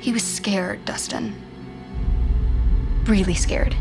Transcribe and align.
He 0.00 0.12
was 0.12 0.22
scared, 0.22 0.84
Dustin. 0.86 1.34
Really 3.04 3.34
scared. 3.34 3.76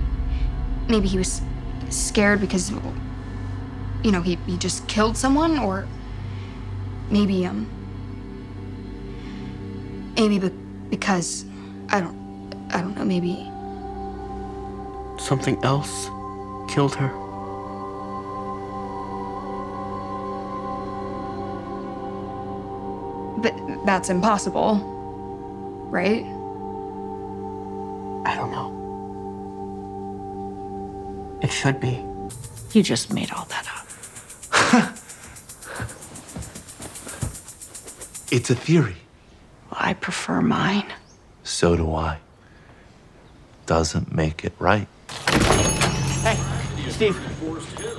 Maybe 0.90 1.08
he 1.08 1.18
was 1.18 1.42
scared 1.90 2.42
because, 2.42 2.72
you 4.04 4.12
know, 4.12 4.22
he, 4.22 4.36
he 4.46 4.58
just 4.58 4.88
killed 4.88 5.16
someone, 5.16 5.60
or 5.60 5.88
maybe, 7.10 7.46
um, 7.46 7.70
maybe 10.18 10.40
be- 10.40 10.56
because, 10.90 11.46
I 11.90 12.02
don't, 12.02 12.54
I 12.74 12.82
don't 12.82 12.98
know, 12.98 13.06
maybe. 13.06 13.50
Something 15.24 15.64
else 15.64 16.08
killed 16.68 16.96
her. 16.96 17.10
But 23.42 23.86
that's 23.86 24.10
impossible, 24.10 24.99
right? 25.90 26.24
I 28.26 28.36
don't 28.36 28.52
know. 28.52 28.70
It 31.42 31.52
should 31.52 31.80
be. 31.80 32.04
You 32.74 32.84
just 32.84 33.14
made 33.14 33.32
all 33.32 33.46
that 33.46 33.68
up. 33.68 34.96
It's 38.32 38.50
a 38.52 38.56
theory. 38.56 38.96
I 39.72 39.94
prefer 39.96 40.40
mine. 40.42 40.86
So 41.44 41.76
do 41.76 41.94
I. 41.96 42.20
Doesn't 43.66 44.14
make 44.14 44.44
it 44.46 44.54
right. 44.60 44.88
Hey, 46.22 46.38
Steve, 46.90 47.18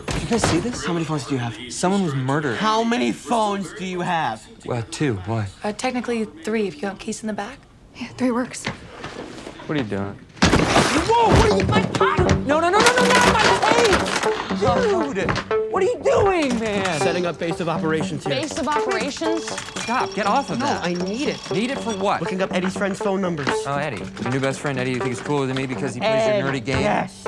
Did 0.07 0.23
you 0.23 0.29
guys 0.29 0.43
see 0.43 0.61
this? 0.61 0.85
How 0.85 0.93
many 0.93 1.05
phones 1.05 1.27
do 1.27 1.35
you 1.35 1.41
have? 1.41 1.57
Someone 1.73 2.05
was 2.05 2.15
murdered. 2.15 2.59
how 2.59 2.85
many 2.85 3.11
phones 3.13 3.73
do 3.75 3.85
you 3.85 4.03
have? 4.03 4.47
Well, 4.65 4.85
two. 4.91 5.15
Why? 5.27 5.49
Uh, 5.65 5.73
technically 5.73 6.25
three 6.27 6.69
if 6.69 6.77
you 6.77 6.83
got 6.83 6.99
keys 7.01 7.23
in 7.23 7.27
the 7.27 7.33
back. 7.33 7.59
Yeah, 8.01 8.09
three 8.17 8.31
works. 8.31 8.65
What 8.67 9.79
are 9.79 9.83
you 9.83 9.87
doing? 9.89 10.19
Whoa, 10.43 11.29
what 11.29 11.51
are 11.51 11.59
you, 11.59 11.67
my 11.67 11.83
pocket? 11.83 12.37
No, 12.47 12.59
no, 12.61 12.71
no, 12.71 12.79
no, 12.79 12.79
no, 12.79 13.05
not 13.05 13.33
my 13.35 13.43
tape! 13.75 15.15
Dude! 15.15 15.31
What 15.71 15.83
are 15.83 15.87
you 15.87 16.01
doing, 16.03 16.59
man? 16.59 16.99
Setting 17.01 17.27
up 17.27 17.39
base 17.39 17.61
of 17.61 17.69
operations 17.69 18.25
here. 18.25 18.37
Base 18.37 18.59
of 18.59 18.69
operations. 18.69 19.51
Stop. 19.83 20.15
Get 20.15 20.27
off 20.27 20.49
of 20.51 20.59
No, 20.59 20.67
that. 20.67 20.83
I 20.85 20.95
need 20.95 21.29
it. 21.29 21.51
Need 21.51 21.71
it 21.71 21.79
for 21.79 21.93
what? 21.93 22.21
Looking 22.23 22.41
up 22.41 22.53
Eddie's 22.55 22.75
friends' 22.77 22.99
phone 22.99 23.21
numbers. 23.21 23.49
Oh, 23.49 23.77
Eddie. 23.77 24.03
Your 24.23 24.33
new 24.33 24.41
best 24.41 24.61
friend, 24.61 24.79
Eddie, 24.79 24.93
you 24.93 24.99
think 24.99 25.13
is 25.13 25.21
cooler 25.21 25.47
than 25.47 25.57
me 25.57 25.67
because 25.67 25.93
he 25.95 26.01
plays 26.01 26.27
your 26.27 26.51
nerdy 26.51 26.65
game? 26.65 26.81
Yes. 26.81 27.27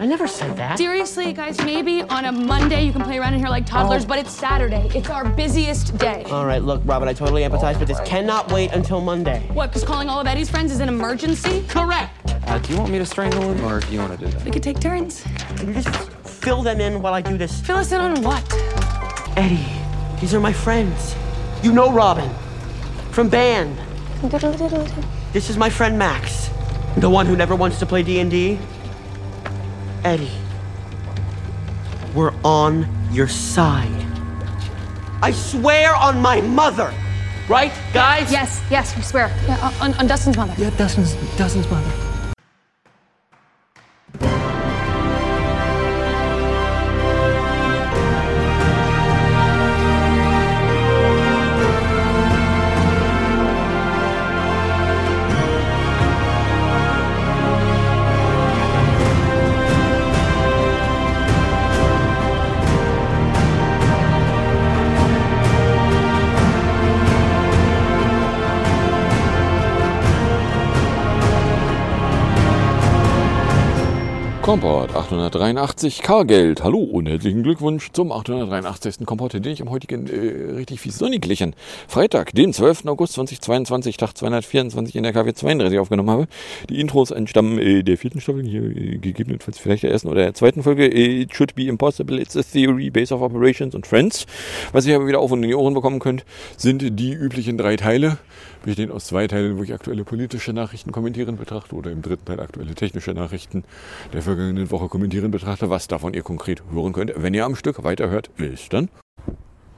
I 0.00 0.06
never 0.06 0.26
said 0.26 0.56
that. 0.56 0.76
Seriously, 0.76 1.32
guys, 1.32 1.56
maybe 1.58 2.02
on 2.02 2.24
a 2.24 2.32
Monday 2.32 2.84
you 2.84 2.92
can 2.92 3.02
play 3.02 3.16
around 3.18 3.34
in 3.34 3.38
here 3.38 3.48
like 3.48 3.64
toddlers, 3.64 4.04
but 4.04 4.18
it's 4.18 4.32
Saturday. 4.32 4.90
It's 4.92 5.08
our 5.08 5.24
busiest 5.24 5.96
day. 5.98 6.24
All 6.30 6.46
right, 6.46 6.60
look, 6.60 6.82
Robin, 6.84 7.06
I 7.06 7.12
totally 7.12 7.42
empathize, 7.42 7.78
but 7.78 7.86
this 7.86 8.00
cannot 8.00 8.50
wait 8.50 8.72
until 8.72 9.00
Monday. 9.00 9.48
What, 9.52 9.68
because 9.68 9.84
calling 9.84 10.08
all 10.08 10.20
of 10.20 10.26
Eddie's 10.26 10.50
friends 10.50 10.72
is 10.72 10.80
an 10.80 10.88
emergency? 10.88 11.64
Correct. 11.68 12.10
Uh, 12.26 12.58
do 12.58 12.72
you 12.72 12.78
want 12.80 12.90
me 12.90 12.98
to 12.98 13.06
strangle 13.06 13.42
him, 13.42 13.64
or 13.64 13.78
do 13.80 13.92
you 13.92 14.00
want 14.00 14.18
to 14.18 14.24
do 14.24 14.32
that? 14.32 14.44
We 14.44 14.50
could 14.50 14.64
take 14.64 14.80
turns. 14.80 15.22
Can 15.56 15.68
you 15.68 15.74
just 15.74 15.88
fill 16.28 16.62
them 16.62 16.80
in 16.80 17.00
while 17.00 17.14
I 17.14 17.22
do 17.22 17.38
this? 17.38 17.60
Fill 17.60 17.76
us 17.76 17.92
in 17.92 18.00
on 18.00 18.20
what? 18.22 18.44
Eddie, 19.36 19.64
these 20.20 20.34
are 20.34 20.40
my 20.40 20.52
friends. 20.52 21.14
You 21.62 21.72
know 21.72 21.92
Robin 21.92 22.28
from 23.12 23.28
band. 23.28 23.78
This 25.32 25.50
is 25.50 25.56
my 25.56 25.70
friend 25.70 25.96
Max, 25.96 26.50
the 26.96 27.08
one 27.08 27.26
who 27.26 27.36
never 27.36 27.54
wants 27.54 27.78
to 27.78 27.86
play 27.86 28.02
D&D. 28.02 28.58
Eddie, 30.04 30.30
we're 32.14 32.34
on 32.44 32.86
your 33.10 33.26
side. 33.26 34.06
I 35.22 35.30
swear 35.30 35.96
on 35.96 36.20
my 36.20 36.42
mother. 36.42 36.92
Right, 37.48 37.72
guys? 37.94 38.30
Yes, 38.30 38.62
yes, 38.70 38.94
we 38.96 39.02
swear. 39.02 39.28
Yeah, 39.46 39.72
on, 39.80 39.94
on 39.94 40.06
Dustin's 40.06 40.36
mother. 40.36 40.54
Yeah, 40.58 40.70
Dustin's, 40.76 41.14
Dustin's 41.36 41.68
mother. 41.70 42.13
Combor 74.44 74.93
883 75.04 76.00
Kargeld. 76.00 76.64
Hallo 76.64 76.78
und 76.78 77.06
herzlichen 77.06 77.42
Glückwunsch 77.42 77.90
zum 77.92 78.10
883. 78.10 79.04
Komport, 79.04 79.34
den 79.34 79.44
ich 79.44 79.60
am 79.60 79.68
heutigen 79.68 80.06
äh, 80.06 80.54
richtig 80.54 80.80
fies 80.80 80.96
sonniglichen 80.96 81.54
Freitag, 81.88 82.32
dem 82.32 82.54
12. 82.54 82.86
August 82.86 83.12
2022, 83.12 83.98
Tag 83.98 84.16
224 84.16 84.96
in 84.96 85.02
der 85.02 85.12
KW 85.12 85.34
32 85.34 85.78
aufgenommen 85.78 86.08
habe. 86.08 86.26
Die 86.70 86.80
Intros 86.80 87.10
entstammen 87.10 87.58
äh, 87.58 87.82
der 87.82 87.98
vierten 87.98 88.22
Staffel, 88.22 88.44
hier 88.44 88.62
äh, 88.62 88.96
gegebenenfalls 88.96 89.58
vielleicht 89.58 89.82
der 89.82 89.90
ersten 89.90 90.08
oder 90.08 90.22
der 90.22 90.32
zweiten 90.32 90.62
Folge. 90.62 90.86
Äh, 90.86 91.24
It 91.24 91.34
should 91.34 91.54
be 91.54 91.64
impossible, 91.66 92.18
it's 92.18 92.34
a 92.34 92.42
theory, 92.42 92.88
base 92.88 93.14
of 93.14 93.20
operations 93.20 93.74
und 93.74 93.86
friends. 93.86 94.24
Was 94.72 94.86
ihr 94.86 94.96
aber 94.96 95.06
wieder 95.06 95.20
auf 95.20 95.30
und 95.30 95.42
in 95.42 95.50
die 95.50 95.54
Ohren 95.54 95.74
bekommen 95.74 95.98
könnt, 95.98 96.24
sind 96.56 96.98
die 96.98 97.12
üblichen 97.12 97.58
drei 97.58 97.76
Teile. 97.76 98.16
Bestehen 98.64 98.90
aus 98.90 99.04
zwei 99.04 99.26
Teilen, 99.26 99.58
wo 99.58 99.62
ich 99.62 99.74
aktuelle 99.74 100.04
politische 100.04 100.54
Nachrichten 100.54 100.90
kommentieren 100.90 101.36
betrachte 101.36 101.74
oder 101.74 101.90
im 101.90 102.00
dritten 102.00 102.24
Teil 102.24 102.40
aktuelle 102.40 102.74
technische 102.74 103.12
Nachrichten 103.12 103.64
der 104.14 104.22
vergangenen 104.22 104.70
Woche 104.70 104.88
kommentieren 105.04 105.30
betrachte, 105.30 105.68
was 105.68 105.86
davon 105.86 106.14
ihr 106.14 106.22
konkret 106.22 106.62
hören 106.72 106.94
könnt. 106.94 107.12
Wenn 107.14 107.34
ihr 107.34 107.44
am 107.44 107.56
Stück 107.56 107.84
weiterhört, 107.84 108.30
ist 108.38 108.72
dann 108.72 108.88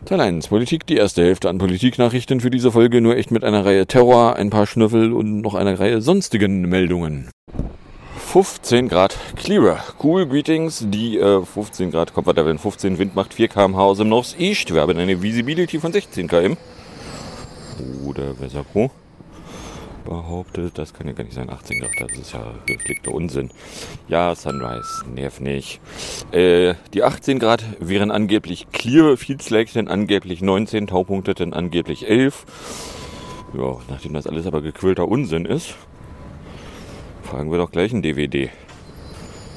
Teil 0.04 0.20
1 0.20 0.46
Politik, 0.46 0.86
die 0.86 0.94
erste 0.94 1.24
Hälfte 1.24 1.50
an 1.50 1.58
Politiknachrichten 1.58 2.38
für 2.38 2.48
diese 2.48 2.70
Folge, 2.70 3.00
nur 3.00 3.16
echt 3.16 3.32
mit 3.32 3.42
einer 3.42 3.64
Reihe 3.64 3.88
Terror, 3.88 4.36
ein 4.36 4.50
paar 4.50 4.68
Schnüffel 4.68 5.12
und 5.12 5.40
noch 5.40 5.56
einer 5.56 5.80
Reihe 5.80 6.00
sonstigen 6.00 6.60
Meldungen. 6.68 7.28
15 8.18 8.88
Grad 8.88 9.18
clearer. 9.34 9.80
Cool 10.00 10.28
Greetings. 10.28 10.84
Die 10.90 11.18
äh, 11.18 11.42
15 11.44 11.90
Grad 11.90 12.14
Comfortable 12.14 12.56
15 12.56 12.96
Wind 12.96 13.16
macht 13.16 13.34
4 13.34 13.48
km/h 13.48 13.82
aus 13.82 13.98
dem 13.98 14.08
Northeast. 14.10 14.72
Wir 14.72 14.80
haben 14.80 14.96
eine 14.96 15.20
Visibility 15.20 15.80
von 15.80 15.90
16 15.90 16.28
km. 16.28 16.56
Oder 18.04 18.34
besser 18.34 18.62
Pro 18.62 18.92
behauptet, 20.06 20.78
das 20.78 20.94
kann 20.94 21.06
ja 21.06 21.12
gar 21.12 21.24
nicht 21.24 21.34
sein, 21.34 21.50
18 21.50 21.80
Grad, 21.80 21.92
das 22.00 22.18
ist 22.18 22.32
ja 22.32 22.54
gepflegter 22.64 23.12
Unsinn. 23.12 23.50
Ja, 24.08 24.34
Sunrise, 24.34 25.04
nerv 25.14 25.40
nicht. 25.40 25.80
Äh, 26.32 26.74
die 26.94 27.02
18 27.02 27.38
Grad 27.38 27.62
wären 27.78 28.10
angeblich 28.10 28.68
clear, 28.72 29.16
Fields 29.16 29.50
Lake 29.50 29.70
denn 29.74 29.88
angeblich 29.88 30.40
19, 30.40 30.86
Taupunkte 30.86 31.34
denn 31.34 31.52
angeblich 31.52 32.08
11. 32.08 32.46
Ja, 33.56 33.76
nachdem 33.88 34.14
das 34.14 34.26
alles 34.26 34.46
aber 34.46 34.62
gequillter 34.62 35.06
Unsinn 35.06 35.44
ist, 35.44 35.74
fragen 37.22 37.50
wir 37.50 37.58
doch 37.58 37.70
gleich 37.70 37.92
ein 37.92 38.02
DVD. 38.02 38.50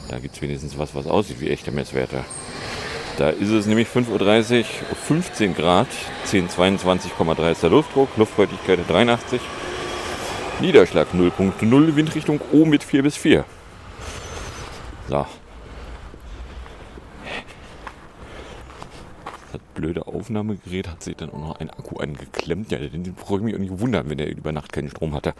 Da 0.09 0.19
gibt 0.19 0.35
es 0.35 0.41
wenigstens 0.41 0.77
was, 0.77 0.95
was 0.95 1.07
aussieht 1.07 1.39
wie 1.39 1.49
echte 1.49 1.71
Messwerte. 1.71 2.25
Da 3.17 3.29
ist 3.29 3.49
es 3.49 3.65
nämlich 3.65 3.87
5.30 3.87 4.59
Uhr, 4.59 4.65
15 4.95 5.53
Grad, 5.53 5.87
1022,3 6.25 7.51
ist 7.51 7.63
der 7.63 7.69
Luftdruck, 7.69 8.09
Luftfeuchtigkeit 8.15 8.79
83, 8.87 9.41
Niederschlag 10.61 11.07
0.0, 11.13 11.95
Windrichtung 11.95 12.41
O 12.51 12.65
mit 12.65 12.83
4 12.83 13.03
bis 13.03 13.15
4. 13.15 13.45
So. 15.07 15.25
Das 19.51 19.61
blöde 19.73 20.05
Aufnahmegerät 20.05 20.89
hat 20.89 21.01
sich 21.01 21.15
dann 21.15 21.29
auch 21.29 21.39
noch 21.39 21.59
ein 21.59 21.69
Akku 21.69 21.97
angeklemmt. 21.97 22.71
Ja, 22.71 22.77
den 22.77 23.15
brauche 23.15 23.37
ich 23.37 23.41
mich 23.41 23.55
auch 23.55 23.59
nicht 23.59 23.79
wundern, 23.79 24.09
wenn 24.09 24.19
er 24.19 24.27
über 24.27 24.51
Nacht 24.51 24.73
keinen 24.73 24.89
Strom 24.89 25.13
hatte. 25.13 25.33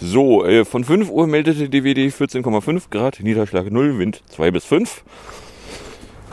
So, 0.00 0.44
äh, 0.44 0.64
von 0.64 0.82
5 0.82 1.08
Uhr 1.08 1.28
meldete 1.28 1.68
DVD 1.68 2.08
14,5 2.08 2.90
Grad, 2.90 3.20
Niederschlag 3.20 3.70
0, 3.70 3.98
Wind 3.98 4.22
2 4.30 4.50
bis 4.50 4.64
5. 4.64 5.04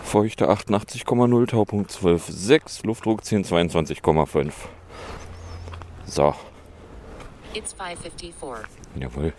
Feuchte 0.03 0.49
88,0, 0.49 1.47
Taupunkt 1.47 1.91
12,6, 1.91 2.85
Luftdruck 2.85 3.21
1022,5. 3.21 4.51
So, 6.05 6.33
It's 7.53 7.74
554. 7.74 8.65
jawohl. 8.95 9.33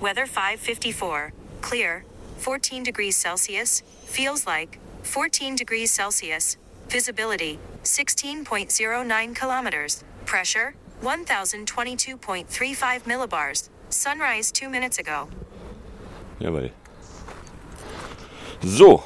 Weather 0.00 0.26
554. 0.26 1.32
Clear. 1.62 2.04
14 2.38 2.82
degrees 2.82 3.16
Celsius. 3.16 3.82
Feels 4.04 4.46
like 4.46 4.78
14 5.02 5.56
degrees 5.56 5.90
Celsius. 5.90 6.56
Visibility 6.88 7.58
16.09 7.82 9.34
kilometers. 9.34 10.04
Pressure 10.26 10.74
1022.35 11.02 13.06
millibars. 13.06 13.70
Sunrise 13.88 14.52
two 14.52 14.68
minutes 14.68 14.98
ago. 14.98 15.28
Jawohl. 16.40 16.70
So. 18.62 19.02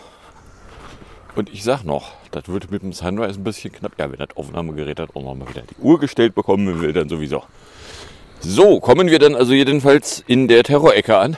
Und 1.36 1.50
ich 1.50 1.62
sag 1.64 1.84
noch, 1.84 2.12
das 2.34 2.48
wird 2.48 2.70
mit 2.70 2.82
dem 2.82 2.92
Sunrise 2.92 3.38
ein 3.38 3.44
bisschen 3.44 3.72
knapp. 3.72 3.92
Ja, 3.98 4.10
wenn 4.10 4.18
das 4.18 4.36
Aufnahmegerät 4.36 4.98
hat 4.98 5.10
auch 5.14 5.22
noch 5.22 5.34
mal 5.34 5.48
wieder 5.48 5.62
die 5.62 5.80
Uhr 5.80 6.00
gestellt 6.00 6.34
bekommen 6.34 6.80
will, 6.80 6.92
dann 6.92 7.08
sowieso. 7.08 7.44
So, 8.40 8.80
kommen 8.80 9.08
wir 9.08 9.20
dann 9.20 9.36
also 9.36 9.52
jedenfalls 9.52 10.24
in 10.26 10.48
der 10.48 10.64
Terrorecke 10.64 11.16
an. 11.16 11.36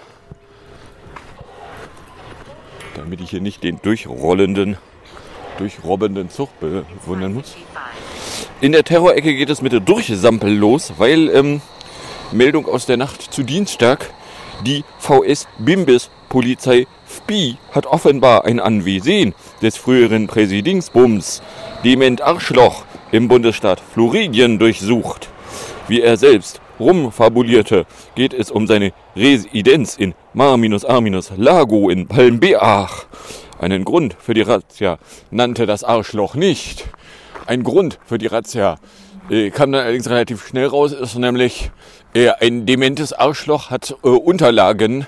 Damit 2.95 3.21
ich 3.21 3.31
hier 3.31 3.43
nicht 3.43 3.63
den 3.63 3.79
durchrollenden, 3.83 4.79
durchrobbenden 5.59 6.31
Zug 6.31 6.49
bewundern 6.61 7.35
muss. 7.35 7.57
In 8.63 8.73
der 8.73 8.83
Terrorecke 8.83 9.35
geht 9.35 9.51
es 9.51 9.61
mit 9.61 9.73
der 9.73 9.81
Durchsampel 9.81 10.53
los, 10.53 10.95
weil 10.97 11.29
ähm, 11.29 11.61
Meldung 12.33 12.67
aus 12.67 12.87
der 12.87 12.97
Nacht 12.97 13.21
zu 13.21 13.43
Dienstag, 13.43 14.11
die 14.65 14.83
VS 14.99 15.47
Bimbis 15.59 16.11
Polizei 16.31 16.87
FBI 17.27 17.57
hat 17.73 17.87
offenbar 17.87 18.45
ein 18.45 18.61
Anwesen 18.61 19.35
des 19.61 19.77
früheren 19.77 20.27
Präsidingsbums, 20.29 21.43
Dement 21.85 22.23
Arschloch, 22.23 22.85
im 23.11 23.29
Bundesstaat 23.29 23.81
Floridien 23.81 24.59
durchsucht. 24.59 25.29
Wie 25.89 26.01
er 26.01 26.17
selbst 26.17 26.61
rumfabulierte, 26.79 27.87
geht 28.15 28.33
es 28.33 28.51
um 28.51 28.67
seine 28.67 28.93
Residenz 29.17 29.97
in 29.97 30.15
Mar-A-Lago 30.35 31.91
in 31.91 32.07
Palmbeach. 32.07 33.07
Einen 33.59 33.85
Grund 33.85 34.17
für 34.19 34.35
die 34.35 34.43
Razzia 34.43 34.99
nannte 35.31 35.67
das 35.67 35.83
Arschloch 35.83 36.35
nicht. 36.35 36.85
Ein 37.47 37.63
Grund 37.63 37.99
für 38.05 38.19
die 38.19 38.27
Razzia 38.27 38.77
äh, 39.31 39.51
kam 39.51 39.73
dann 39.73 39.83
allerdings 39.83 40.09
relativ 40.09 40.47
schnell 40.47 40.67
raus, 40.67 40.93
ist 40.93 41.17
nämlich 41.17 41.71
äh, 42.15 42.31
ein 42.41 42.67
dementes 42.67 43.13
Arschloch 43.13 43.71
hat 43.71 43.97
äh, 44.05 44.09
Unterlagen 44.09 45.07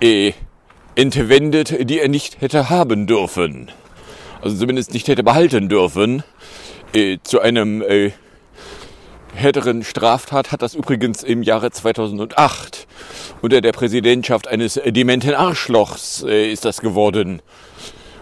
äh, 0.00 0.32
entwendet, 0.94 1.88
die 1.88 2.00
er 2.00 2.08
nicht 2.08 2.40
hätte 2.40 2.70
haben 2.70 3.06
dürfen. 3.06 3.70
Also 4.42 4.56
zumindest 4.56 4.92
nicht 4.92 5.08
hätte 5.08 5.22
behalten 5.22 5.68
dürfen. 5.68 6.22
Äh, 6.92 7.18
zu 7.22 7.40
einem 7.40 7.82
äh, 7.82 8.12
härteren 9.34 9.84
Straftat 9.84 10.52
hat 10.52 10.62
das 10.62 10.74
übrigens 10.74 11.22
im 11.22 11.42
Jahre 11.42 11.70
2008 11.70 12.86
unter 13.42 13.60
der 13.60 13.72
Präsidentschaft 13.72 14.48
eines 14.48 14.80
dementen 14.84 15.34
Arschlochs 15.34 16.24
äh, 16.26 16.50
ist 16.50 16.64
das 16.64 16.80
geworden. 16.80 17.42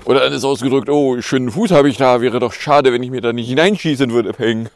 Oder 0.05 0.25
ist 0.27 0.45
ausgedrückt, 0.45 0.89
oh, 0.89 1.21
schönen 1.21 1.51
Fuß 1.51 1.71
habe 1.71 1.89
ich 1.89 1.97
da, 1.97 2.21
wäre 2.21 2.41
doch 2.41 2.53
schade, 2.53 2.93
wenn 2.93 3.03
ich 3.03 3.11
mir 3.11 3.21
da 3.21 3.33
nicht 3.33 3.49
hineinschießen 3.49 4.11
würde, 4.11 4.33
Peng. 4.33 4.69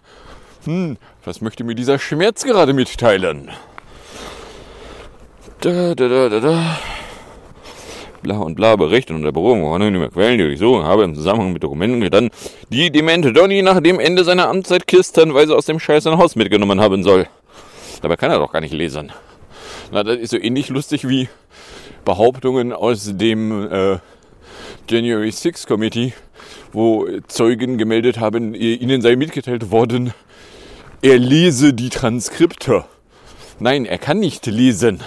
Hm, 0.64 0.96
was 1.24 1.40
möchte 1.40 1.64
mir 1.64 1.74
dieser 1.74 1.98
Schmerz 1.98 2.44
gerade 2.44 2.72
mitteilen? 2.72 3.50
Da, 5.60 5.94
da, 5.94 6.08
da, 6.08 6.28
da, 6.28 6.40
da 6.40 6.78
bla 8.22 8.38
und 8.38 8.54
bla 8.54 8.76
Berichte 8.76 9.14
und 9.14 9.22
der 9.22 9.32
Berufung 9.32 9.62
von 9.62 9.82
anonymer 9.82 10.08
Quellen, 10.08 10.38
die 10.38 10.44
durchsuchen 10.44 10.84
habe 10.84 11.04
im 11.04 11.14
Zusammenhang 11.14 11.52
mit 11.52 11.62
Dokumenten 11.62 12.08
dann 12.10 12.30
die 12.70 12.90
demente 12.90 13.32
Donny 13.32 13.62
nach 13.62 13.80
dem 13.80 14.00
Ende 14.00 14.24
seiner 14.24 14.48
Amtszeit 14.48 14.86
kistenweise 14.86 15.56
aus 15.56 15.66
dem 15.66 15.78
scheißen 15.78 16.16
Haus 16.16 16.36
mitgenommen 16.36 16.80
haben 16.80 17.02
soll. 17.02 17.26
Dabei 18.00 18.16
kann 18.16 18.30
er 18.30 18.38
doch 18.38 18.52
gar 18.52 18.60
nicht 18.60 18.72
lesen. 18.74 19.12
Na, 19.90 20.02
das 20.02 20.18
ist 20.18 20.30
so 20.30 20.38
ähnlich 20.38 20.68
lustig 20.68 21.06
wie 21.08 21.28
Behauptungen 22.04 22.72
aus 22.72 23.10
dem 23.16 23.70
äh, 23.70 23.98
January 24.88 25.30
6 25.30 25.66
Committee, 25.66 26.12
wo 26.72 27.06
Zeugen 27.28 27.78
gemeldet 27.78 28.18
haben, 28.18 28.54
ihnen 28.54 29.02
sei 29.02 29.16
mitgeteilt 29.16 29.70
worden, 29.70 30.12
er 31.02 31.18
lese 31.18 31.74
die 31.74 31.90
Transkripte. 31.90 32.84
Nein, 33.58 33.84
er 33.84 33.98
kann 33.98 34.18
nicht 34.18 34.46
lesen. 34.46 35.02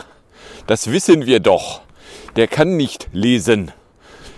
Das 0.67 0.91
wissen 0.91 1.25
wir 1.25 1.39
doch 1.39 1.81
der 2.35 2.47
kann 2.47 2.77
nicht 2.77 3.07
lesen. 3.13 3.71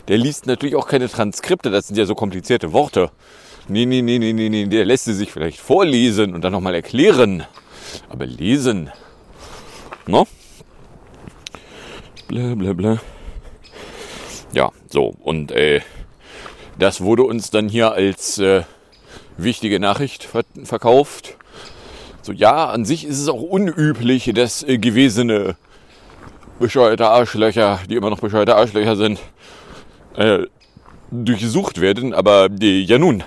Der 0.08 0.18
liest 0.18 0.46
natürlich 0.46 0.76
auch 0.76 0.88
keine 0.88 1.10
Transkripte, 1.10 1.70
das 1.70 1.88
sind 1.88 1.98
ja 1.98 2.06
so 2.06 2.16
komplizierte 2.16 2.72
Worte. 2.72 3.12
Nee, 3.68 3.86
nee, 3.86 4.02
nee, 4.02 4.20
nee, 4.20 4.32
nee, 4.32 4.50
nee, 4.50 4.66
der 4.66 4.86
lässt 4.86 5.06
sie 5.06 5.14
sich 5.14 5.32
vielleicht 5.32 5.60
vorlesen 5.60 6.34
und 6.34 6.42
dann 6.42 6.54
nochmal 6.54 6.76
erklären. 6.76 7.44
Aber 8.10 8.26
lesen. 8.26 8.90
No? 10.06 10.26
Bla, 12.30 12.56
bla, 12.56 12.74
bla. 12.74 12.98
Ja, 14.54 14.72
so. 14.90 15.14
Und 15.20 15.52
äh, 15.52 15.82
das 16.80 17.02
wurde 17.02 17.24
uns 17.24 17.50
dann 17.50 17.68
hier 17.68 17.92
als 17.92 18.38
äh, 18.38 18.64
wichtige 19.38 19.80
Nachricht 19.80 20.24
ver 20.24 20.44
verkauft. 20.64 21.36
So, 22.22 22.32
ja, 22.32 22.70
an 22.70 22.86
sich 22.86 23.06
ist 23.06 23.20
es 23.20 23.28
auch 23.28 23.42
unüblich, 23.42 24.32
dass 24.34 24.64
äh, 24.64 24.78
gewesene 24.78 25.58
bescheuerte 26.60 27.08
Arschlöcher, 27.08 27.80
die 27.90 27.96
immer 27.96 28.10
noch 28.10 28.20
bescheuerte 28.20 28.56
Arschlöcher 28.56 28.96
sind, 28.96 29.20
äh, 30.16 30.40
durchsucht 31.12 31.80
werden, 31.80 32.14
aber 32.14 32.50
die, 32.50 32.84
ja 32.84 32.98
nun. 32.98 33.24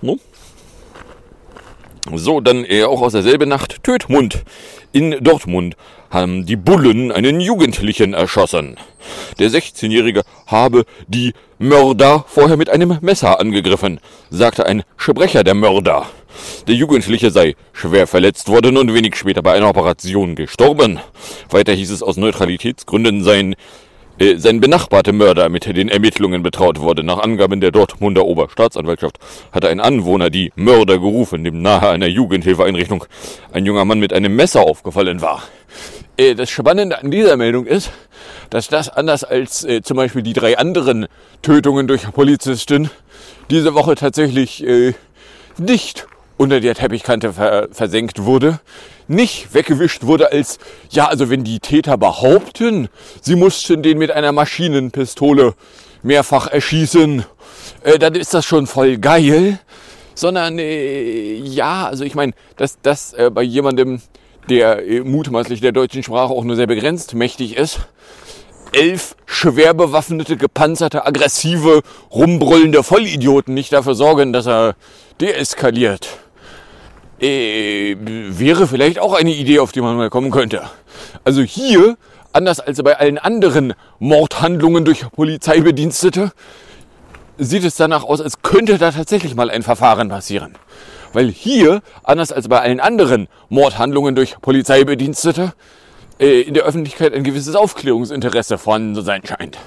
No? 0.00 0.18
So, 2.14 2.40
dann 2.40 2.64
äh, 2.64 2.84
auch 2.84 3.02
aus 3.02 3.12
derselben 3.12 3.48
Nacht 3.48 3.82
Tötmund. 3.82 4.44
In 4.92 5.16
Dortmund 5.20 5.76
haben 6.10 6.46
die 6.46 6.56
Bullen 6.56 7.10
einen 7.10 7.40
Jugendlichen 7.40 8.14
erschossen. 8.14 8.76
Der 9.38 9.50
16-Jährige 9.50 10.22
habe 10.46 10.84
die 11.08 11.32
Mörder 11.58 12.24
vorher 12.28 12.56
mit 12.56 12.70
einem 12.70 12.98
Messer 13.00 13.40
angegriffen, 13.40 14.00
sagte 14.30 14.66
ein 14.66 14.84
Sprecher 14.96 15.42
der 15.42 15.54
Mörder. 15.54 16.06
Der 16.68 16.74
Jugendliche 16.74 17.30
sei 17.30 17.56
schwer 17.72 18.06
verletzt 18.06 18.48
worden 18.48 18.76
und 18.76 18.92
wenig 18.94 19.16
später 19.16 19.42
bei 19.42 19.54
einer 19.54 19.68
Operation 19.68 20.36
gestorben. 20.36 21.00
Weiter 21.50 21.72
hieß 21.72 21.90
es 21.90 22.02
aus 22.02 22.16
Neutralitätsgründen 22.16 23.24
sein 23.24 23.52
äh, 23.52 23.56
sein 24.36 24.60
benachbarte 24.60 25.12
Mörder 25.12 25.48
mit 25.48 25.66
den 25.66 25.88
Ermittlungen 25.88 26.42
betraut 26.42 26.80
wurde. 26.80 27.04
Nach 27.04 27.18
Angaben 27.18 27.60
der 27.60 27.70
Dortmunder 27.70 28.24
Oberstaatsanwaltschaft 28.24 29.18
hatte 29.52 29.68
ein 29.68 29.80
Anwohner 29.80 30.30
die 30.30 30.52
Mörder 30.56 30.98
gerufen, 30.98 31.44
dem 31.44 31.60
nahe 31.60 31.90
einer 31.90 32.06
Jugendhilfeeinrichtung 32.06 33.04
ein 33.52 33.66
junger 33.66 33.84
Mann 33.84 33.98
mit 33.98 34.12
einem 34.12 34.34
Messer 34.34 34.62
aufgefallen 34.62 35.20
war. 35.20 35.42
Äh, 36.16 36.34
das 36.34 36.48
Spannende 36.48 36.98
an 36.98 37.10
dieser 37.10 37.36
Meldung 37.36 37.66
ist, 37.66 37.90
dass 38.48 38.68
das 38.68 38.88
anders 38.88 39.22
als 39.22 39.64
äh, 39.64 39.82
zum 39.82 39.98
Beispiel 39.98 40.22
die 40.22 40.32
drei 40.32 40.56
anderen 40.56 41.06
Tötungen 41.42 41.86
durch 41.86 42.10
Polizisten 42.12 42.90
diese 43.50 43.74
Woche 43.74 43.96
tatsächlich 43.96 44.66
äh, 44.66 44.94
nicht 45.58 46.06
unter 46.38 46.60
der 46.60 46.74
Teppichkante 46.74 47.32
ver 47.32 47.68
versenkt 47.70 48.24
wurde, 48.24 48.60
nicht 49.08 49.54
weggewischt 49.54 50.04
wurde 50.04 50.32
als, 50.32 50.58
ja, 50.90 51.06
also 51.06 51.30
wenn 51.30 51.44
die 51.44 51.60
Täter 51.60 51.96
behaupten, 51.96 52.88
sie 53.20 53.36
mussten 53.36 53.82
den 53.82 53.98
mit 53.98 54.10
einer 54.10 54.32
Maschinenpistole 54.32 55.54
mehrfach 56.02 56.46
erschießen, 56.46 57.24
äh, 57.84 57.98
dann 57.98 58.14
ist 58.14 58.34
das 58.34 58.44
schon 58.44 58.66
voll 58.66 58.98
geil, 58.98 59.58
sondern 60.14 60.58
äh, 60.58 61.34
ja, 61.36 61.86
also 61.86 62.04
ich 62.04 62.14
meine, 62.14 62.32
dass 62.56 62.78
das 62.80 63.12
äh, 63.12 63.30
bei 63.30 63.42
jemandem, 63.42 64.00
der 64.48 64.86
äh, 64.86 65.00
mutmaßlich 65.00 65.60
der 65.60 65.72
deutschen 65.72 66.02
Sprache 66.02 66.32
auch 66.32 66.44
nur 66.44 66.56
sehr 66.56 66.66
begrenzt 66.66 67.14
mächtig 67.14 67.56
ist, 67.56 67.80
elf 68.72 69.16
schwer 69.26 69.74
bewaffnete, 69.74 70.36
gepanzerte, 70.36 71.06
aggressive, 71.06 71.82
rumbrüllende 72.10 72.82
Vollidioten 72.82 73.54
nicht 73.54 73.72
dafür 73.72 73.94
sorgen, 73.94 74.32
dass 74.32 74.46
er 74.46 74.74
deeskaliert 75.20 76.18
äh, 77.20 77.96
wäre 77.98 78.66
vielleicht 78.66 78.98
auch 78.98 79.14
eine 79.14 79.32
Idee, 79.32 79.60
auf 79.60 79.72
die 79.72 79.80
man 79.80 79.96
mal 79.96 80.10
kommen 80.10 80.30
könnte. 80.30 80.62
Also 81.24 81.42
hier, 81.42 81.96
anders 82.32 82.60
als 82.60 82.82
bei 82.82 82.98
allen 82.98 83.18
anderen 83.18 83.74
Mordhandlungen 83.98 84.84
durch 84.84 85.10
Polizeibedienstete, 85.10 86.32
sieht 87.38 87.64
es 87.64 87.76
danach 87.76 88.04
aus, 88.04 88.20
als 88.20 88.42
könnte 88.42 88.78
da 88.78 88.92
tatsächlich 88.92 89.34
mal 89.34 89.50
ein 89.50 89.62
Verfahren 89.62 90.08
passieren. 90.08 90.54
Weil 91.12 91.30
hier, 91.30 91.82
anders 92.02 92.32
als 92.32 92.48
bei 92.48 92.60
allen 92.60 92.80
anderen 92.80 93.28
Mordhandlungen 93.48 94.14
durch 94.14 94.40
Polizeibedienstete, 94.40 95.52
äh, 96.18 96.42
in 96.42 96.54
der 96.54 96.64
Öffentlichkeit 96.64 97.14
ein 97.14 97.24
gewisses 97.24 97.54
Aufklärungsinteresse 97.54 98.58
vorhanden 98.58 98.94
zu 98.94 99.02
sein 99.02 99.22
scheint. 99.24 99.58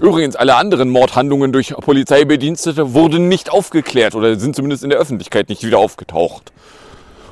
Übrigens, 0.00 0.36
alle 0.36 0.56
anderen 0.56 0.90
Mordhandlungen 0.90 1.52
durch 1.52 1.74
Polizeibedienstete 1.74 2.94
wurden 2.94 3.28
nicht 3.28 3.50
aufgeklärt 3.50 4.14
oder 4.14 4.38
sind 4.38 4.56
zumindest 4.56 4.82
in 4.82 4.90
der 4.90 4.98
Öffentlichkeit 4.98 5.48
nicht 5.48 5.62
wieder 5.64 5.78
aufgetaucht. 5.78 6.52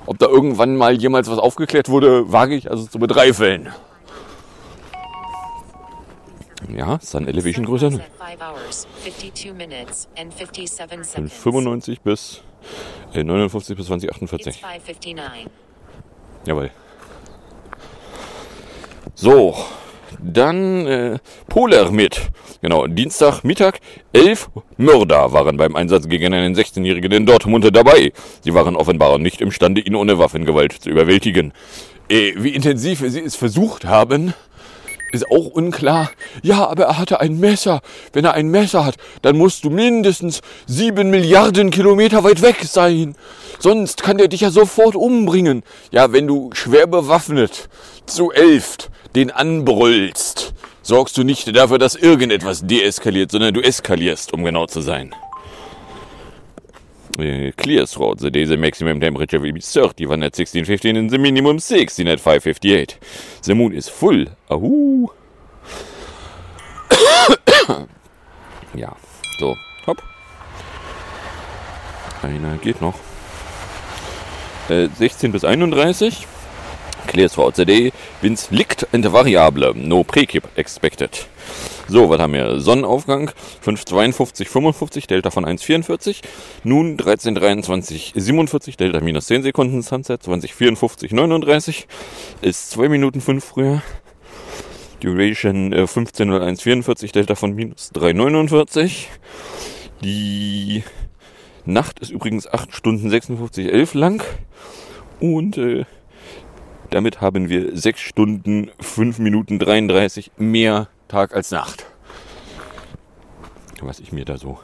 Ob 0.06 0.18
da 0.18 0.26
irgendwann 0.26 0.76
mal 0.76 0.94
jemals 0.94 1.30
was 1.30 1.38
aufgeklärt 1.38 1.88
wurde, 1.88 2.32
wage 2.32 2.54
ich 2.54 2.70
also 2.70 2.86
zu 2.86 2.98
bezweifeln. 2.98 3.72
Ja, 6.74 6.98
Sun 7.02 7.28
Elevation 7.28 7.66
größer. 7.66 7.90
Von 11.04 11.28
95 11.28 12.00
bis 12.00 12.42
äh, 13.12 13.24
59 13.24 13.76
bis 13.76 13.86
2048. 13.86 14.62
Jawohl. 16.46 16.70
So, 19.14 19.54
dann 20.20 20.86
äh, 20.86 21.18
Polar 21.48 21.90
mit. 21.90 22.20
Genau, 22.60 22.86
Dienstagmittag. 22.86 23.74
Elf 24.12 24.50
Mörder 24.76 25.32
waren 25.32 25.56
beim 25.56 25.76
Einsatz 25.76 26.08
gegen 26.08 26.32
einen 26.32 26.54
16-Jährigen 26.54 27.12
in 27.12 27.26
Dortmund 27.26 27.68
dabei. 27.74 28.12
Sie 28.42 28.54
waren 28.54 28.76
offenbar 28.76 29.18
nicht 29.18 29.40
imstande, 29.40 29.80
ihn 29.80 29.94
ohne 29.94 30.18
Waffengewalt 30.18 30.72
zu 30.72 30.90
überwältigen. 30.90 31.52
Äh, 32.08 32.32
wie 32.36 32.54
intensiv 32.54 33.00
sie 33.06 33.20
es 33.20 33.36
versucht 33.36 33.84
haben, 33.84 34.34
ist 35.12 35.30
auch 35.30 35.46
unklar. 35.46 36.10
Ja, 36.42 36.66
aber 36.66 36.84
er 36.84 36.98
hatte 36.98 37.20
ein 37.20 37.38
Messer. 37.38 37.80
Wenn 38.12 38.24
er 38.24 38.34
ein 38.34 38.48
Messer 38.48 38.84
hat, 38.84 38.96
dann 39.20 39.36
musst 39.36 39.64
du 39.64 39.70
mindestens 39.70 40.40
sieben 40.66 41.10
Milliarden 41.10 41.70
Kilometer 41.70 42.24
weit 42.24 42.42
weg 42.42 42.64
sein. 42.64 43.14
Sonst 43.58 44.02
kann 44.02 44.18
der 44.18 44.28
dich 44.28 44.40
ja 44.40 44.50
sofort 44.50 44.96
umbringen. 44.96 45.62
Ja, 45.90 46.12
wenn 46.12 46.26
du 46.26 46.50
schwer 46.54 46.86
bewaffnet 46.86 47.68
zu 48.06 48.32
elft 48.32 48.90
den 49.14 49.30
anbrüllst, 49.30 50.54
sorgst 50.82 51.16
du 51.16 51.22
nicht 51.22 51.54
dafür, 51.54 51.78
dass 51.78 51.94
irgendetwas 51.94 52.66
deeskaliert, 52.66 53.30
sondern 53.30 53.54
du 53.54 53.60
eskalierst, 53.60 54.32
um 54.32 54.44
genau 54.44 54.66
zu 54.66 54.80
sein. 54.80 55.14
Uh, 57.18 57.52
clear 57.58 57.86
throughout 57.86 58.20
the 58.20 58.30
day, 58.30 58.46
the 58.46 58.56
maximum 58.56 58.98
temperature 58.98 59.38
will 59.38 59.52
be 59.52 59.60
30, 59.60 60.06
one 60.06 60.22
at 60.22 60.32
1615 60.32 60.96
and 60.96 61.10
the 61.10 61.18
minimum 61.18 61.58
16 61.58 62.08
at 62.08 62.18
558. 62.18 62.98
The 63.42 63.54
moon 63.54 63.74
is 63.74 63.86
full. 63.86 64.28
Ahu. 64.50 65.08
ja, 68.74 68.96
so, 69.38 69.54
hopp. 69.86 70.02
Einer 72.22 72.56
geht 72.56 72.80
noch. 72.80 72.94
Äh, 74.70 74.88
16 74.96 75.32
bis 75.32 75.44
31. 75.44 76.26
Clear 77.06 77.28
throughout 77.28 77.56
the 77.56 77.64
day. 77.64 77.92
Winds 78.22 78.50
liegt 78.50 78.86
and 78.92 79.04
variable. 79.04 79.74
No 79.74 80.02
precip 80.04 80.44
expected. 80.56 81.26
So, 81.88 82.08
was 82.08 82.20
haben 82.20 82.32
wir? 82.32 82.60
Sonnenaufgang 82.60 83.30
5,52, 83.64 84.46
55, 84.46 85.06
Delta 85.06 85.30
von 85.30 85.44
1,44. 85.44 86.22
Nun 86.64 86.96
13,23, 86.96 88.12
47, 88.18 88.76
Delta 88.76 89.00
minus 89.00 89.26
10 89.26 89.42
Sekunden, 89.42 89.82
Sunset 89.82 90.22
20,54, 90.22 91.14
39. 91.14 91.86
Ist 92.40 92.70
2 92.70 92.88
Minuten 92.88 93.20
5 93.20 93.44
früher. 93.44 93.82
Duration 95.00 95.72
äh, 95.72 95.82
15,01, 95.82 97.12
Delta 97.12 97.34
von 97.34 97.54
minus 97.54 97.90
3,49. 97.92 99.06
Die 100.02 100.84
Nacht 101.64 101.98
ist 101.98 102.10
übrigens 102.10 102.46
8 102.46 102.74
Stunden 102.74 103.10
56, 103.10 103.72
11 103.72 103.94
lang. 103.94 104.24
Und 105.20 105.58
äh, 105.58 105.84
damit 106.92 107.20
haben 107.20 107.48
wir 107.48 107.76
6 107.76 108.00
Stunden 108.00 108.70
5 108.80 109.18
Minuten 109.18 109.58
33 109.58 110.32
mehr 110.36 110.88
Tag 111.08 111.34
als 111.34 111.50
Nacht. 111.50 111.86
Was 113.80 113.98
ich 113.98 114.12
mir 114.12 114.24
da 114.24 114.36
so 114.36 114.58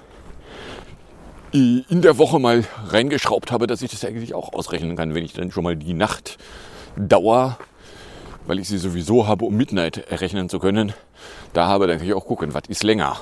in 1.51 2.03
der 2.03 2.19
Woche 2.19 2.39
mal 2.39 2.65
reingeschraubt 2.89 3.51
habe, 3.51 3.67
dass 3.67 3.81
ich 3.81 3.91
das 3.91 4.05
eigentlich 4.05 4.35
auch 4.35 4.53
ausrechnen 4.53 4.97
kann, 4.97 5.15
wenn 5.15 5.25
ich 5.25 5.33
dann 5.33 5.51
schon 5.51 5.65
mal 5.65 5.77
die 5.77 5.95
Nachtdauer, 5.95 7.59
weil 8.47 8.59
ich 8.59 8.69
sie 8.69 8.77
sowieso 8.77 9.27
habe, 9.27 9.47
um 9.47 9.57
Midnight 9.57 9.97
errechnen 10.11 10.51
zu 10.51 10.59
können, 10.59 10.93
da 11.55 11.67
habe, 11.67 11.87
dann 11.87 11.99
kann 11.99 12.07
ich 12.07 12.13
auch 12.13 12.27
gucken, 12.27 12.53
was 12.53 12.65
ist 12.69 12.83
länger 12.83 13.17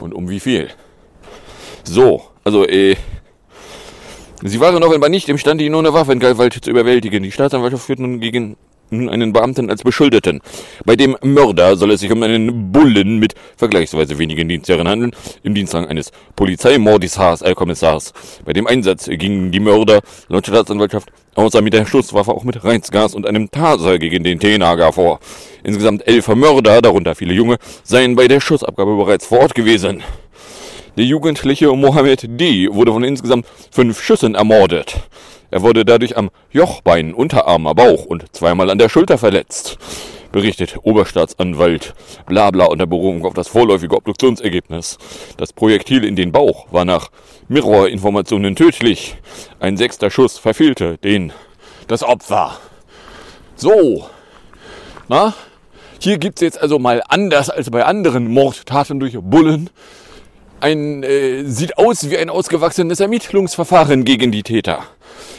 und 0.00 0.14
um 0.14 0.30
wie 0.30 0.40
viel. 0.40 0.70
So, 1.84 2.22
also 2.44 2.66
äh, 2.66 2.96
Sie 4.42 4.60
waren 4.60 4.82
offenbar 4.82 5.08
nicht 5.08 5.28
imstande, 5.28 5.64
ihn 5.64 5.74
ohne 5.74 5.92
Waffengewalt 5.92 6.52
zu 6.62 6.70
überwältigen. 6.70 7.22
Die 7.22 7.32
Staatsanwaltschaft 7.32 7.86
führt 7.86 7.98
nun 7.98 8.20
gegen 8.20 8.56
einen 8.90 9.32
Beamten 9.32 9.70
als 9.70 9.82
Beschuldeten. 9.82 10.40
Bei 10.84 10.94
dem 10.94 11.16
Mörder 11.22 11.76
soll 11.76 11.90
es 11.90 12.00
sich 12.00 12.12
um 12.12 12.22
einen 12.22 12.70
Bullen 12.70 13.18
mit 13.18 13.34
vergleichsweise 13.56 14.18
wenigen 14.18 14.48
Dienstjahren 14.48 14.88
handeln, 14.88 15.12
im 15.42 15.54
Dienstrang 15.54 15.86
eines 15.88 16.12
Polizeimordisars, 16.36 17.42
äh, 17.42 17.54
Kommissars. 17.54 18.12
Bei 18.44 18.52
dem 18.52 18.66
Einsatz 18.66 19.06
gingen 19.06 19.50
die 19.50 19.60
Mörder 19.60 20.00
laut 20.28 20.46
Staatsanwaltschaft 20.46 21.10
außer 21.34 21.62
mit 21.62 21.72
der 21.72 21.86
Schusswaffe 21.86 22.32
auch 22.32 22.44
mit 22.44 22.64
Reizgas 22.64 23.14
und 23.14 23.26
einem 23.26 23.50
Taser 23.50 23.98
gegen 23.98 24.24
den 24.24 24.40
Tenager 24.40 24.92
vor. 24.92 25.20
Insgesamt 25.64 26.06
elf 26.06 26.28
Mörder, 26.28 26.80
darunter 26.80 27.14
viele 27.14 27.34
Junge, 27.34 27.56
seien 27.82 28.16
bei 28.16 28.28
der 28.28 28.40
Schussabgabe 28.40 28.96
bereits 28.96 29.26
vor 29.26 29.40
Ort 29.40 29.54
gewesen. 29.54 30.02
Der 30.96 31.04
jugendliche 31.04 31.70
Mohammed 31.76 32.40
D. 32.40 32.70
wurde 32.72 32.90
von 32.90 33.04
insgesamt 33.04 33.46
fünf 33.70 34.02
Schüssen 34.02 34.34
ermordet. 34.34 34.96
Er 35.50 35.60
wurde 35.60 35.84
dadurch 35.84 36.16
am 36.16 36.30
Jochbein, 36.50 37.12
Unterarm, 37.12 37.64
Bauch 37.64 38.06
und 38.06 38.24
zweimal 38.34 38.70
an 38.70 38.78
der 38.78 38.88
Schulter 38.88 39.18
verletzt, 39.18 39.76
berichtet 40.32 40.78
Oberstaatsanwalt 40.84 41.94
Blabla 42.24 42.64
unter 42.64 42.86
Berufung 42.86 43.26
auf 43.26 43.34
das 43.34 43.48
vorläufige 43.48 43.94
Obduktionsergebnis. 43.94 44.96
Das 45.36 45.52
Projektil 45.52 46.02
in 46.02 46.16
den 46.16 46.32
Bauch 46.32 46.72
war 46.72 46.86
nach 46.86 47.10
Mirror-Informationen 47.48 48.56
tödlich. 48.56 49.18
Ein 49.60 49.76
sechster 49.76 50.10
Schuss 50.10 50.38
verfehlte 50.38 50.96
den 50.96 51.30
das 51.88 52.02
Opfer. 52.02 52.56
So, 53.54 54.08
na, 55.08 55.34
hier 56.00 56.16
gibt's 56.16 56.40
jetzt 56.40 56.58
also 56.58 56.78
mal 56.78 57.02
anders 57.06 57.50
als 57.50 57.70
bei 57.70 57.84
anderen 57.84 58.28
Mordtaten 58.28 58.98
durch 58.98 59.18
Bullen 59.20 59.68
ein 60.60 61.02
äh, 61.02 61.44
sieht 61.44 61.78
aus 61.78 62.10
wie 62.10 62.18
ein 62.18 62.30
ausgewachsenes 62.30 63.00
Ermittlungsverfahren 63.00 64.04
gegen 64.04 64.32
die 64.32 64.42
Täter 64.42 64.84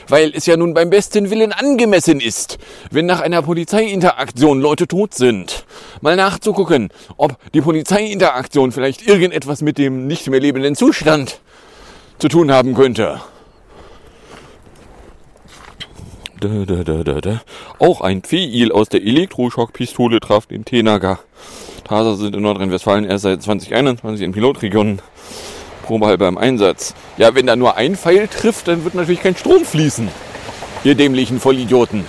weil 0.09 0.31
es 0.33 0.45
ja 0.45 0.57
nun 0.57 0.73
beim 0.73 0.89
besten 0.89 1.29
Willen 1.29 1.51
angemessen 1.51 2.19
ist, 2.19 2.57
wenn 2.91 3.05
nach 3.05 3.21
einer 3.21 3.41
Polizeiinteraktion 3.41 4.61
Leute 4.61 4.87
tot 4.87 5.13
sind, 5.13 5.65
mal 6.01 6.15
nachzugucken, 6.15 6.89
ob 7.17 7.37
die 7.53 7.61
Polizeiinteraktion 7.61 8.71
vielleicht 8.71 9.07
irgendetwas 9.07 9.61
mit 9.61 9.77
dem 9.77 10.07
nicht 10.07 10.27
mehr 10.29 10.39
lebenden 10.39 10.75
Zustand 10.75 11.41
zu 12.19 12.27
tun 12.29 12.51
haben 12.51 12.73
könnte. 12.73 13.21
Da, 16.39 16.65
da, 16.65 16.83
da, 16.83 17.03
da, 17.03 17.19
da. 17.19 17.41
Auch 17.79 18.01
ein 18.01 18.21
Pfeil 18.21 18.71
aus 18.71 18.89
der 18.89 19.01
Elektroschockpistole 19.01 20.19
traf 20.19 20.45
den 20.45 20.65
Tenager. 20.65 21.19
Taser 21.87 22.15
sind 22.15 22.35
in 22.35 22.41
Nordrhein-Westfalen 22.41 23.05
erst 23.05 23.23
seit 23.23 23.41
2021 23.41 24.25
in 24.25 24.31
Pilotregionen 24.33 25.01
probehalber 25.83 26.27
im 26.27 26.37
Einsatz. 26.37 26.93
Ja, 27.17 27.33
wenn 27.33 27.47
da 27.47 27.55
nur 27.55 27.77
ein 27.77 27.95
Pfeil 27.95 28.27
trifft, 28.27 28.67
dann 28.67 28.83
wird 28.83 28.93
natürlich 28.93 29.21
kein 29.21 29.35
Strom 29.35 29.63
fließen. 29.63 30.09
Ihr 30.83 30.95
dämlichen 30.95 31.39
Vollidioten. 31.39 32.05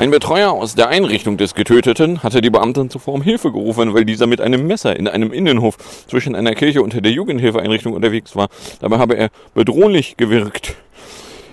Ein 0.00 0.10
Betreuer 0.10 0.50
aus 0.50 0.74
der 0.74 0.88
Einrichtung 0.88 1.36
des 1.36 1.54
Getöteten 1.54 2.24
hatte 2.24 2.40
die 2.40 2.50
Beamten 2.50 2.90
zuvor 2.90 3.14
um 3.14 3.22
Hilfe 3.22 3.52
gerufen, 3.52 3.94
weil 3.94 4.04
dieser 4.04 4.26
mit 4.26 4.40
einem 4.40 4.66
Messer 4.66 4.96
in 4.96 5.06
einem 5.06 5.32
Innenhof 5.32 5.76
zwischen 6.08 6.34
einer 6.34 6.56
Kirche 6.56 6.82
und 6.82 6.92
der 6.92 7.12
Jugendhilfeeinrichtung 7.12 7.92
unterwegs 7.92 8.34
war. 8.34 8.48
Dabei 8.80 8.98
habe 8.98 9.16
er 9.16 9.30
bedrohlich 9.54 10.16
gewirkt. 10.16 10.74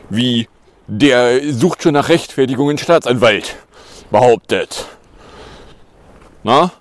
Wie 0.10 0.48
der 0.88 1.40
sucht 1.54 1.84
schon 1.84 1.94
nach 1.94 2.10
Rechtfertigung 2.10 2.72
in 2.72 2.80
Staatsanwalt 2.80 3.56
behauptet. 4.10 4.88
Na? 6.44 6.72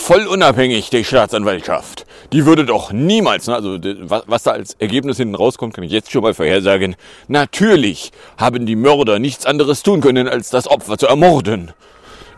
voll 0.00 0.26
unabhängig, 0.26 0.90
die 0.90 1.04
Staatsanwaltschaft. 1.04 2.06
Die 2.32 2.46
würde 2.46 2.64
doch 2.64 2.92
niemals, 2.92 3.46
ne, 3.46 3.54
also 3.54 3.78
was 4.26 4.42
da 4.42 4.52
als 4.52 4.74
Ergebnis 4.78 5.18
hinten 5.18 5.34
rauskommt, 5.34 5.74
kann 5.74 5.84
ich 5.84 5.92
jetzt 5.92 6.10
schon 6.10 6.22
mal 6.22 6.34
vorhersagen. 6.34 6.96
Natürlich 7.28 8.12
haben 8.38 8.66
die 8.66 8.76
Mörder 8.76 9.18
nichts 9.18 9.46
anderes 9.46 9.82
tun 9.82 10.00
können, 10.00 10.28
als 10.28 10.50
das 10.50 10.68
Opfer 10.68 10.96
zu 10.98 11.06
ermorden. 11.06 11.72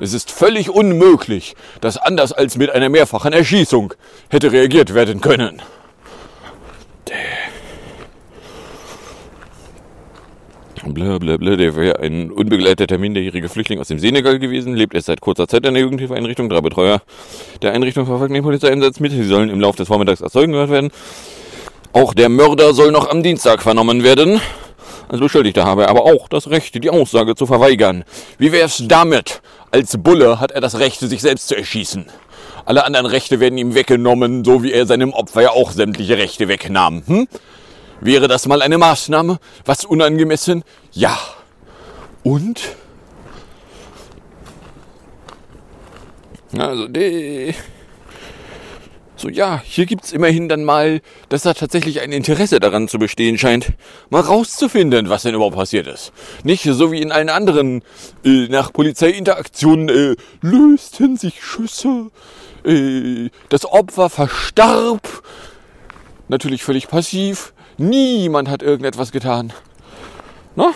Es 0.01 0.13
ist 0.13 0.31
völlig 0.31 0.71
unmöglich, 0.71 1.55
dass 1.81 1.97
anders 1.97 2.33
als 2.33 2.57
mit 2.57 2.71
einer 2.71 2.89
mehrfachen 2.89 3.33
Erschießung 3.33 3.95
hätte 4.29 4.51
reagiert 4.51 4.95
werden 4.95 5.21
können. 5.21 5.63
Blablabla, 10.85 11.57
der 11.57 11.77
wäre 11.77 12.01
ein 12.01 12.31
unbegleiteter 12.31 12.99
minderjähriger 12.99 13.49
Flüchtling 13.49 13.79
aus 13.79 13.89
dem 13.89 13.99
Senegal 13.99 14.39
gewesen, 14.39 14.75
lebt 14.75 14.95
erst 14.95 15.07
seit 15.07 15.21
kurzer 15.21 15.47
Zeit 15.47 15.65
in 15.65 15.75
der 15.75 15.83
Jugendhilfeeinrichtung. 15.83 16.49
Drei 16.49 16.61
Betreuer 16.61 17.03
der 17.63 17.73
Einrichtung 17.73 18.07
verfolgen 18.07 18.35
den 18.35 18.43
Polizeieinsatz 18.43 18.99
mit. 18.99 19.13
Sie 19.13 19.23
sollen 19.25 19.49
im 19.49 19.61
Laufe 19.61 19.79
des 19.79 19.89
Vormittags 19.89 20.23
als 20.23 20.33
Zeugen 20.33 20.53
gehört 20.53 20.71
werden. 20.71 20.91
Auch 21.93 22.15
der 22.15 22.29
Mörder 22.29 22.75
soll 22.75 22.91
noch 22.91 23.09
am 23.09 23.23
Dienstag 23.23 23.63
vernommen 23.63 24.03
werden. 24.03 24.41
Als 25.09 25.21
Beschuldigter 25.21 25.65
habe 25.65 25.83
er 25.83 25.91
aber 25.91 26.05
auch 26.05 26.29
das 26.29 26.51
Recht, 26.51 26.83
die 26.83 26.91
Aussage 26.91 27.35
zu 27.35 27.47
verweigern. 27.47 28.05
Wie 28.39 28.51
wär's 28.51 28.83
damit? 28.87 29.43
Als 29.71 29.97
Bulle 29.99 30.41
hat 30.41 30.53
er 30.53 30.61
das 30.61 30.79
Recht, 30.79 31.01
sich 31.01 31.21
selbst 31.21 31.49
zu 31.49 31.57
erschießen. 31.57 32.07
Alle 32.65 32.85
anderen 32.85 33.07
Rechte 33.07 33.41
werden 33.41 33.59
ihm 33.59 33.75
weggenommen, 33.75 34.45
so 34.45 34.63
wie 34.63 34.73
er 34.73 34.87
seinem 34.87 35.13
Opfer 35.13 35.43
ja 35.43 35.51
auch 35.51 35.71
sämtliche 35.73 36.17
Rechte 36.17 36.49
wegnahm. 36.49 37.03
Hm? 37.07 37.29
Wäre 38.03 38.27
das 38.27 38.49
mal 38.49 38.63
eine 38.63 38.79
Maßnahme? 38.79 39.39
Was 39.65 39.85
unangemessen? 39.85 40.65
Ja. 40.91 41.17
Und? 42.25 42.61
Also, 46.59 46.89
die. 46.89 47.55
So, 49.15 49.29
ja, 49.29 49.63
hier 49.65 49.87
gibt 49.87 50.03
es 50.03 50.11
immerhin 50.11 50.49
dann 50.49 50.65
mal, 50.65 51.01
dass 51.29 51.43
da 51.43 51.55
tatsächlich 51.55 52.01
ein 52.01 52.11
Interesse 52.11 52.59
daran 52.59 52.89
zu 52.89 52.99
bestehen 52.99 53.39
scheint, 53.39 53.69
mal 54.11 54.23
rauszufinden, 54.23 55.09
was 55.09 55.23
denn 55.23 55.37
überhaupt 55.37 55.55
passiert 55.55 55.87
ist. 55.87 56.13
Nicht 56.43 56.65
so 56.65 56.91
wie 56.91 57.01
in 57.01 57.13
allen 57.13 57.29
anderen, 57.29 57.83
äh, 58.25 58.49
nach 58.49 58.73
Polizeiinteraktionen 58.73 59.89
äh, 59.89 60.17
lösten 60.41 61.17
sich 61.17 61.41
Schüsse, 61.41 62.11
äh, 62.65 63.31
das 63.49 63.65
Opfer 63.65 64.11
verstarb, 64.11 65.23
natürlich 66.27 66.65
völlig 66.65 66.89
passiv, 66.89 67.53
Niemand 67.79 68.49
hat 68.49 68.63
irgendetwas 68.63 69.13
getan. 69.13 69.53
Na? 70.57 70.73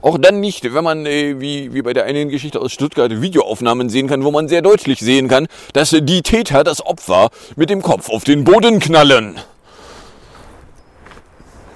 Auch 0.00 0.16
dann 0.18 0.40
nicht, 0.40 0.62
wenn 0.72 0.84
man, 0.84 1.06
äh, 1.06 1.40
wie, 1.40 1.74
wie 1.74 1.82
bei 1.82 1.92
der 1.92 2.04
einen 2.04 2.28
Geschichte 2.28 2.60
aus 2.60 2.72
Stuttgart, 2.72 3.20
Videoaufnahmen 3.20 3.88
sehen 3.88 4.06
kann, 4.06 4.22
wo 4.24 4.30
man 4.30 4.48
sehr 4.48 4.62
deutlich 4.62 5.00
sehen 5.00 5.28
kann, 5.28 5.48
dass 5.72 5.90
die 5.90 6.22
Täter 6.22 6.62
das 6.62 6.84
Opfer 6.84 7.30
mit 7.56 7.68
dem 7.68 7.82
Kopf 7.82 8.08
auf 8.08 8.24
den 8.24 8.44
Boden 8.44 8.78
knallen. 8.78 9.40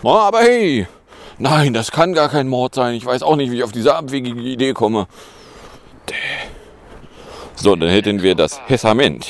Na, 0.04 0.10
aber 0.10 0.40
hey, 0.40 0.86
nein, 1.38 1.74
das 1.74 1.90
kann 1.90 2.12
gar 2.12 2.28
kein 2.28 2.48
Mord 2.48 2.74
sein. 2.74 2.94
Ich 2.94 3.04
weiß 3.04 3.22
auch 3.22 3.36
nicht, 3.36 3.50
wie 3.50 3.58
ich 3.58 3.64
auf 3.64 3.72
diese 3.72 3.94
abwegige 3.94 4.40
Idee 4.40 4.72
komme. 4.72 5.06
So, 7.56 7.76
dann 7.76 7.88
hätten 7.88 8.22
wir 8.22 8.34
das 8.34 8.60
Hessament. 8.66 9.26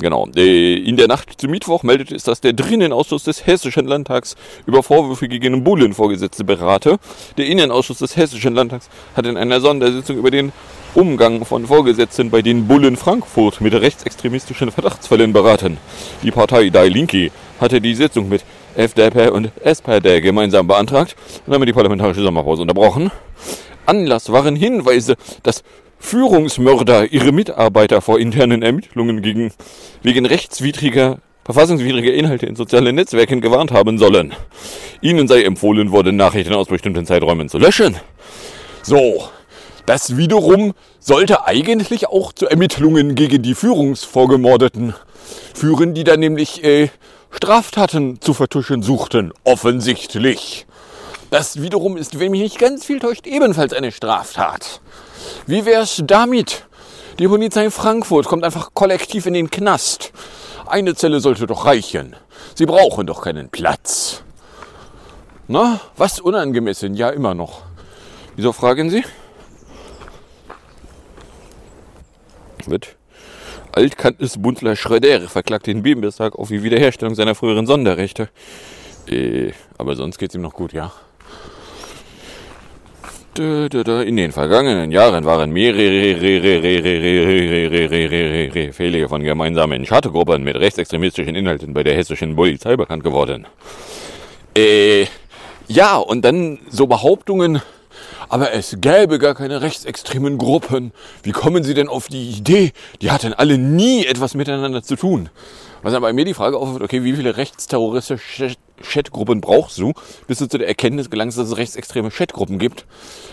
Genau. 0.00 0.28
Äh, 0.34 0.74
in 0.76 0.96
der 0.96 1.08
Nacht 1.08 1.40
zum 1.40 1.50
Mittwoch 1.50 1.82
meldete 1.82 2.14
es, 2.14 2.24
dass 2.24 2.40
der 2.40 2.52
Drinnenausschuss 2.52 3.24
des 3.24 3.46
Hessischen 3.46 3.86
Landtags 3.86 4.36
über 4.66 4.82
Vorwürfe 4.82 5.28
gegen 5.28 5.62
Bullenvorgesetzte 5.64 6.44
berate. 6.44 6.98
Der 7.36 7.46
Innenausschuss 7.46 7.98
des 7.98 8.16
Hessischen 8.16 8.54
Landtags 8.54 8.88
hat 9.14 9.26
in 9.26 9.36
einer 9.36 9.60
Sondersitzung 9.60 10.16
über 10.16 10.30
den 10.30 10.52
Umgang 10.94 11.44
von 11.44 11.66
Vorgesetzten 11.66 12.30
bei 12.30 12.42
den 12.42 12.68
Bullen 12.68 12.96
Frankfurt 12.96 13.60
mit 13.60 13.74
rechtsextremistischen 13.74 14.70
Verdachtsfällen 14.70 15.32
beraten. 15.32 15.78
Die 16.22 16.30
Partei 16.30 16.68
Die 16.68 16.88
Linke 16.88 17.30
hatte 17.60 17.80
die 17.80 17.94
Sitzung 17.94 18.28
mit 18.28 18.44
FDP 18.74 19.28
und 19.28 19.50
SPD 19.62 20.20
gemeinsam 20.20 20.66
beantragt 20.66 21.16
und 21.46 21.52
damit 21.52 21.68
die 21.68 21.72
parlamentarische 21.72 22.22
Sommerpause 22.22 22.62
unterbrochen. 22.62 23.10
Anlass 23.86 24.30
waren 24.30 24.56
Hinweise, 24.56 25.16
dass 25.42 25.62
Führungsmörder 26.02 27.10
ihre 27.12 27.32
Mitarbeiter 27.32 28.02
vor 28.02 28.18
internen 28.18 28.60
Ermittlungen 28.60 29.22
gegen, 29.22 29.52
wegen 30.02 30.26
rechtswidriger, 30.26 31.20
verfassungswidriger 31.44 32.12
Inhalte 32.12 32.44
in 32.44 32.56
sozialen 32.56 32.96
Netzwerken 32.96 33.40
gewarnt 33.40 33.70
haben 33.70 33.96
sollen. 33.98 34.34
Ihnen 35.00 35.26
sei 35.26 35.44
empfohlen 35.44 35.90
worden, 35.90 36.16
Nachrichten 36.16 36.52
aus 36.52 36.66
bestimmten 36.66 37.06
Zeiträumen 37.06 37.48
zu 37.48 37.56
löschen. 37.56 37.96
So, 38.82 39.28
das 39.86 40.16
wiederum 40.18 40.74
sollte 40.98 41.46
eigentlich 41.46 42.08
auch 42.08 42.32
zu 42.32 42.46
Ermittlungen 42.46 43.14
gegen 43.14 43.40
die 43.40 43.54
Führungsvorgemordeten 43.54 44.94
führen, 45.54 45.94
die 45.94 46.04
dann 46.04 46.20
nämlich 46.20 46.62
äh, 46.64 46.90
Straftaten 47.30 48.20
zu 48.20 48.34
vertuschen 48.34 48.82
suchten, 48.82 49.32
offensichtlich. 49.44 50.66
Das 51.30 51.62
wiederum 51.62 51.96
ist, 51.96 52.18
wenn 52.18 52.32
mich 52.32 52.42
nicht 52.42 52.58
ganz 52.58 52.84
viel 52.84 52.98
täuscht, 52.98 53.26
ebenfalls 53.26 53.72
eine 53.72 53.92
Straftat. 53.92 54.82
Wie 55.46 55.64
wär's 55.64 56.02
damit? 56.06 56.64
Die 57.18 57.28
Polizei 57.28 57.70
Frankfurt 57.70 58.26
kommt 58.26 58.44
einfach 58.44 58.70
kollektiv 58.74 59.26
in 59.26 59.34
den 59.34 59.50
Knast. 59.50 60.12
Eine 60.66 60.94
Zelle 60.94 61.20
sollte 61.20 61.46
doch 61.46 61.66
reichen. 61.66 62.16
Sie 62.54 62.66
brauchen 62.66 63.06
doch 63.06 63.22
keinen 63.22 63.50
Platz. 63.50 64.22
Na, 65.48 65.80
was 65.96 66.20
unangemessen? 66.20 66.94
Ja, 66.94 67.10
immer 67.10 67.34
noch. 67.34 67.62
Wieso 68.36 68.52
fragen 68.52 68.88
Sie? 68.88 69.04
Wird 72.66 72.96
Altkantes 73.72 74.40
Bundler 74.40 74.76
Schröder 74.76 75.28
verklagt 75.28 75.66
den 75.66 75.82
Bundestag 75.82 76.38
auf 76.38 76.48
die 76.48 76.62
Wiederherstellung 76.62 77.14
seiner 77.14 77.34
früheren 77.34 77.66
Sonderrechte. 77.66 78.28
Äh, 79.08 79.52
aber 79.78 79.96
sonst 79.96 80.18
geht's 80.18 80.34
ihm 80.34 80.42
noch 80.42 80.52
gut, 80.52 80.72
ja. 80.72 80.92
In 83.38 84.16
den 84.16 84.30
vergangenen 84.30 84.92
Jahren 84.92 85.24
waren 85.24 85.52
mehrere 85.52 86.20
Fälle 88.74 89.08
von 89.08 89.22
gemeinsamen 89.22 89.86
Schattegruppen 89.86 90.44
mit 90.44 90.56
rechtsextremistischen 90.56 91.34
Inhalten 91.34 91.72
bei 91.72 91.82
der 91.82 91.94
hessischen 91.94 92.36
Polizei 92.36 92.76
bekannt 92.76 93.02
geworden. 93.02 93.46
Äh, 94.54 95.06
ja, 95.66 95.96
und 95.96 96.26
dann 96.26 96.58
so 96.68 96.86
Behauptungen, 96.86 97.62
aber 98.28 98.52
es 98.52 98.76
gäbe 98.82 99.18
gar 99.18 99.34
keine 99.34 99.62
rechtsextremen 99.62 100.36
Gruppen. 100.36 100.92
Wie 101.22 101.32
kommen 101.32 101.64
Sie 101.64 101.72
denn 101.72 101.88
auf 101.88 102.08
die 102.08 102.32
Idee? 102.32 102.72
Die 103.00 103.10
hatten 103.10 103.32
alle 103.32 103.56
nie 103.56 104.04
etwas 104.04 104.34
miteinander 104.34 104.82
zu 104.82 104.94
tun. 104.94 105.30
Was 105.80 105.94
dann 105.94 106.02
bei 106.02 106.12
mir 106.12 106.26
die 106.26 106.34
Frage 106.34 106.58
aufwirft, 106.58 106.82
okay, 106.82 107.02
wie 107.02 107.14
viele 107.14 107.38
rechtsterroristische 107.38 108.56
Chatgruppen 108.82 109.40
brauchst 109.40 109.78
du, 109.78 109.92
bis 110.26 110.38
du 110.38 110.48
zu 110.48 110.58
der 110.58 110.68
Erkenntnis 110.68 111.10
gelangst, 111.10 111.38
dass 111.38 111.48
es 111.48 111.56
rechtsextreme 111.56 112.10
Chatgruppen 112.10 112.58
gibt, 112.58 112.84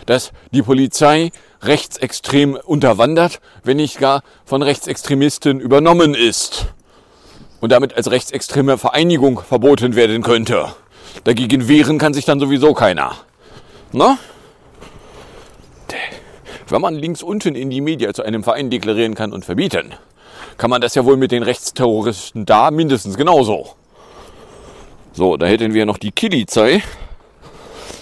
dass 0.05 0.31
die 0.51 0.61
Polizei 0.61 1.31
rechtsextrem 1.61 2.55
unterwandert, 2.55 3.41
wenn 3.63 3.77
nicht 3.77 3.99
gar 3.99 4.23
von 4.45 4.61
Rechtsextremisten 4.61 5.59
übernommen 5.59 6.13
ist 6.13 6.67
und 7.59 7.71
damit 7.71 7.95
als 7.95 8.09
rechtsextreme 8.09 8.77
Vereinigung 8.77 9.41
verboten 9.41 9.95
werden 9.95 10.23
könnte. 10.23 10.73
Dagegen 11.23 11.67
wehren 11.67 11.97
kann 11.97 12.13
sich 12.13 12.25
dann 12.25 12.39
sowieso 12.39 12.73
keiner. 12.73 13.15
Na? 13.91 14.17
Wenn 16.69 16.81
man 16.81 16.93
links 16.93 17.23
unten 17.23 17.55
in 17.55 17.71
die 17.71 17.81
Media 17.81 18.13
zu 18.13 18.21
einem 18.21 18.43
Verein 18.43 18.69
deklarieren 18.69 19.15
kann 19.15 19.33
und 19.33 19.43
verbieten, 19.43 19.95
kann 20.57 20.69
man 20.69 20.81
das 20.81 20.93
ja 20.93 21.03
wohl 21.03 21.17
mit 21.17 21.31
den 21.31 21.41
Rechtsterroristen 21.41 22.45
da 22.45 22.69
mindestens 22.69 23.17
genauso. 23.17 23.75
So, 25.19 25.35
da 25.35 25.47
hätten 25.47 25.73
wir 25.73 25.85
noch 25.85 25.97
die 25.97 26.11
Killizei. 26.11 26.81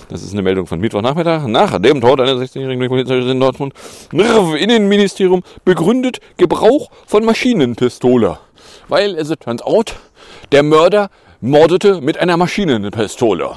Das 0.07 0.21
ist 0.21 0.33
eine 0.33 0.43
Meldung 0.43 0.67
von 0.67 0.79
Mittwochnachmittag. 0.79 1.47
Nach 1.47 1.81
dem 1.81 1.99
Tod 1.99 2.21
einer 2.21 2.33
16-jährigen 2.33 2.77
durch 2.77 2.91
Polizei 2.91 3.31
in 3.31 3.39
Dortmund. 3.39 3.73
Innenministerium 4.11 5.41
begründet 5.65 6.19
Gebrauch 6.37 6.91
von 7.07 7.25
Maschinenpistole. 7.25 8.37
Weil, 8.87 9.15
es 9.15 9.29
turns 9.39 9.63
out, 9.63 9.95
der 10.51 10.61
Mörder 10.61 11.09
mordete 11.41 12.01
mit 12.01 12.19
einer 12.19 12.37
Maschinenpistole. 12.37 13.49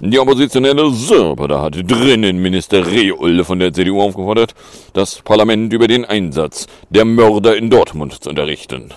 Die 0.00 0.18
oppositionelle 0.18 0.90
Sörbe 0.90 1.58
hat 1.58 1.76
Drinnenminister 1.90 2.86
Reul 2.86 3.44
von 3.44 3.60
der 3.60 3.72
CDU 3.72 4.02
aufgefordert, 4.02 4.54
das 4.92 5.22
Parlament 5.22 5.72
über 5.72 5.88
den 5.88 6.04
Einsatz 6.04 6.66
der 6.90 7.06
Mörder 7.06 7.56
in 7.56 7.70
Dortmund 7.70 8.22
zu 8.22 8.28
unterrichten. 8.28 8.92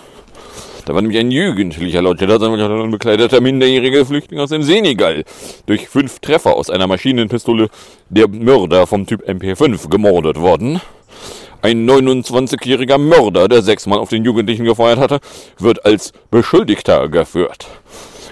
Da 0.84 0.94
war 0.94 1.00
nämlich 1.00 1.18
ein 1.18 1.30
Jugendlicher 1.30 2.00
Staatsanwaltschaft 2.00 2.70
und 2.70 2.90
bekleideter 2.90 3.40
minderjähriger 3.40 4.04
Flüchtling 4.04 4.38
aus 4.40 4.50
dem 4.50 4.62
Senegal 4.62 5.24
durch 5.64 5.88
fünf 5.88 6.18
Treffer 6.18 6.54
aus 6.54 6.68
einer 6.68 6.86
Maschinenpistole 6.86 7.70
der 8.10 8.28
Mörder 8.28 8.86
vom 8.86 9.06
Typ 9.06 9.26
MP5 9.26 9.88
gemordet 9.88 10.38
worden. 10.38 10.82
Ein 11.62 11.88
29-jähriger 11.88 12.98
Mörder, 12.98 13.48
der 13.48 13.62
sechsmal 13.62 13.98
auf 13.98 14.10
den 14.10 14.26
Jugendlichen 14.26 14.66
gefeuert 14.66 14.98
hatte, 14.98 15.20
wird 15.58 15.86
als 15.86 16.12
Beschuldigter 16.30 17.08
geführt. 17.08 17.66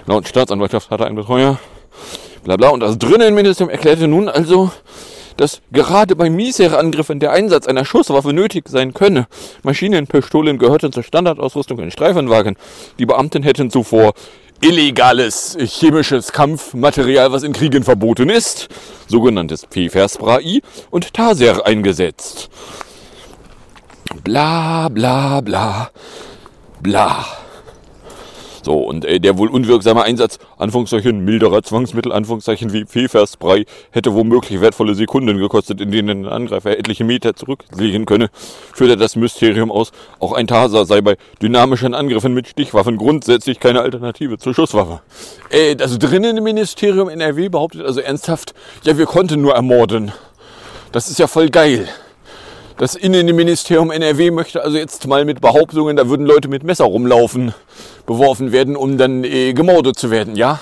Laut 0.05 0.27
Staatsanwaltschaft 0.27 0.91
hatte 0.91 1.07
ein 1.07 1.15
Betreuer, 1.15 1.57
bla 2.43 2.57
bla, 2.57 2.69
und 2.69 2.81
das 2.81 2.99
Drinnenministerium 2.99 3.71
erklärte 3.71 4.07
nun 4.07 4.29
also, 4.29 4.71
dass 5.37 5.61
gerade 5.71 6.15
bei 6.15 6.29
Misere-Angriffen 6.29 7.19
der 7.19 7.31
Einsatz 7.31 7.67
einer 7.67 7.85
Schusswaffe 7.85 8.33
nötig 8.33 8.69
sein 8.69 8.93
könne. 8.93 9.27
Maschinenpistolen 9.63 10.57
gehörten 10.57 10.91
zur 10.91 11.03
Standardausrüstung 11.03 11.79
in 11.79 11.91
Streifenwagen. 11.91 12.55
Die 12.99 13.05
Beamten 13.05 13.43
hätten 13.43 13.69
zuvor 13.69 14.13
illegales 14.61 15.57
chemisches 15.59 16.31
Kampfmaterial, 16.31 17.31
was 17.31 17.43
in 17.43 17.53
Kriegen 17.53 17.83
verboten 17.83 18.29
ist, 18.29 18.69
sogenanntes 19.07 19.65
Pfefferspray 19.65 20.61
und 20.89 21.13
Taser 21.13 21.65
eingesetzt. 21.65 22.49
Bla 24.23 24.89
bla 24.89 25.41
bla 25.41 25.89
bla. 26.81 27.42
So, 28.63 28.79
und 28.79 29.03
äh, 29.03 29.19
der 29.19 29.37
wohl 29.37 29.49
unwirksame 29.49 30.03
Einsatz, 30.03 30.39
Anführungszeichen, 30.57 31.25
milderer 31.25 31.63
Zwangsmittel, 31.63 32.13
Anführungszeichen 32.13 32.71
wie 32.71 32.85
Pfefferspray, 32.85 33.65
hätte 33.91 34.13
womöglich 34.13 34.61
wertvolle 34.61 34.95
Sekunden 34.95 35.37
gekostet, 35.37 35.81
in 35.81 35.91
denen 35.91 36.25
ein 36.25 36.31
Angreifer 36.31 36.77
etliche 36.77 37.03
Meter 37.03 37.35
zurücklegen 37.35 38.05
könne, 38.05 38.29
führte 38.73 38.95
das 38.95 39.17
Mysterium 39.17 39.69
aus, 39.69 39.91
auch 40.19 40.31
ein 40.31 40.47
Taser 40.47 40.85
sei 40.85 41.01
bei 41.01 41.17
dynamischen 41.41 41.93
Angriffen 41.93 42.33
mit 42.33 42.47
Stichwaffen 42.47 42.95
grundsätzlich 42.95 43.59
keine 43.59 43.81
Alternative 43.81 44.37
zur 44.37 44.53
Schusswaffe. 44.53 45.01
Äh, 45.49 45.75
das 45.75 45.99
drinnen 45.99 46.41
Ministerium 46.41 47.09
NRW 47.09 47.49
behauptet 47.49 47.85
also 47.85 47.99
ernsthaft, 47.99 48.53
ja, 48.83 48.97
wir 48.97 49.05
konnten 49.05 49.41
nur 49.41 49.55
ermorden. 49.55 50.13
Das 50.93 51.09
ist 51.09 51.19
ja 51.19 51.27
voll 51.27 51.49
geil. 51.49 51.89
Das 52.77 52.95
Innenministerium 52.95 53.91
NRW 53.91 54.31
möchte 54.31 54.63
also 54.63 54.77
jetzt 54.77 55.05
mal 55.07 55.25
mit 55.25 55.41
Behauptungen, 55.41 55.95
da 55.95 56.09
würden 56.09 56.25
Leute 56.25 56.47
mit 56.47 56.63
Messer 56.63 56.85
rumlaufen, 56.85 57.53
beworfen 58.07 58.51
werden, 58.51 58.75
um 58.75 58.97
dann 58.97 59.23
äh, 59.23 59.53
gemordet 59.53 59.97
zu 59.97 60.09
werden, 60.09 60.35
ja? 60.35 60.59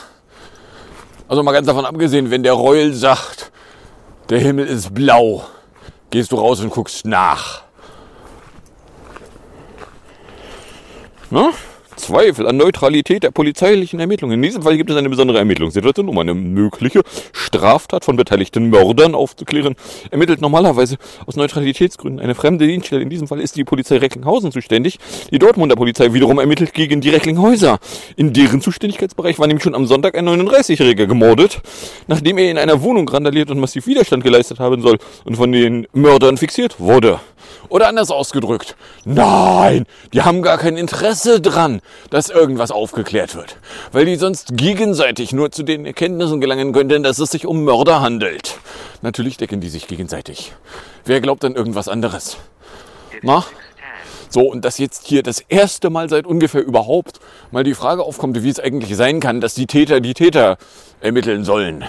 Also 1.29 1.41
mal 1.41 1.53
ganz 1.53 1.67
davon 1.67 1.85
abgesehen, 1.85 2.29
wenn 2.29 2.43
der 2.43 2.53
Reul 2.53 2.93
sagt, 2.93 3.51
der 4.29 4.39
Himmel 4.39 4.67
ist 4.67 4.93
blau, 4.93 5.45
gehst 6.09 6.33
du 6.33 6.35
raus 6.35 6.59
und 6.59 6.69
guckst 6.69 7.05
nach. 7.05 7.63
Ne? 11.29 11.51
Zweifel 12.01 12.47
an 12.47 12.57
Neutralität 12.57 13.21
der 13.21 13.29
polizeilichen 13.29 13.99
Ermittlungen. 13.99 14.33
In 14.33 14.41
diesem 14.41 14.63
Fall 14.63 14.75
gibt 14.75 14.89
es 14.89 14.97
eine 14.97 15.09
besondere 15.09 15.37
Ermittlungssituation, 15.37 16.09
um 16.09 16.17
eine 16.17 16.33
mögliche 16.33 17.01
Straftat 17.31 18.03
von 18.03 18.15
beteiligten 18.15 18.69
Mördern 18.69 19.13
aufzuklären. 19.13 19.75
Ermittelt 20.09 20.41
normalerweise 20.41 20.97
aus 21.27 21.35
Neutralitätsgründen 21.35 22.19
eine 22.19 22.33
fremde 22.33 22.65
Dienststelle. 22.65 23.03
In 23.03 23.09
diesem 23.09 23.27
Fall 23.27 23.39
ist 23.39 23.55
die 23.55 23.63
Polizei 23.63 23.97
Recklinghausen 23.97 24.51
zuständig. 24.51 24.97
Die 25.29 25.37
Dortmunder 25.37 25.75
Polizei 25.75 26.11
wiederum 26.11 26.39
ermittelt 26.39 26.73
gegen 26.73 27.01
die 27.01 27.09
Recklinghäuser. 27.09 27.77
In 28.15 28.33
deren 28.33 28.61
Zuständigkeitsbereich 28.61 29.37
war 29.37 29.45
nämlich 29.45 29.63
schon 29.63 29.75
am 29.75 29.85
Sonntag 29.85 30.17
ein 30.17 30.27
39-Jähriger 30.27 31.05
gemordet, 31.05 31.61
nachdem 32.07 32.39
er 32.39 32.49
in 32.49 32.57
einer 32.57 32.81
Wohnung 32.81 33.07
randaliert 33.07 33.51
und 33.51 33.59
massiv 33.59 33.85
Widerstand 33.85 34.23
geleistet 34.23 34.59
haben 34.59 34.81
soll 34.81 34.97
und 35.23 35.35
von 35.35 35.51
den 35.51 35.87
Mördern 35.93 36.37
fixiert 36.37 36.79
wurde. 36.79 37.19
Oder 37.69 37.87
anders 37.87 38.11
ausgedrückt, 38.11 38.75
nein, 39.05 39.85
die 40.13 40.21
haben 40.21 40.41
gar 40.41 40.57
kein 40.57 40.77
Interesse 40.77 41.39
dran, 41.39 41.81
dass 42.09 42.29
irgendwas 42.29 42.71
aufgeklärt 42.71 43.35
wird, 43.35 43.57
weil 43.91 44.05
die 44.05 44.15
sonst 44.15 44.57
gegenseitig 44.57 45.33
nur 45.33 45.51
zu 45.51 45.63
den 45.63 45.85
Erkenntnissen 45.85 46.41
gelangen 46.41 46.73
könnten, 46.73 47.03
dass 47.03 47.19
es 47.19 47.31
sich 47.31 47.45
um 47.45 47.63
Mörder 47.63 48.01
handelt. 48.01 48.59
Natürlich 49.01 49.37
decken 49.37 49.61
die 49.61 49.69
sich 49.69 49.87
gegenseitig. 49.87 50.53
Wer 51.05 51.21
glaubt 51.21 51.43
an 51.45 51.55
irgendwas 51.55 51.87
anderes? 51.87 52.37
Na? 53.21 53.43
So, 54.29 54.41
und 54.41 54.63
dass 54.63 54.77
jetzt 54.77 55.07
hier 55.07 55.23
das 55.23 55.41
erste 55.41 55.89
Mal 55.89 56.07
seit 56.09 56.25
ungefähr 56.25 56.63
überhaupt 56.63 57.19
mal 57.51 57.65
die 57.65 57.73
Frage 57.73 58.03
aufkommt, 58.03 58.41
wie 58.41 58.49
es 58.49 58.61
eigentlich 58.61 58.95
sein 58.95 59.19
kann, 59.19 59.41
dass 59.41 59.55
die 59.55 59.67
Täter 59.67 59.99
die 59.99 60.13
Täter 60.13 60.57
ermitteln 61.01 61.43
sollen. 61.43 61.83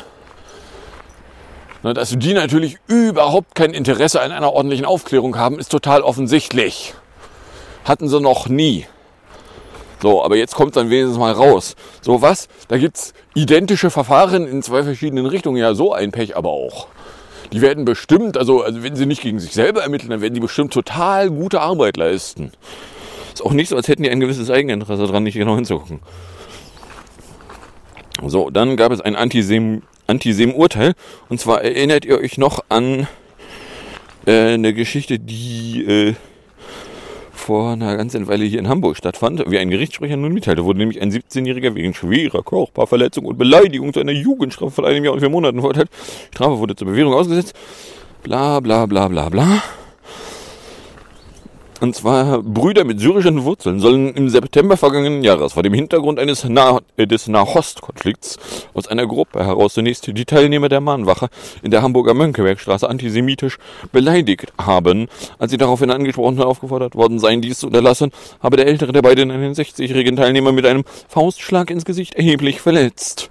Na, 1.82 1.92
Dass 1.92 2.10
die 2.16 2.34
natürlich 2.34 2.78
überhaupt 2.86 3.54
kein 3.54 3.74
Interesse 3.74 4.20
an 4.20 4.32
einer 4.32 4.52
ordentlichen 4.52 4.84
Aufklärung 4.84 5.36
haben, 5.36 5.58
ist 5.58 5.70
total 5.70 6.02
offensichtlich. 6.02 6.94
Hatten 7.84 8.08
sie 8.08 8.20
noch 8.20 8.48
nie. 8.48 8.86
So, 10.00 10.24
aber 10.24 10.36
jetzt 10.36 10.54
kommt 10.54 10.76
dann 10.76 10.90
wenigstens 10.90 11.18
mal 11.18 11.32
raus. 11.32 11.76
So 12.00 12.22
was? 12.22 12.48
Da 12.68 12.76
gibt's 12.76 13.14
identische 13.34 13.90
Verfahren 13.90 14.46
in 14.46 14.62
zwei 14.62 14.82
verschiedenen 14.82 15.26
Richtungen. 15.26 15.56
Ja, 15.56 15.74
so 15.74 15.92
ein 15.92 16.12
Pech 16.12 16.36
aber 16.36 16.50
auch. 16.50 16.88
Die 17.52 17.60
werden 17.60 17.84
bestimmt, 17.84 18.36
also, 18.38 18.62
also 18.62 18.82
wenn 18.82 18.96
sie 18.96 19.06
nicht 19.06 19.22
gegen 19.22 19.38
sich 19.38 19.52
selber 19.52 19.82
ermitteln, 19.82 20.10
dann 20.10 20.20
werden 20.20 20.34
die 20.34 20.40
bestimmt 20.40 20.72
total 20.72 21.30
gute 21.30 21.60
Arbeit 21.60 21.96
leisten. 21.96 22.52
Ist 23.32 23.44
auch 23.44 23.52
nicht 23.52 23.68
so, 23.68 23.76
als 23.76 23.88
hätten 23.88 24.02
die 24.02 24.10
ein 24.10 24.20
gewisses 24.20 24.50
Eigeninteresse 24.50 25.06
daran, 25.06 25.22
nicht 25.22 25.36
genau 25.36 25.54
hinzugucken. 25.54 26.00
So, 28.26 28.50
dann 28.50 28.76
gab 28.76 28.92
es 28.92 29.00
ein 29.00 29.16
Antisem 29.16 29.82
Antisem-Urteil. 30.06 30.94
Und 31.28 31.40
zwar 31.40 31.62
erinnert 31.62 32.04
ihr 32.04 32.18
euch 32.18 32.38
noch 32.38 32.64
an 32.68 33.06
äh, 34.26 34.54
eine 34.54 34.74
Geschichte, 34.74 35.18
die 35.18 35.84
äh, 35.84 36.14
vor 37.32 37.72
einer 37.72 37.96
ganzen 37.96 38.28
Weile 38.28 38.44
hier 38.44 38.60
in 38.60 38.68
Hamburg 38.68 38.96
stattfand, 38.96 39.42
wie 39.50 39.58
ein 39.58 39.70
Gerichtssprecher 39.70 40.16
nun 40.16 40.32
mitteilte, 40.32 40.64
wurde 40.64 40.78
nämlich 40.78 41.02
ein 41.02 41.10
17-Jähriger 41.10 41.74
wegen 41.74 41.92
schwerer 41.92 42.42
Körperverletzung 42.42 43.24
und 43.24 43.36
Beleidigung 43.36 43.92
zu 43.92 44.00
einer 44.00 44.12
Jugendstrafe 44.12 44.70
von 44.70 44.84
einem 44.84 45.04
Jahr 45.04 45.14
und 45.14 45.20
vier 45.20 45.28
Monaten 45.28 45.58
verurteilt. 45.58 45.88
Strafe 46.32 46.58
wurde 46.58 46.76
zur 46.76 46.88
Bewährung 46.88 47.14
ausgesetzt. 47.14 47.54
Bla 48.22 48.60
bla 48.60 48.86
bla 48.86 49.08
bla 49.08 49.28
bla. 49.28 49.62
Und 51.82 51.96
zwar 51.96 52.44
Brüder 52.44 52.84
mit 52.84 53.00
syrischen 53.00 53.42
Wurzeln 53.42 53.80
sollen 53.80 54.14
im 54.14 54.28
September 54.28 54.76
vergangenen 54.76 55.24
Jahres 55.24 55.54
vor 55.54 55.64
dem 55.64 55.74
Hintergrund 55.74 56.20
eines 56.20 56.44
nah 56.44 56.78
äh, 56.96 57.08
des 57.08 57.26
Nahost-Konflikts 57.26 58.38
aus 58.72 58.86
einer 58.86 59.04
Gruppe 59.08 59.44
heraus 59.44 59.74
zunächst 59.74 60.06
die 60.06 60.24
Teilnehmer 60.24 60.68
der 60.68 60.80
Mahnwache 60.80 61.26
in 61.60 61.72
der 61.72 61.82
Hamburger 61.82 62.14
Mönckebergstraße 62.14 62.88
antisemitisch 62.88 63.58
beleidigt 63.90 64.52
haben. 64.58 65.08
Als 65.40 65.50
sie 65.50 65.56
daraufhin 65.56 65.90
angesprochen 65.90 66.38
und 66.38 66.44
aufgefordert 66.44 66.94
worden 66.94 67.18
seien, 67.18 67.42
dies 67.42 67.58
zu 67.58 67.66
unterlassen, 67.66 68.12
habe 68.40 68.56
der 68.56 68.68
ältere 68.68 68.92
der 68.92 69.02
beiden 69.02 69.32
einen 69.32 69.52
60-jährigen 69.52 70.14
Teilnehmer 70.14 70.52
mit 70.52 70.66
einem 70.66 70.84
Faustschlag 71.08 71.68
ins 71.68 71.84
Gesicht 71.84 72.14
erheblich 72.14 72.60
verletzt. 72.60 73.28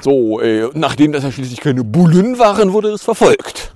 So, 0.00 0.40
äh, 0.40 0.70
nachdem 0.72 1.12
das 1.12 1.24
ja 1.24 1.30
schließlich 1.30 1.60
keine 1.60 1.84
Bullen 1.84 2.38
waren, 2.38 2.72
wurde 2.72 2.88
es 2.88 3.02
verfolgt. 3.02 3.74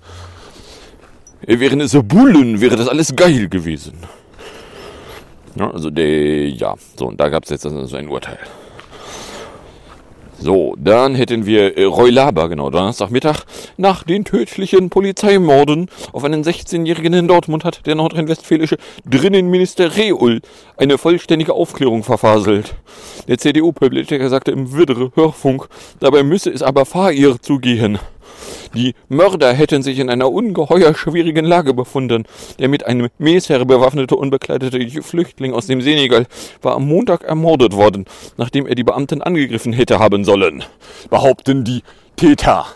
Wären 1.47 1.81
es 1.81 1.97
Bullen, 2.03 2.61
wäre 2.61 2.77
das 2.77 2.89
alles 2.89 3.15
geil 3.15 3.49
gewesen. 3.49 3.95
Ja, 5.55 5.71
also 5.71 5.91
der, 5.91 6.49
ja, 6.49 6.75
so, 6.99 7.07
und 7.07 7.21
da 7.21 7.29
gab 7.29 7.45
es 7.45 7.51
jetzt 7.51 7.65
also 7.65 7.97
ein 7.97 8.09
Urteil. 8.09 8.39
So, 10.39 10.75
dann 10.77 11.15
hätten 11.15 11.47
wir 11.47 11.79
äh, 11.79 11.85
Roy 11.85 12.11
Laber, 12.11 12.51
genau, 12.51 12.69
Donnerstagmittag. 12.69 13.45
Nach 13.79 14.03
den 14.03 14.25
tödlichen 14.25 14.91
Polizeimorden 14.91 15.89
auf 16.13 16.25
einen 16.25 16.43
16-Jährigen 16.45 17.15
in 17.15 17.29
Dortmund 17.29 17.65
hat 17.65 17.87
der 17.87 17.95
nordrhein-westfälische 17.95 18.77
Drinnenminister 19.09 19.97
Reul 19.97 20.43
eine 20.77 20.99
vollständige 20.99 21.55
Aufklärung 21.55 22.03
verfaselt. 22.03 22.75
Der 23.29 23.39
CDU-Politiker 23.39 24.29
sagte 24.29 24.51
im 24.51 24.77
Widere 24.77 25.13
Hörfunk, 25.15 25.69
dabei 26.01 26.23
müsse 26.23 26.51
es 26.51 26.63
aber 26.63 26.85
fair 26.85 27.41
zugehen. 27.41 27.99
Die 28.75 28.95
Mörder 29.09 29.53
hätten 29.53 29.83
sich 29.83 29.99
in 29.99 30.11
einer 30.11 30.31
ungeheuer 30.31 30.95
schwierigen 30.95 31.45
Lage 31.45 31.75
befunden. 31.75 32.25
Der 32.59 32.69
mit 32.69 32.87
einem 32.87 33.09
Messer 33.19 33.65
bewaffnete 33.65 34.17
unbekleidete 34.17 35.03
Flüchtling 35.03 35.55
aus 35.55 35.67
dem 35.67 35.81
Senegal 35.81 36.27
war 36.63 36.77
am 36.77 36.87
Montag 36.87 37.25
ermordet 37.25 37.73
worden, 37.73 38.07
nachdem 38.37 38.67
er 38.67 38.75
die 38.75 38.85
Beamten 38.85 39.23
angegriffen 39.23 39.73
hätte 39.73 39.99
haben 39.99 40.25
sollen. 40.25 40.65
Behaupten 41.11 41.65
die 41.65 41.83
Täter. 42.17 42.67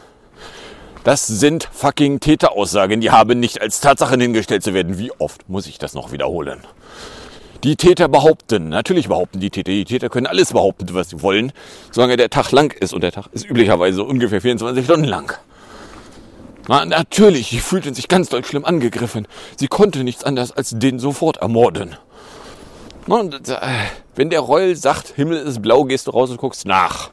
Das 1.03 1.27
sind 1.27 1.67
fucking 1.73 2.21
Täteraussagen, 2.21 3.01
die 3.01 3.11
haben 3.11 3.41
nicht 3.41 3.63
als 3.63 3.81
Tatsachen 3.81 4.21
hingestellt 4.21 4.63
zu 4.63 4.75
werden. 4.75 4.99
Wie 4.99 5.11
oft 5.19 5.49
muss 5.49 5.67
ich 5.67 5.79
das 5.79 5.95
noch 5.95 6.13
wiederholen? 6.13 6.61
Die 7.65 7.77
Täter 7.77 8.09
behaupten, 8.09 8.71
natürlich 8.71 9.09
behaupten 9.09 9.41
die 9.41 9.51
Täter, 9.51 9.71
die 9.71 9.85
Täter 9.85 10.09
können 10.09 10.27
alles 10.27 10.53
behaupten, 10.53 10.87
was 10.93 11.11
sie 11.11 11.23
wollen, 11.23 11.53
solange 11.91 12.17
der 12.17 12.31
Tag 12.31 12.53
lang 12.53 12.73
ist. 12.73 12.95
Und 12.95 13.03
der 13.03 13.13
Tag 13.13 13.27
ist 13.33 13.49
üblicherweise 13.49 14.03
ungefähr 14.03 14.41
24 14.41 14.85
Stunden 14.85 15.05
lang. 15.05 15.39
Na, 16.71 16.85
natürlich, 16.85 17.49
sie 17.49 17.59
fühlten 17.59 17.95
sich 17.95 18.07
ganz 18.07 18.29
doll 18.29 18.45
schlimm 18.45 18.65
angegriffen. 18.65 19.27
Sie 19.57 19.67
konnte 19.67 20.05
nichts 20.05 20.23
anderes 20.23 20.53
als 20.53 20.71
den 20.71 21.01
sofort 21.01 21.39
ermorden. 21.39 21.97
Na, 23.09 23.23
äh, 23.23 23.87
wenn 24.15 24.31
der 24.31 24.39
Reul 24.39 24.77
sagt, 24.77 25.15
Himmel 25.17 25.39
ist 25.39 25.63
blau, 25.63 25.83
gehst 25.83 26.07
du 26.07 26.13
raus 26.13 26.31
und 26.31 26.37
guckst 26.37 26.67
nach. 26.67 27.11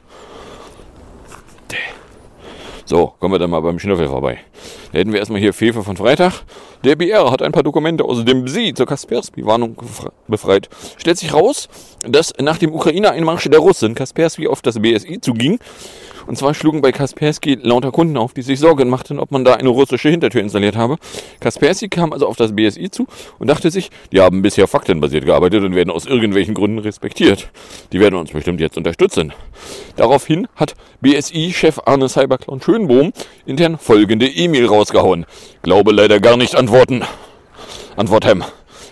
So, 2.84 3.14
kommen 3.18 3.34
wir 3.34 3.40
dann 3.40 3.50
mal 3.50 3.60
beim 3.60 3.80
Schnüffel 3.80 4.06
vorbei. 4.06 4.38
Da 4.92 5.00
hätten 5.00 5.12
wir 5.12 5.18
erstmal 5.18 5.40
hier 5.40 5.52
Fefe 5.52 5.82
von 5.82 5.96
Freitag. 5.96 6.44
Der 6.84 6.94
BR 6.94 7.28
hat 7.28 7.42
ein 7.42 7.50
paar 7.50 7.64
Dokumente 7.64 8.04
aus 8.04 8.24
dem 8.24 8.46
Sie 8.46 8.72
zur 8.74 8.86
Kaspersky-Warnung 8.86 9.76
befreit. 10.28 10.68
Stellt 10.98 11.18
sich 11.18 11.34
raus, 11.34 11.68
dass 12.06 12.32
nach 12.40 12.58
dem 12.58 12.72
Ukraine-Einmarsch 12.72 13.50
der 13.50 13.58
Russen 13.58 13.96
Kaspersky 13.96 14.46
auf 14.46 14.62
das 14.62 14.78
BSI 14.78 15.20
zuging 15.20 15.58
und 16.28 16.36
zwar 16.36 16.52
schlugen 16.52 16.82
bei 16.82 16.92
Kaspersky 16.92 17.58
lauter 17.62 17.90
Kunden 17.90 18.18
auf, 18.18 18.34
die 18.34 18.42
sich 18.42 18.60
Sorgen 18.60 18.90
machten, 18.90 19.18
ob 19.18 19.30
man 19.30 19.44
da 19.44 19.54
eine 19.54 19.70
russische 19.70 20.10
Hintertür 20.10 20.42
installiert 20.42 20.76
habe. 20.76 20.96
Kaspersky 21.40 21.88
kam 21.88 22.12
also 22.12 22.26
auf 22.26 22.36
das 22.36 22.54
BSI 22.54 22.90
zu 22.90 23.06
und 23.38 23.48
dachte 23.48 23.70
sich, 23.70 23.90
die 24.12 24.20
haben 24.20 24.42
bisher 24.42 24.68
faktenbasiert 24.68 25.24
gearbeitet 25.24 25.64
und 25.64 25.74
werden 25.74 25.90
aus 25.90 26.04
irgendwelchen 26.04 26.54
Gründen 26.54 26.78
respektiert. 26.78 27.48
Die 27.92 27.98
werden 27.98 28.14
uns 28.14 28.30
bestimmt 28.30 28.60
jetzt 28.60 28.76
unterstützen. 28.76 29.32
Daraufhin 29.96 30.46
hat 30.54 30.74
BSI-Chef 31.00 31.80
Arne 31.86 32.10
Cyberclown 32.10 32.60
Schönbohm 32.60 33.12
intern 33.46 33.78
folgende 33.78 34.26
E-Mail 34.26 34.66
rausgehauen. 34.66 35.24
Glaube 35.62 35.92
leider 35.92 36.20
gar 36.20 36.36
nicht 36.36 36.54
antworten. 36.54 37.04
Antwort 37.96 38.26
Hem. 38.26 38.44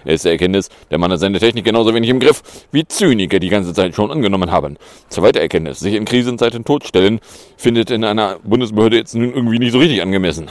Erste 0.07 0.31
Erkenntnis, 0.31 0.69
der 0.91 0.99
Mann 0.99 1.11
hat 1.11 1.21
seine 1.21 1.39
Technik 1.39 1.65
genauso 1.65 1.93
wenig 1.95 2.11
im 2.11 2.21
Griff, 2.21 2.43
wie 2.73 2.87
Zyniker 2.87 3.41
die 3.41 3.49
ganze 3.49 3.75
Zeit 3.75 3.95
schon 3.95 4.11
angenommen 4.11 4.51
haben. 4.51 4.77
Zweite 5.09 5.41
Erkenntnis, 5.41 5.81
sich 5.81 5.95
in 5.95 6.05
Krisenzeiten 6.05 6.65
totstellen, 6.65 7.21
findet 7.57 7.91
in 7.91 8.05
einer 8.05 8.39
Bundesbehörde 8.45 8.97
jetzt 8.97 9.15
nun 9.15 9.35
irgendwie 9.35 9.59
nicht 9.59 9.73
so 9.73 9.79
richtig 9.79 10.03
angemessen. 10.03 10.49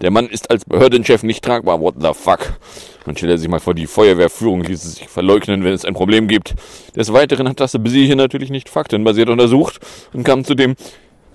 Der 0.00 0.10
Mann 0.10 0.26
ist 0.28 0.50
als 0.50 0.64
Behördenchef 0.64 1.22
nicht 1.22 1.44
tragbar, 1.44 1.80
what 1.80 1.94
the 2.00 2.12
fuck. 2.12 2.58
Man 3.06 3.16
stelle 3.16 3.38
sich 3.38 3.48
mal 3.48 3.60
vor, 3.60 3.74
die 3.74 3.86
Feuerwehrführung 3.86 4.62
ließ 4.62 4.84
es 4.84 4.96
sich 4.96 5.08
verleugnen, 5.08 5.62
wenn 5.62 5.72
es 5.72 5.84
ein 5.84 5.94
Problem 5.94 6.26
gibt. 6.26 6.54
Des 6.96 7.12
Weiteren 7.12 7.48
hat 7.48 7.60
das 7.60 7.72
BSI 7.72 8.06
hier 8.06 8.16
natürlich 8.16 8.50
nicht 8.50 8.68
faktenbasiert 8.68 9.28
untersucht 9.28 9.78
und 10.12 10.24
kam 10.24 10.44
zu 10.44 10.56
dem 10.56 10.74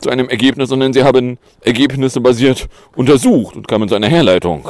zu 0.01 0.09
einem 0.09 0.29
Ergebnis, 0.29 0.69
sondern 0.69 0.93
sie 0.93 1.03
haben 1.03 1.37
Ergebnisse 1.61 2.19
basiert 2.21 2.67
untersucht 2.95 3.55
und 3.55 3.67
kamen 3.67 3.87
zu 3.87 3.95
einer 3.95 4.07
Herleitung. 4.07 4.69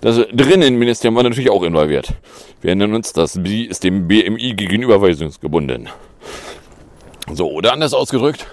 Das 0.00 0.16
Drinnenministerium 0.32 1.16
war 1.16 1.22
natürlich 1.22 1.50
auch 1.50 1.62
involviert. 1.62 2.14
Wir 2.60 2.68
erinnern 2.68 2.94
uns, 2.94 3.12
das 3.12 3.42
BI 3.42 3.64
ist 3.64 3.84
dem 3.84 4.08
BMI 4.08 4.54
gegenüberweisungsgebunden. 4.54 5.88
So, 7.32 7.50
oder 7.50 7.72
anders 7.72 7.94
ausgedrückt, 7.94 8.46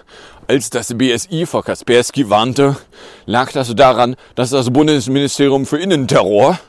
als 0.47 0.69
das 0.69 0.97
BSI 0.97 1.45
vor 1.45 1.63
Kaspersky 1.63 2.29
warnte, 2.29 2.77
lag 3.25 3.51
das 3.51 3.73
daran, 3.75 4.15
dass 4.35 4.49
das 4.49 4.71
Bundesministerium 4.71 5.65
für 5.65 5.77
Innenterror 5.77 6.59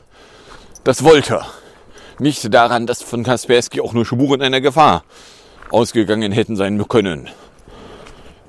das 0.83 1.03
wollte. 1.03 1.41
Nicht 2.19 2.53
daran, 2.53 2.85
dass 2.85 3.01
von 3.01 3.23
Kaspersky 3.23 3.81
auch 3.81 3.93
nur 3.93 4.05
Spuren 4.05 4.41
einer 4.41 4.61
Gefahr 4.61 5.03
ausgegangen 5.71 6.31
hätten 6.31 6.55
sein 6.55 6.87
können. 6.87 7.29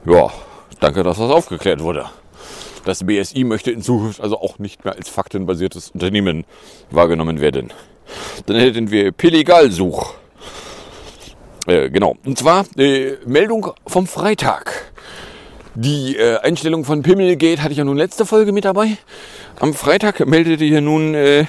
Ja, 0.04 0.30
Danke, 0.80 1.02
dass 1.02 1.18
das 1.18 1.30
aufgeklärt 1.30 1.80
wurde. 1.80 2.06
Das 2.84 3.04
BSI 3.04 3.44
möchte 3.44 3.70
in 3.70 3.82
Zukunft 3.82 4.20
also 4.20 4.40
auch 4.40 4.58
nicht 4.58 4.84
mehr 4.84 4.94
als 4.94 5.08
faktenbasiertes 5.08 5.90
Unternehmen 5.90 6.44
wahrgenommen 6.90 7.40
werden. 7.40 7.72
Dann 8.46 8.56
hätten 8.56 8.90
wir 8.90 9.12
Pelegalsuch. 9.12 10.14
Äh, 11.66 11.90
genau. 11.90 12.16
Und 12.24 12.38
zwar 12.38 12.64
äh, 12.76 13.16
Meldung 13.24 13.72
vom 13.86 14.06
Freitag. 14.06 14.92
Die 15.74 16.16
äh, 16.16 16.38
Einstellung 16.38 16.84
von 16.84 17.02
Pimmelgate 17.02 17.62
hatte 17.62 17.72
ich 17.72 17.78
ja 17.78 17.84
nun 17.84 17.96
letzte 17.96 18.26
Folge 18.26 18.52
mit 18.52 18.64
dabei. 18.64 18.98
Am 19.60 19.74
Freitag 19.74 20.26
meldete 20.26 20.64
hier 20.64 20.80
nun 20.80 21.14
äh, 21.14 21.46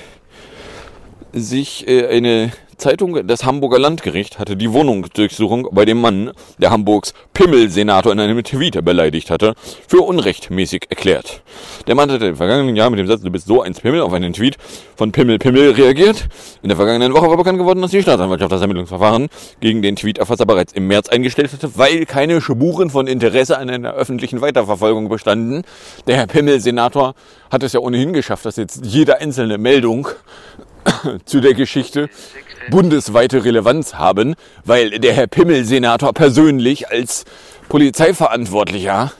sich 1.33 1.88
äh, 1.88 2.07
eine 2.07 2.51
Zeitung, 2.83 3.25
das 3.25 3.45
Hamburger 3.45 3.79
Landgericht 3.79 4.39
hatte 4.39 4.57
die 4.57 4.73
Wohnungsdurchsuchung 4.73 5.69
bei 5.71 5.85
dem 5.85 6.01
Mann, 6.01 6.31
der 6.57 6.69
Hamburgs 6.69 7.13
Pimmelsenator 7.33 8.11
in 8.11 8.19
einem 8.19 8.43
Tweet 8.43 8.83
beleidigt 8.83 9.29
hatte, 9.29 9.53
für 9.87 10.01
unrechtmäßig 10.01 10.87
erklärt. 10.89 11.43
Der 11.87 11.95
Mann 11.95 12.11
hatte 12.11 12.25
im 12.25 12.35
vergangenen 12.35 12.75
Jahr 12.75 12.89
mit 12.89 12.99
dem 12.99 13.07
Satz, 13.07 13.21
du 13.21 13.31
bist 13.31 13.47
so 13.47 13.61
eins 13.61 13.79
Pimmel, 13.79 14.01
auf 14.01 14.11
einen 14.11 14.33
Tweet 14.33 14.57
von 14.97 15.13
Pimmel 15.13 15.39
Pimmel 15.39 15.71
reagiert. 15.71 16.27
In 16.61 16.67
der 16.67 16.75
vergangenen 16.75 17.13
Woche 17.13 17.29
war 17.29 17.37
bekannt 17.37 17.57
geworden, 17.57 17.81
dass 17.81 17.91
die 17.91 18.01
Staatsanwaltschaft 18.01 18.51
das 18.51 18.59
Ermittlungsverfahren 18.59 19.29
gegen 19.61 19.81
den 19.81 19.95
Tweet-Erfasser 19.95 20.45
bereits 20.45 20.73
im 20.73 20.87
März 20.87 21.07
eingestellt 21.07 21.53
hatte, 21.53 21.77
weil 21.77 22.05
keine 22.05 22.41
Spuren 22.41 22.89
von 22.89 23.07
Interesse 23.07 23.57
an 23.59 23.69
einer 23.69 23.93
öffentlichen 23.93 24.41
Weiterverfolgung 24.41 25.07
bestanden. 25.07 25.63
Der 26.05 26.17
Herr 26.17 26.27
Pimmel-Senator 26.27 27.15
hat 27.49 27.63
es 27.63 27.71
ja 27.71 27.79
ohnehin 27.79 28.11
geschafft, 28.11 28.45
dass 28.45 28.57
jetzt 28.57 28.85
jede 28.85 29.21
einzelne 29.21 29.57
Meldung 29.57 30.09
zu 31.25 31.39
der 31.39 31.53
Geschichte 31.53 32.09
bundesweite 32.69 33.43
Relevanz 33.43 33.95
haben, 33.95 34.36
weil 34.65 34.99
der 34.99 35.13
Herr 35.13 35.28
Pimmel-Senator 35.28 36.13
persönlich 36.13 36.89
als 36.89 37.26
Polizeiverantwortlicher 37.69 39.12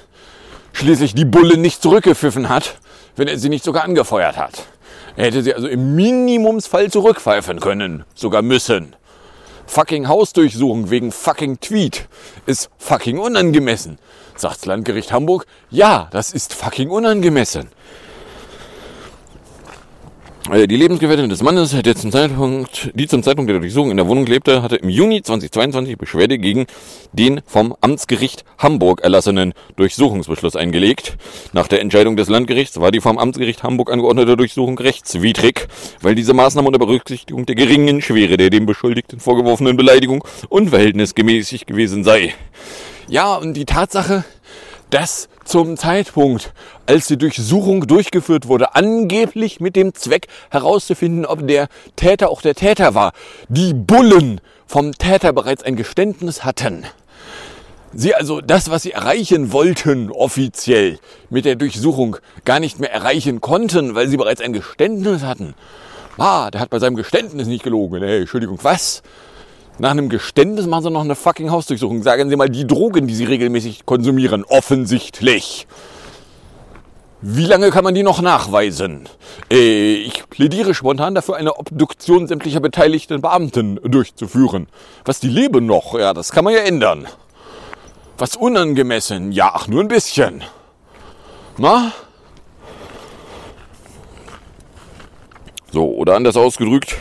schließlich 0.74 1.14
die 1.14 1.26
Bulle 1.26 1.58
nicht 1.58 1.82
zurückgepfiffen 1.82 2.50
hat, 2.50 2.78
wenn 3.16 3.28
er 3.28 3.38
sie 3.38 3.50
nicht 3.50 3.64
sogar 3.64 3.84
angefeuert 3.84 4.38
hat. 4.38 4.66
Er 5.16 5.26
hätte 5.26 5.44
sie 5.44 5.54
also 5.54 5.68
im 5.68 5.96
Minimumsfall 5.96 6.90
zurückpfeifen 6.90 7.60
können, 7.60 8.04
sogar 8.16 8.42
müssen. 8.42 8.96
Fucking 9.66 10.08
Hausdurchsuchung 10.08 10.90
wegen 10.90 11.12
fucking 11.12 11.60
Tweet 11.60 12.08
ist 12.46 12.70
fucking 12.78 13.18
unangemessen. 13.18 13.98
Sagt 14.36 14.58
das 14.58 14.66
Landgericht 14.66 15.12
Hamburg, 15.12 15.46
ja, 15.70 16.10
das 16.12 16.32
ist 16.32 16.54
fucking 16.54 16.90
unangemessen. 16.90 17.70
Äh, 20.52 20.68
Die 20.68 20.76
Lebensgefährtin 20.76 21.30
des 21.30 21.42
Mannes, 21.42 21.72
der 21.72 21.96
zum 21.96 22.12
Zeitpunkt, 22.12 22.92
die 22.94 23.08
zum 23.08 23.24
Zeitpunkt 23.24 23.50
der 23.50 23.60
Durchsuchung 23.60 23.92
in 23.92 23.98
der 23.98 24.08
Wohnung 24.08 24.26
lebte, 24.26 24.62
hatte 24.62 24.76
im 24.76 24.90
Juni 24.90 25.22
2022 25.22 25.98
Beschwerde 25.98 26.38
gegen 26.38 26.66
den 27.14 27.42
vom 27.46 27.76
Amtsgericht 27.80 28.44
Hamburg 28.58 29.02
erlassenen 29.02 29.54
Durchsuchungsbeschluss 29.78 30.56
eingelegt. 30.56 31.16
Nach 31.54 31.68
der 31.68 31.80
Entscheidung 31.80 32.18
des 32.18 32.28
Landgerichts 32.28 32.80
war 32.80 32.92
die 32.92 33.00
vom 33.00 33.18
Amtsgericht 33.18 33.64
Hamburg 33.64 33.92
angeordnete 33.92 34.36
Durchsuchung 34.36 34.78
rechtswidrig, 34.78 35.68
weil 36.02 36.16
diese 36.16 36.34
Maßnahme 36.34 36.68
unter 36.68 36.80
Berücksichtigung 36.80 37.46
der 37.46 37.56
geringen 37.56 38.02
Schwere 38.02 38.36
der 38.36 38.50
dem 38.50 38.66
Beschuldigten 38.66 39.20
vorgeworfenen 39.22 39.78
Beleidigung 39.78 40.26
unverhältnismäßig 40.50 41.66
gewesen 41.66 42.04
sei. 42.04 42.34
Ja, 43.08 43.36
und 43.36 43.54
die 43.54 43.66
Tatsache, 43.66 44.24
dass 44.94 45.28
zum 45.44 45.76
Zeitpunkt, 45.76 46.54
als 46.86 47.08
die 47.08 47.18
Durchsuchung 47.18 47.88
durchgeführt 47.88 48.48
wurde, 48.48 48.76
angeblich 48.76 49.60
mit 49.60 49.76
dem 49.76 49.96
Zweck 49.96 50.28
herauszufinden, 50.52 51.26
ob 51.26 51.48
der 51.48 51.68
Täter 51.96 52.30
auch 52.30 52.44
der 52.44 52.54
Täter 52.54 52.94
war, 52.94 53.14
die 53.50 53.74
Bullen 53.74 54.40
vom 54.68 54.92
Täter 54.92 55.34
bereits 55.34 55.64
ein 55.64 55.76
Geständnis 55.76 56.46
hatten. 56.46 56.86
Sie 57.92 58.14
also 58.14 58.40
das, 58.40 58.70
was 58.70 58.84
sie 58.84 58.92
erreichen 58.92 59.52
wollten, 59.52 60.12
offiziell 60.12 61.00
mit 61.32 61.46
der 61.46 61.56
Durchsuchung 61.56 62.18
gar 62.46 62.60
nicht 62.60 62.80
mehr 62.80 62.92
erreichen 62.92 63.42
konnten, 63.42 63.96
weil 63.96 64.08
sie 64.08 64.18
bereits 64.18 64.42
ein 64.42 64.54
Geständnis 64.54 65.24
hatten. 65.24 65.56
Ah, 66.18 66.52
der 66.52 66.62
hat 66.62 66.70
bei 66.70 66.78
seinem 66.78 66.96
Geständnis 66.96 67.48
nicht 67.48 67.64
gelogen. 67.64 68.04
Hey, 68.04 68.22
Entschuldigung, 68.22 68.60
was? 68.62 69.02
Nach 69.80 69.92
einem 69.92 70.10
Geständnis 70.10 70.68
machen 70.68 70.84
sie 70.84 70.92
noch 70.92 71.04
eine 71.04 71.16
fucking 71.16 71.50
Hausdurchsuchung. 71.50 72.04
Sagen 72.04 72.30
Sie 72.30 72.36
mal 72.36 72.50
die 72.50 72.68
Drogen, 72.68 73.08
die 73.08 73.16
Sie 73.16 73.26
regelmäßig 73.26 73.86
konsumieren. 73.86 74.44
Offensichtlich. 74.44 75.68
Wie 77.22 77.46
lange 77.46 77.72
kann 77.72 77.86
man 77.86 77.96
die 77.96 78.04
noch 78.04 78.22
nachweisen? 78.22 79.08
Äh, 79.50 79.94
ich 79.94 80.30
plädiere 80.30 80.74
spontan 80.74 81.16
dafür, 81.16 81.38
eine 81.38 81.58
Obduktion 81.58 82.28
sämtlicher 82.28 82.60
beteiligten 82.60 83.22
Beamten 83.22 83.80
durchzuführen. 83.84 84.68
Was, 85.06 85.22
die 85.22 85.30
leben 85.30 85.66
noch? 85.66 85.98
Ja, 85.98 86.14
das 86.14 86.32
kann 86.32 86.44
man 86.44 86.54
ja 86.54 86.60
ändern. 86.60 87.08
Was 88.18 88.36
unangemessen? 88.36 89.32
Ja, 89.32 89.52
ach, 89.54 89.68
nur 89.68 89.82
ein 89.82 89.88
bisschen. 89.88 90.44
Na? 91.58 91.94
So, 95.72 95.96
oder 95.96 96.16
anders 96.16 96.36
ausgedrückt, 96.36 96.96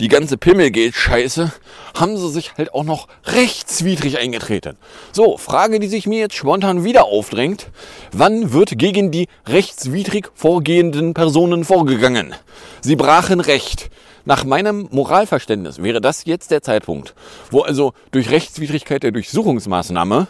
die 0.00 0.08
ganze 0.08 0.36
Pimmelgeld-Scheiße 0.36 1.52
haben 1.94 2.16
sie 2.16 2.30
sich 2.30 2.54
halt 2.56 2.74
auch 2.74 2.84
noch 2.84 3.08
rechtswidrig 3.24 4.18
eingetreten. 4.18 4.76
So, 5.12 5.36
Frage, 5.36 5.80
die 5.80 5.88
sich 5.88 6.06
mir 6.06 6.18
jetzt 6.18 6.34
spontan 6.34 6.84
wieder 6.84 7.04
aufdrängt. 7.04 7.70
Wann 8.12 8.52
wird 8.52 8.78
gegen 8.78 9.10
die 9.10 9.28
rechtswidrig 9.46 10.30
vorgehenden 10.34 11.14
Personen 11.14 11.64
vorgegangen? 11.64 12.34
Sie 12.80 12.96
brachen 12.96 13.40
Recht. 13.40 13.90
Nach 14.24 14.44
meinem 14.44 14.88
Moralverständnis 14.92 15.82
wäre 15.82 16.00
das 16.00 16.24
jetzt 16.26 16.52
der 16.52 16.62
Zeitpunkt, 16.62 17.14
wo 17.50 17.62
also 17.62 17.92
durch 18.12 18.30
Rechtswidrigkeit 18.30 19.02
der 19.02 19.10
Durchsuchungsmaßnahme 19.10 20.28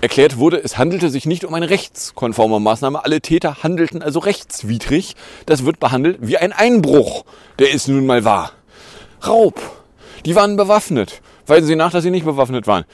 erklärt 0.00 0.38
wurde, 0.38 0.58
es 0.62 0.78
handelte 0.78 1.10
sich 1.10 1.26
nicht 1.26 1.44
um 1.44 1.54
eine 1.54 1.70
rechtskonforme 1.70 2.60
Maßnahme. 2.60 3.04
Alle 3.04 3.20
Täter 3.20 3.62
handelten 3.62 4.02
also 4.02 4.20
rechtswidrig. 4.20 5.14
Das 5.46 5.64
wird 5.64 5.80
behandelt 5.80 6.18
wie 6.20 6.38
ein 6.38 6.52
Einbruch, 6.52 7.24
der 7.58 7.70
ist 7.70 7.88
nun 7.88 8.06
mal 8.06 8.24
wahr. 8.24 8.52
Raub. 9.26 9.60
Die 10.24 10.34
waren 10.34 10.56
bewaffnet. 10.56 11.20
Weisen 11.46 11.66
Sie 11.66 11.76
nach, 11.76 11.90
dass 11.90 12.02
sie 12.02 12.10
nicht 12.10 12.24
bewaffnet 12.24 12.66
waren. 12.66 12.84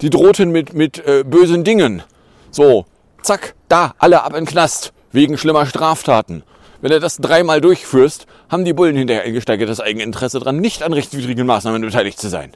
Die 0.00 0.10
drohten 0.10 0.50
mit, 0.50 0.74
mit 0.74 1.04
äh, 1.06 1.24
bösen 1.24 1.64
Dingen. 1.64 2.02
So, 2.50 2.86
zack, 3.22 3.54
da, 3.68 3.94
alle 3.98 4.22
ab 4.22 4.30
in 4.30 4.44
den 4.44 4.46
Knast. 4.46 4.92
Wegen 5.12 5.38
schlimmer 5.38 5.66
Straftaten. 5.66 6.42
Wenn 6.80 6.90
du 6.90 7.00
das 7.00 7.16
dreimal 7.16 7.60
durchführst, 7.60 8.26
haben 8.50 8.64
die 8.64 8.72
Bullen 8.72 8.96
hinterher 8.96 9.24
ein 9.24 9.32
gesteigertes 9.32 9.80
Eigeninteresse 9.80 10.38
dran, 10.40 10.58
nicht 10.58 10.82
an 10.82 10.92
rechtswidrigen 10.92 11.46
Maßnahmen 11.46 11.80
beteiligt 11.80 12.20
zu 12.20 12.28
sein. 12.28 12.52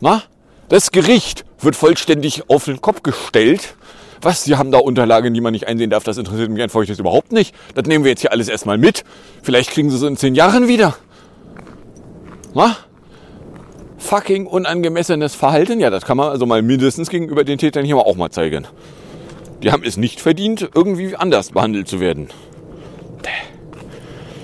Na? 0.00 0.22
Das 0.68 0.90
Gericht 0.90 1.44
wird 1.60 1.76
vollständig 1.76 2.50
auf 2.50 2.64
den 2.64 2.80
Kopf 2.80 3.02
gestellt. 3.02 3.74
Was, 4.20 4.44
Sie 4.44 4.56
haben 4.56 4.70
da 4.70 4.78
Unterlagen, 4.78 5.34
die 5.34 5.40
man 5.40 5.52
nicht 5.52 5.68
einsehen 5.68 5.90
darf, 5.90 6.04
das 6.04 6.16
interessiert 6.16 6.50
mich 6.50 6.62
ein 6.62 6.70
Feuchtes 6.70 6.98
überhaupt 6.98 7.32
nicht. 7.32 7.54
Das 7.74 7.86
nehmen 7.86 8.04
wir 8.04 8.10
jetzt 8.10 8.20
hier 8.20 8.32
alles 8.32 8.48
erstmal 8.48 8.78
mit. 8.78 9.04
Vielleicht 9.42 9.70
kriegen 9.70 9.90
Sie 9.90 9.96
es 9.96 10.02
in 10.02 10.16
zehn 10.16 10.34
Jahren 10.34 10.68
wieder. 10.68 10.96
Na? 12.54 12.76
Fucking 14.02 14.46
unangemessenes 14.46 15.34
Verhalten, 15.34 15.80
ja, 15.80 15.88
das 15.88 16.04
kann 16.04 16.16
man 16.16 16.28
also 16.28 16.44
mal 16.44 16.60
mindestens 16.60 17.08
gegenüber 17.08 17.44
den 17.44 17.56
Tätern 17.56 17.84
hier 17.84 17.96
auch 17.96 18.16
mal 18.16 18.30
zeigen. 18.30 18.66
Die 19.62 19.70
haben 19.70 19.84
es 19.84 19.96
nicht 19.96 20.20
verdient, 20.20 20.68
irgendwie 20.74 21.14
anders 21.16 21.52
behandelt 21.52 21.88
zu 21.88 22.00
werden. 22.00 22.28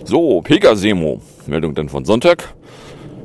So, 0.04 0.40
Pegasemo. 0.40 1.20
Meldung 1.46 1.74
dann 1.74 1.88
von 1.88 2.04
Sonntag. 2.04 2.54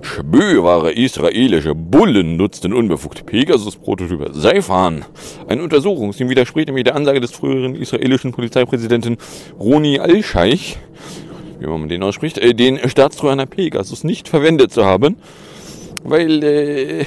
Spürbare 0.02 0.92
israelische 0.92 1.76
Bullen 1.76 2.36
nutzten 2.36 2.74
unbefugt 2.74 3.26
Pegasus-Prototype 3.26 4.32
Seifan. 4.34 5.06
Ein 5.48 5.62
Untersuchungsteam 5.62 6.30
widerspricht 6.30 6.68
nämlich 6.68 6.84
der 6.84 6.96
Ansage 6.96 7.22
des 7.22 7.32
früheren 7.32 7.76
israelischen 7.76 8.34
Polizeipräsidenten 8.34 9.18
Roni 9.60 10.00
Al-Scheich, 10.00 10.78
wie 11.60 11.68
man 11.68 11.88
den 11.88 12.04
ausspricht, 12.04 12.38
äh, 12.40 12.54
den 12.54 12.90
Staatstrojaner 12.90 13.46
Pegasus 13.46 14.04
nicht 14.04 14.28
verwendet 14.28 14.74
zu 14.74 14.84
haben, 14.84 15.16
weil 16.04 16.44
äh, 16.44 17.06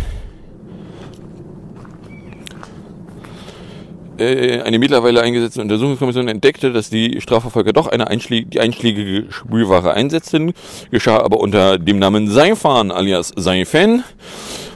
äh, 4.19 4.63
eine 4.63 4.79
mittlerweile 4.79 5.21
eingesetzte 5.23 5.61
Untersuchungskommission 5.61 6.29
entdeckte, 6.29 6.73
dass 6.73 6.91
die 6.91 7.21
Strafverfolger 7.21 7.73
doch 7.73 7.87
eine 7.87 8.09
einschläg 8.09 8.51
die 8.51 8.61
einschlägige 8.61 9.31
Sprühware 9.31 9.95
einsetzten, 9.95 10.53
geschah 10.91 11.21
aber 11.21 11.41
unter 11.41 11.79
dem 11.79 11.99
Namen 11.99 12.29
Seifan 12.29 12.91
alias 12.91 13.33
Seifen, 13.37 14.05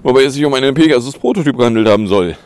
wobei 0.02 0.24
es 0.24 0.34
sich 0.34 0.44
um 0.44 0.54
einen 0.54 0.74
Pegasus-Prototyp 0.74 1.56
gehandelt 1.56 1.88
haben 1.88 2.06
soll. 2.06 2.36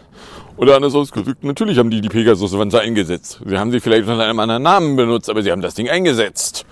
Oder 0.56 0.76
anders 0.76 0.94
ausgedrückt, 0.94 1.42
natürlich 1.42 1.78
haben 1.78 1.90
die 1.90 2.00
die 2.00 2.08
Pegasus-Wanze 2.08 2.80
eingesetzt. 2.80 3.40
Sie 3.44 3.58
haben 3.58 3.72
sie 3.72 3.80
vielleicht 3.80 4.06
unter 4.06 4.22
einem 4.22 4.38
anderen 4.38 4.62
Namen 4.62 4.94
benutzt, 4.94 5.28
aber 5.28 5.42
sie 5.42 5.50
haben 5.50 5.62
das 5.62 5.74
Ding 5.74 5.88
eingesetzt. 5.88 6.64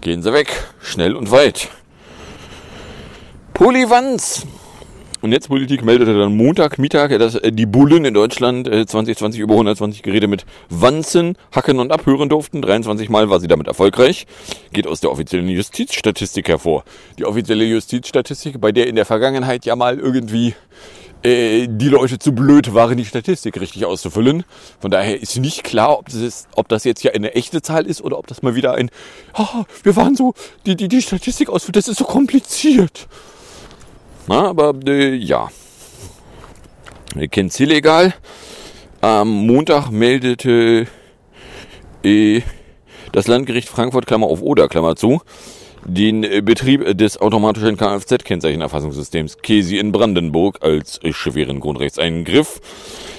Gehen 0.00 0.22
Sie 0.22 0.32
weg, 0.32 0.52
schnell 0.80 1.16
und 1.16 1.30
weit. 1.32 1.68
Polyvanz. 3.60 4.46
Und 5.20 5.28
Netzpolitik 5.28 5.84
meldete 5.84 6.18
dann 6.18 6.34
Montag, 6.34 6.78
Mittag, 6.78 7.10
dass 7.18 7.34
äh, 7.34 7.52
die 7.52 7.66
Bullen 7.66 8.06
in 8.06 8.14
Deutschland 8.14 8.66
äh, 8.66 8.86
2020 8.86 9.38
über 9.38 9.52
120 9.52 10.02
Geräte 10.02 10.28
mit 10.28 10.46
Wanzen 10.70 11.36
hacken 11.54 11.78
und 11.78 11.92
abhören 11.92 12.30
durften. 12.30 12.62
23 12.62 13.10
Mal 13.10 13.28
war 13.28 13.38
sie 13.38 13.48
damit 13.48 13.66
erfolgreich. 13.66 14.26
Geht 14.72 14.86
aus 14.86 15.00
der 15.00 15.12
offiziellen 15.12 15.46
Justizstatistik 15.46 16.48
hervor. 16.48 16.84
Die 17.18 17.26
offizielle 17.26 17.64
Justizstatistik, 17.64 18.62
bei 18.62 18.72
der 18.72 18.86
in 18.86 18.96
der 18.96 19.04
Vergangenheit 19.04 19.66
ja 19.66 19.76
mal 19.76 19.98
irgendwie 19.98 20.54
äh, 21.22 21.68
die 21.68 21.88
Leute 21.88 22.18
zu 22.18 22.32
blöd 22.32 22.72
waren, 22.72 22.96
die 22.96 23.04
Statistik 23.04 23.60
richtig 23.60 23.84
auszufüllen. 23.84 24.44
Von 24.80 24.90
daher 24.90 25.20
ist 25.20 25.36
nicht 25.36 25.64
klar, 25.64 25.98
ob 25.98 26.06
das, 26.06 26.14
ist, 26.14 26.48
ob 26.56 26.68
das 26.68 26.84
jetzt 26.84 27.02
hier 27.02 27.14
eine 27.14 27.34
echte 27.34 27.60
Zahl 27.60 27.84
ist 27.84 28.00
oder 28.00 28.16
ob 28.16 28.26
das 28.26 28.40
mal 28.40 28.54
wieder 28.54 28.72
ein, 28.72 28.90
oh, 29.36 29.64
wir 29.82 29.96
waren 29.96 30.16
so, 30.16 30.32
die, 30.64 30.76
die, 30.76 30.88
die 30.88 31.02
Statistik 31.02 31.50
ausfüllen, 31.50 31.74
das 31.74 31.88
ist 31.88 31.98
so 31.98 32.04
kompliziert. 32.04 33.06
Na, 34.30 34.46
aber 34.46 34.74
äh, 34.86 35.16
ja. 35.16 35.48
Ihr 37.18 37.26
kennt 37.26 37.50
es 37.50 37.58
illegal. 37.58 38.14
Am 39.00 39.28
Montag 39.28 39.90
meldete 39.90 40.86
äh, 42.04 42.40
das 43.10 43.26
Landgericht 43.26 43.68
Frankfurt, 43.68 44.06
Klammer 44.06 44.28
auf 44.28 44.40
Oder, 44.40 44.68
Klammer 44.68 44.94
zu, 44.94 45.20
den 45.84 46.22
äh, 46.22 46.42
Betrieb 46.42 46.96
des 46.96 47.20
automatischen 47.20 47.76
Kfz-Kennzeichenerfassungssystems 47.76 49.38
KESI 49.38 49.78
in 49.78 49.90
Brandenburg 49.90 50.58
als 50.62 51.00
schweren 51.10 51.58
Grundrechtseingriff. 51.58 52.60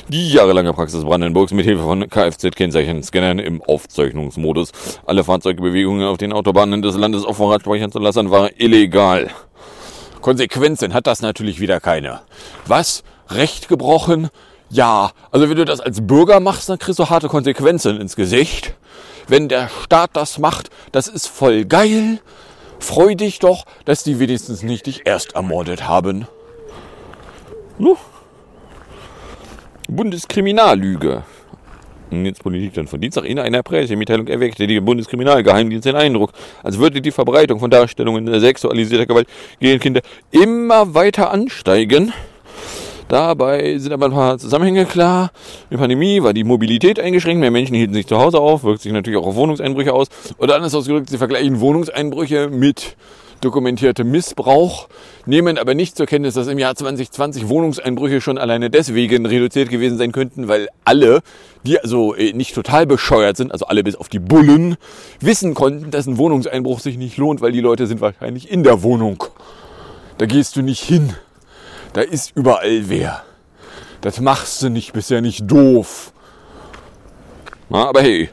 Die 0.08 0.32
jahrelange 0.32 0.72
Praxis 0.72 1.04
Brandenburgs 1.04 1.52
mit 1.52 1.66
Hilfe 1.66 1.84
von 1.84 2.10
Kfz-Kennzeichenscannern 2.10 3.40
im 3.40 3.62
Aufzeichnungsmodus 3.62 4.72
alle 5.06 5.26
Fahrzeugbewegungen 5.26 6.08
auf 6.08 6.18
den 6.18 6.32
Autobahnen 6.32 6.82
des 6.82 6.96
Landes 6.96 7.26
auf 7.26 7.36
Vorrat 7.36 7.64
speichern 7.64 7.92
zu 7.92 8.00
lassen, 8.00 8.32
war 8.32 8.50
illegal. 8.58 9.30
Konsequenzen 10.22 10.94
hat 10.94 11.08
das 11.08 11.22
natürlich 11.22 11.60
wieder 11.60 11.80
keine. 11.80 12.22
Was? 12.66 13.04
Recht 13.30 13.68
gebrochen? 13.68 14.30
Ja. 14.70 15.12
Also 15.32 15.50
wenn 15.50 15.58
du 15.58 15.66
das 15.66 15.80
als 15.80 16.06
Bürger 16.06 16.40
machst, 16.40 16.70
dann 16.70 16.80
kriegst 16.80 17.00
du 17.00 17.10
harte 17.10 17.28
Konsequenzen 17.28 18.00
ins 18.00 18.16
Gesicht. 18.16 18.76
Wenn 19.28 19.50
der 19.50 19.70
Staat 19.84 20.12
das 20.14 20.40
macht, 20.40 20.70
das 20.92 21.08
ist 21.08 21.28
voll 21.28 21.66
geil. 21.66 22.20
Freu 22.80 23.16
dich 23.16 23.40
doch, 23.40 23.66
dass 23.86 24.04
die 24.04 24.20
wenigstens 24.20 24.64
nicht 24.64 24.88
dich 24.88 25.02
erst 25.06 25.36
ermordet 25.36 25.88
haben. 25.88 26.28
Nu. 27.78 27.96
Bundeskriminallüge. 29.88 31.24
Netzpolitik 32.12 32.74
dann 32.74 32.88
von 32.88 33.02
Dienstag 33.02 33.26
in 33.26 33.40
einer 33.40 33.64
Pressemitteilung 33.64 34.28
erweckte 34.28 34.68
die 34.68 34.80
Bundeskriminalgeheimdienst 34.80 35.86
den 35.86 35.96
Eindruck, 35.96 36.32
als 36.64 36.78
würde 36.78 37.02
die 37.02 37.12
Verbreitung 37.12 37.60
von 37.60 37.72
Darstellungen 37.72 38.40
sexualisierter 38.40 39.06
Gewalt 39.06 39.28
gegen 39.60 39.80
Kinder 39.80 40.02
immer 40.32 40.94
weiter 40.94 41.32
ansteigen. 41.32 42.14
Dabei 43.08 43.78
sind 43.78 43.92
aber 43.92 44.06
ein 44.06 44.14
paar 44.14 44.38
Zusammenhänge 44.38 44.86
klar. 44.86 45.32
Die 45.70 45.76
Pandemie 45.76 46.24
war 46.24 46.34
die 46.34 46.46
Mobilität 46.46 46.98
eingeschränkt, 46.98 47.42
mehr 47.42 47.52
Menschen 47.52 47.76
hielten 47.76 47.94
sich 47.94 48.08
zu 48.08 48.18
Hause 48.18 48.40
auf, 48.40 48.64
wirkt 48.64 48.82
sich 48.82 48.94
natürlich 48.94 49.20
auch 49.20 49.28
auf 49.28 49.36
Wohnungseinbrüche 49.36 49.92
aus. 49.92 50.08
Oder 50.38 50.56
anders 50.56 50.74
ausgedrückt, 50.74 51.10
sie 51.10 51.18
vergleichen 51.18 51.60
Wohnungseinbrüche 51.60 52.48
mit 52.48 52.96
dokumentiertem 53.42 54.10
Missbrauch, 54.10 54.88
nehmen 55.26 55.58
aber 55.58 55.74
nicht 55.74 55.98
zur 55.98 56.06
Kenntnis, 56.06 56.36
dass 56.36 56.48
im 56.48 56.60
Jahr 56.60 56.76
2020 56.76 57.50
Wohnungseinbrüche 57.50 58.22
schon 58.22 58.38
alleine 58.38 58.70
deswegen 58.70 59.26
reduziert 59.26 59.70
gewesen 59.70 59.98
sein 59.98 60.12
könnten, 60.12 60.48
weil 60.48 60.70
alle, 60.86 61.22
die 61.66 61.80
also 61.80 62.16
äh, 62.16 62.34
nicht 62.34 62.56
total 62.56 62.86
bescheuert 62.86 63.38
sind, 63.38 63.52
also 63.52 63.66
alle 63.66 63.84
bis 63.84 63.96
auf 63.96 64.10
die 64.10 64.20
Bullen, 64.20 64.78
wissen 65.20 65.54
konnten, 65.54 65.92
dass 65.92 66.08
ein 66.08 66.18
Wohnungseinbruch 66.18 66.80
sich 66.80 66.98
nicht 66.98 67.18
lohnt, 67.18 67.42
weil 67.42 67.52
die 67.52 67.62
Leute 67.62 67.88
sind 67.88 68.02
wahrscheinlich 68.02 68.50
in 68.50 68.64
der 68.64 68.84
Wohnung. 68.84 69.24
Da 70.18 70.26
gehst 70.26 70.56
du 70.56 70.62
nicht 70.62 70.84
hin. 70.84 71.14
Da 71.94 72.02
ist 72.02 72.32
überall 72.36 72.90
wer. 72.90 73.24
Das 74.02 74.20
machst 74.20 74.62
du 74.64 74.70
nicht, 74.70 74.94
bist 74.94 75.10
ja 75.10 75.22
nicht 75.22 75.50
doof. 75.50 76.14
Na, 77.70 77.88
aber 77.88 78.02
hey, 78.02 78.30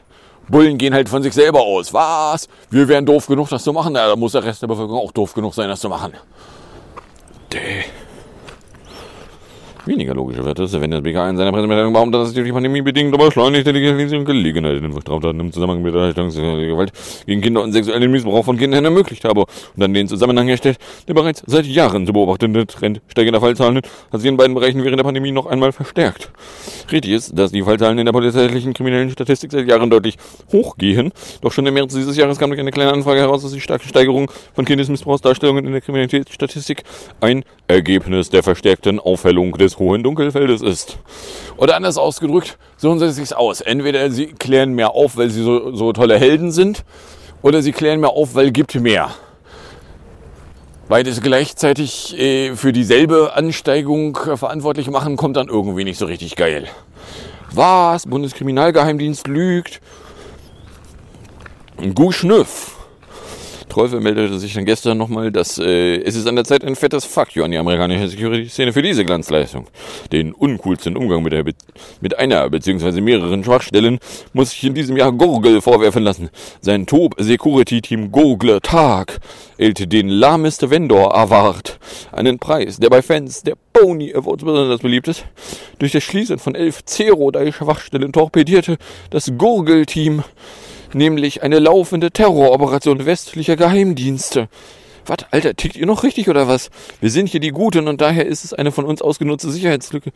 Bullen 0.49 0.77
gehen 0.77 0.93
halt 0.93 1.09
von 1.09 1.21
sich 1.23 1.33
selber 1.33 1.61
aus. 1.61 1.93
Was? 1.93 2.47
Wir 2.69 2.87
wären 2.87 3.05
doof 3.05 3.27
genug, 3.27 3.49
das 3.49 3.63
zu 3.63 3.73
machen? 3.73 3.93
Da 3.93 4.15
muss 4.15 4.33
der 4.33 4.43
Rest 4.43 4.61
der 4.61 4.67
Bevölkerung 4.67 4.99
auch 4.99 5.11
doof 5.11 5.33
genug 5.33 5.53
sein, 5.53 5.69
das 5.69 5.79
zu 5.79 5.89
machen. 5.89 6.13
Däh. 7.53 7.83
Weniger 9.89 10.13
logische 10.13 10.45
wird 10.45 10.59
es, 10.59 10.79
wenn 10.79 10.91
das 10.91 11.01
BKA 11.01 11.31
in 11.31 11.37
seiner 11.37 11.51
Pressemitteilung 11.51 11.93
behauptet, 11.93 12.13
dass 12.13 12.27
es 12.27 12.35
durch 12.35 12.45
die 12.45 12.51
Pandemie 12.51 12.83
bedingt 12.83 13.11
aber 13.11 13.25
beschleunigte 13.25 13.71
Legalisierung 13.71 14.23
Gelegenheiten 14.23 14.93
für 14.93 15.01
Straftaten 15.01 15.39
im 15.39 15.51
Zusammenhang 15.51 15.81
mit 15.81 15.95
der 15.95 16.13
Gewalt 16.13 16.91
gegen 17.25 17.41
Kinder 17.41 17.63
und 17.63 17.71
sexuellen 17.71 18.11
Missbrauch 18.11 18.45
von 18.45 18.55
Kindern 18.55 18.85
ermöglicht 18.85 19.25
habe 19.25 19.39
und 19.39 19.47
dann 19.77 19.95
den 19.95 20.07
Zusammenhang 20.07 20.47
herstellt, 20.47 20.77
der 21.07 21.15
bereits 21.15 21.41
seit 21.47 21.65
Jahren 21.65 22.05
zu 22.05 22.13
beobachtende 22.13 22.67
Trend 22.67 23.01
steigender 23.07 23.41
Fallzahlen 23.41 23.81
hat 24.11 24.21
sich 24.21 24.29
in 24.29 24.37
beiden 24.37 24.53
Bereichen 24.53 24.83
während 24.83 24.99
der 24.99 25.03
Pandemie 25.03 25.31
noch 25.31 25.47
einmal 25.47 25.71
verstärkt. 25.71 26.29
Richtig 26.91 27.11
ist, 27.11 27.35
dass 27.35 27.51
die 27.51 27.63
Fallzahlen 27.63 27.97
in 27.97 28.05
der 28.05 28.13
polizeilichen 28.13 28.75
kriminellen 28.75 29.09
Statistik 29.09 29.51
seit 29.51 29.67
Jahren 29.67 29.89
deutlich 29.89 30.17
hochgehen, 30.51 31.11
doch 31.41 31.51
schon 31.51 31.65
im 31.65 31.73
März 31.73 31.95
dieses 31.95 32.15
Jahres 32.15 32.37
kam 32.37 32.51
durch 32.51 32.59
eine 32.59 32.69
kleine 32.69 32.93
Anfrage 32.93 33.21
heraus, 33.21 33.41
dass 33.41 33.53
die 33.53 33.61
starke 33.61 33.87
Steigerung 33.87 34.29
von 34.53 34.65
Kindesmissbrauchsdarstellungen 34.65 35.65
in 35.65 35.71
der 35.71 35.81
Kriminalitätsstatistik 35.81 36.83
ein 37.21 37.43
Ergebnis 37.67 38.29
der 38.29 38.43
verstärkten 38.43 38.99
Aufhellung 38.99 39.53
des 39.53 39.78
hohen 39.79 40.03
Dunkelfeldes 40.03 40.61
ist. 40.61 40.97
Oder 41.57 41.75
anders 41.75 41.97
ausgedrückt, 41.97 42.57
so 42.77 42.97
sieht 42.97 43.09
es 43.09 43.15
sich 43.15 43.35
aus. 43.35 43.61
Entweder 43.61 44.11
sie 44.11 44.27
klären 44.27 44.73
mehr 44.73 44.91
auf, 44.93 45.17
weil 45.17 45.29
sie 45.29 45.43
so, 45.43 45.75
so 45.75 45.93
tolle 45.93 46.17
Helden 46.17 46.51
sind, 46.51 46.83
oder 47.41 47.61
sie 47.61 47.71
klären 47.71 47.99
mehr 47.99 48.11
auf, 48.11 48.35
weil 48.35 48.51
gibt 48.51 48.75
mehr. 48.75 49.09
Beides 50.87 51.21
gleichzeitig 51.21 52.17
äh, 52.17 52.55
für 52.55 52.73
dieselbe 52.73 53.33
Ansteigung 53.35 54.17
äh, 54.17 54.37
verantwortlich 54.37 54.89
machen, 54.89 55.17
kommt 55.17 55.37
dann 55.37 55.47
irgendwie 55.47 55.83
nicht 55.83 55.99
so 55.99 56.05
richtig 56.05 56.35
geil. 56.35 56.67
Was? 57.51 58.07
Bundeskriminalgeheimdienst 58.07 59.27
lügt. 59.27 59.81
Guschnüff. 61.93 62.78
Teufel 63.69 64.01
meldete 64.01 64.37
sich 64.39 64.53
dann 64.53 64.65
gestern 64.65 64.97
nochmal, 64.97 65.31
dass 65.31 65.57
äh, 65.57 65.97
es 66.01 66.15
ist 66.15 66.27
an 66.27 66.35
der 66.35 66.43
Zeit 66.43 66.65
ein 66.65 66.75
fettes 66.75 67.05
Fuck 67.05 67.35
you 67.35 67.43
an 67.43 67.51
die 67.51 67.57
amerikanische 67.57 68.09
Security-Szene 68.09 68.73
für 68.73 68.81
diese 68.81 69.05
Glanzleistung. 69.05 69.67
Den 70.11 70.33
uncoolsten 70.33 70.97
Umgang 70.97 71.23
mit, 71.23 71.33
der 71.33 71.43
Be 71.43 71.53
mit 72.01 72.17
einer 72.17 72.49
bzw. 72.49 72.99
mehreren 73.01 73.43
Schwachstellen 73.43 73.99
muss 74.33 74.51
sich 74.51 74.63
in 74.65 74.73
diesem 74.73 74.97
Jahr 74.97 75.11
Gurgel 75.11 75.61
vorwerfen 75.61 76.03
lassen. 76.03 76.29
Sein 76.61 76.85
Top-Security-Team 76.85 78.11
Gurgle 78.11 78.59
Tag 78.61 79.19
älte 79.57 79.87
den 79.87 80.09
lahmeste 80.09 80.69
Vendor 80.69 81.15
Award, 81.15 81.79
einen 82.11 82.39
Preis, 82.39 82.77
der 82.77 82.89
bei 82.89 83.01
Fans 83.01 83.43
der 83.43 83.55
Pony 83.73 84.13
Awards 84.13 84.43
besonders 84.43 84.81
beliebt 84.81 85.07
ist. 85.07 85.25
Durch 85.77 85.91
das 85.91 86.03
Schließen 86.03 86.39
von 86.39 86.55
elf 86.55 86.83
Zero-Schwachstellen 86.83 88.11
torpedierte 88.11 88.77
das 89.09 89.31
Gurgel-Team 89.37 90.23
nämlich 90.93 91.43
eine 91.43 91.59
laufende 91.59 92.11
Terroroperation 92.11 93.05
westlicher 93.05 93.55
Geheimdienste. 93.55 94.49
Was, 95.05 95.19
Alter, 95.31 95.55
tickt 95.55 95.75
ihr 95.75 95.85
noch 95.85 96.03
richtig 96.03 96.29
oder 96.29 96.47
was? 96.47 96.69
Wir 97.01 97.09
sind 97.09 97.29
hier 97.29 97.39
die 97.39 97.51
Guten 97.51 97.87
und 97.87 98.01
daher 98.01 98.25
ist 98.25 98.45
es 98.45 98.53
eine 98.53 98.71
von 98.71 98.85
uns 98.85 99.01
ausgenutzte 99.01 99.49
Sicherheitslücke. 99.49 100.11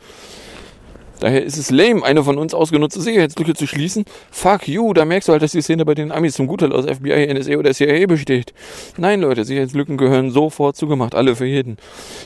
Daher 1.20 1.44
ist 1.44 1.56
es 1.56 1.70
lame, 1.70 2.04
eine 2.04 2.22
von 2.24 2.38
uns 2.38 2.54
ausgenutzte 2.54 3.00
Sicherheitslücke 3.00 3.54
zu 3.54 3.66
schließen. 3.66 4.04
Fuck 4.30 4.68
you, 4.68 4.92
da 4.92 5.04
merkst 5.04 5.28
du 5.28 5.32
halt, 5.32 5.42
dass 5.42 5.52
die 5.52 5.62
Szene 5.62 5.84
bei 5.84 5.94
den 5.94 6.12
Amis 6.12 6.34
zum 6.34 6.46
Gutteil 6.46 6.72
aus 6.72 6.84
FBI, 6.84 7.32
NSA 7.32 7.56
oder 7.56 7.72
CIA 7.72 8.06
besteht. 8.06 8.52
Nein, 8.96 9.20
Leute, 9.20 9.44
Sicherheitslücken 9.44 9.96
gehören 9.96 10.30
sofort 10.30 10.76
zugemacht, 10.76 11.14
alle 11.14 11.36
für 11.36 11.46
jeden. 11.46 11.78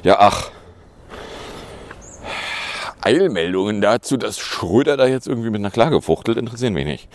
Ja, 0.03 0.17
ach. 0.19 0.51
Eilmeldungen 3.09 3.81
dazu, 3.81 4.19
dass 4.19 4.39
Schröder 4.39 4.99
da 4.99 5.07
jetzt 5.07 5.27
irgendwie 5.27 5.49
mit 5.49 5.61
einer 5.61 5.71
Klage 5.71 6.03
fuchtelt, 6.03 6.37
interessieren 6.37 6.75
mich 6.75 6.85
nicht. 6.85 7.09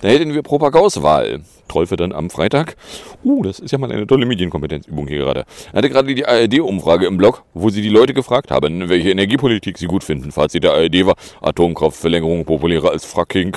Da 0.00 0.06
hätten 0.06 0.32
wir 0.32 0.42
Propagauswahl. 0.42 1.40
Trolfe 1.66 1.96
dann 1.96 2.12
am 2.12 2.30
Freitag. 2.30 2.76
Uh, 3.24 3.42
das 3.42 3.58
ist 3.58 3.70
ja 3.70 3.78
mal 3.78 3.90
eine 3.90 4.06
tolle 4.06 4.26
Medienkompetenzübung 4.26 5.08
hier 5.08 5.18
gerade. 5.18 5.44
Er 5.72 5.78
hatte 5.78 5.90
gerade 5.90 6.14
die 6.14 6.26
ARD-Umfrage 6.26 7.06
im 7.06 7.16
Blog, 7.16 7.44
wo 7.54 7.70
sie 7.70 7.82
die 7.82 7.88
Leute 7.88 8.14
gefragt 8.14 8.50
haben, 8.50 8.88
welche 8.88 9.10
Energiepolitik 9.10 9.78
sie 9.78 9.86
gut 9.86 10.04
finden. 10.04 10.32
Fazit 10.32 10.64
der 10.64 10.72
ARD 10.72 11.06
war 11.06 11.14
Atomkraftverlängerung 11.40 12.44
populärer 12.44 12.90
als 12.90 13.04
Fracking. 13.04 13.56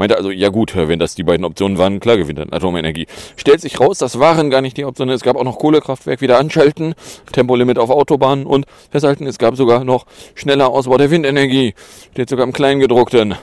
Meinte 0.00 0.16
also, 0.16 0.30
ja 0.30 0.48
gut, 0.48 0.74
wenn 0.76 0.98
das 0.98 1.14
die 1.14 1.24
beiden 1.24 1.44
Optionen 1.44 1.76
waren, 1.76 2.00
klar 2.00 2.16
gewinnt 2.16 2.38
dann 2.38 2.52
Atomenergie. 2.54 3.06
Stellt 3.36 3.60
sich 3.60 3.78
raus, 3.80 3.98
das 3.98 4.18
waren 4.18 4.48
gar 4.48 4.62
nicht 4.62 4.78
die 4.78 4.86
Optionen. 4.86 5.14
Es 5.14 5.20
gab 5.20 5.36
auch 5.36 5.44
noch 5.44 5.58
Kohlekraftwerk 5.58 6.22
wieder 6.22 6.38
anschalten, 6.38 6.94
Tempolimit 7.32 7.78
auf 7.78 7.90
Autobahnen 7.90 8.46
und 8.46 8.64
festhalten, 8.90 9.26
es 9.26 9.36
gab 9.36 9.56
sogar 9.56 9.84
noch 9.84 10.06
schneller 10.34 10.70
Ausbau 10.70 10.96
der 10.96 11.09
Windenergie. 11.10 11.74
Steht 12.12 12.30
sogar 12.30 12.46
im 12.46 12.52
Kleingedruckten. 12.52 13.34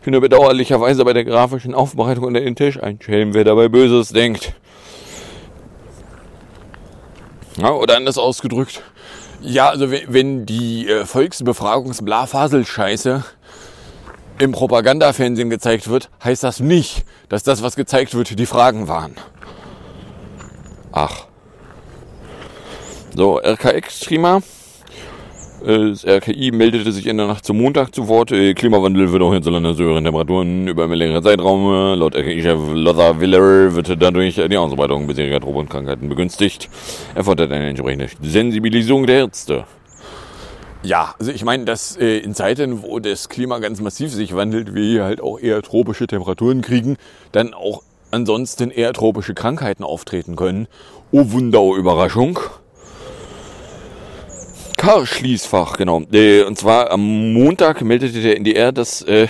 Ich 0.00 0.06
nur 0.06 0.20
bedauerlicherweise 0.20 1.04
bei 1.04 1.12
der 1.12 1.24
grafischen 1.24 1.74
Aufbereitung 1.74 2.24
unter 2.24 2.40
den 2.40 2.56
Tisch. 2.56 2.80
Ein 2.80 3.00
Schelm, 3.00 3.34
wer 3.34 3.44
dabei 3.44 3.68
Böses 3.68 4.10
denkt. 4.10 4.54
Ja, 7.58 7.72
oder 7.72 7.96
anders 7.96 8.18
ausgedrückt. 8.18 8.82
Ja, 9.40 9.68
also 9.68 9.90
wenn 9.90 10.46
die 10.46 10.88
äh, 10.88 11.04
Volksbefragungs-Blafasel-Scheiße 11.04 13.24
im 14.38 14.52
Propagandafernsehen 14.52 15.50
gezeigt 15.50 15.88
wird, 15.88 16.08
heißt 16.22 16.44
das 16.44 16.60
nicht, 16.60 17.04
dass 17.28 17.42
das, 17.42 17.62
was 17.62 17.76
gezeigt 17.76 18.14
wird, 18.14 18.38
die 18.38 18.46
Fragen 18.46 18.88
waren. 18.88 19.16
Ach. 20.92 21.26
So, 23.14 23.38
RKX-Streamer. 23.38 24.42
Das 25.66 26.06
RKI 26.06 26.52
meldete 26.52 26.92
sich 26.92 27.08
in 27.08 27.16
der 27.16 27.26
Nacht 27.26 27.44
zum 27.44 27.58
Montag 27.58 27.92
zu 27.92 28.06
Wort. 28.06 28.28
Klimawandel 28.28 29.10
wird 29.10 29.20
auch 29.20 29.32
hierzulande 29.32 29.74
zu 29.74 29.82
höheren 29.82 30.04
Temperaturen 30.04 30.68
über 30.68 30.84
einen 30.84 30.92
längeren 30.92 31.24
Zeitraum. 31.24 31.98
Laut 31.98 32.14
RKI-Chef 32.14 32.60
Lothar 32.72 33.20
Willer 33.20 33.74
wird 33.74 34.00
dadurch 34.00 34.36
die 34.36 34.56
Ausbreitung 34.56 35.08
bisheriger 35.08 35.40
Tropenkrankheiten 35.40 36.08
begünstigt. 36.08 36.70
Er 37.16 37.24
fordert 37.24 37.50
eine 37.50 37.68
entsprechende 37.68 38.08
Sensibilisierung 38.22 39.08
der 39.08 39.16
Ärzte. 39.16 39.64
Ja, 40.84 41.16
also 41.18 41.32
ich 41.32 41.44
meine, 41.44 41.64
dass 41.64 41.96
äh, 41.96 42.18
in 42.18 42.32
Zeiten, 42.36 42.84
wo 42.84 43.00
das 43.00 43.28
Klima 43.28 43.58
ganz 43.58 43.80
massiv 43.80 44.12
sich 44.12 44.36
wandelt, 44.36 44.72
wir 44.72 45.02
halt 45.02 45.20
auch 45.20 45.40
eher 45.40 45.60
tropische 45.62 46.06
Temperaturen 46.06 46.62
kriegen, 46.62 46.96
dann 47.32 47.54
auch 47.54 47.82
ansonsten 48.12 48.70
eher 48.70 48.92
tropische 48.92 49.34
Krankheiten 49.34 49.82
auftreten 49.82 50.36
können. 50.36 50.68
Oh 51.10 51.32
Wunder, 51.32 51.60
oh 51.60 51.74
Überraschung. 51.74 52.38
Car-Schließfach, 54.76 55.76
genau. 55.76 56.02
Äh, 56.12 56.42
und 56.42 56.58
zwar 56.58 56.90
am 56.90 57.32
Montag 57.32 57.82
meldete 57.82 58.20
der 58.20 58.36
NDR, 58.36 58.72
dass 58.72 59.02
äh, 59.02 59.28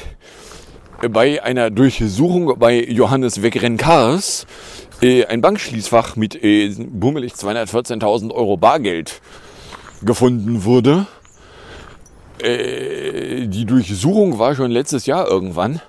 bei 1.11 1.43
einer 1.43 1.71
Durchsuchung 1.71 2.59
bei 2.59 2.83
Johannes 2.83 3.43
Wegrenn-Cars 3.43 4.47
äh, 5.03 5.27
ein 5.27 5.41
Bankschließfach 5.41 6.17
mit 6.17 6.43
äh, 6.43 6.75
bummelig 6.79 7.35
214.000 7.35 8.33
Euro 8.33 8.57
Bargeld 8.57 9.21
gefunden 10.03 10.65
wurde. 10.65 11.07
Äh, 12.43 13.47
die 13.47 13.67
Durchsuchung 13.67 14.39
war 14.39 14.55
schon 14.55 14.71
letztes 14.71 15.07
Jahr 15.07 15.29
irgendwann 15.29 15.81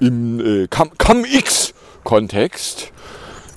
im 0.00 0.64
äh, 0.64 0.68
Cam-X-Kontext. 0.68 2.92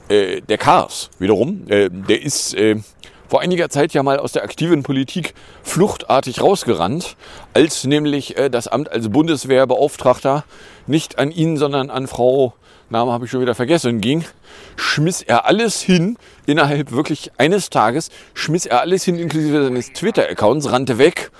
Äh, 0.10 0.42
der 0.42 0.58
Cars 0.58 1.10
wiederum, 1.20 1.64
äh, 1.70 1.90
der 1.90 2.22
ist 2.22 2.54
äh, 2.54 2.76
vor 3.32 3.40
einiger 3.40 3.70
Zeit 3.70 3.94
ja 3.94 4.04
mal 4.04 4.20
aus 4.20 4.34
der 4.34 4.44
aktiven 4.44 4.84
Politik 4.84 5.36
fluchtartig 5.64 6.42
rausgerannt, 6.42 7.16
als 7.54 7.86
nämlich 7.86 8.36
äh, 8.36 8.50
das 8.50 8.68
Amt 8.68 8.92
als 8.92 9.08
Bundeswehrbeauftragter 9.08 10.44
nicht 10.86 11.18
an 11.18 11.32
ihn, 11.32 11.56
sondern 11.56 11.90
an 11.90 12.08
Frau, 12.08 12.54
Name 12.90 13.14
habe 13.14 13.24
ich 13.24 13.32
schon 13.32 13.40
wieder 13.40 13.56
vergessen, 13.56 14.02
ging, 14.02 14.26
schmiss 14.76 15.22
er 15.22 15.46
alles 15.46 15.80
hin, 15.80 16.18
innerhalb 16.46 16.92
wirklich 16.92 17.32
eines 17.38 17.70
Tages, 17.70 18.10
schmiss 18.34 18.66
er 18.66 18.82
alles 18.82 19.06
hin, 19.06 19.18
inklusive 19.18 19.64
seines 19.64 19.94
Twitter-Accounts, 19.94 20.70
rannte 20.70 20.98
weg 20.98 21.32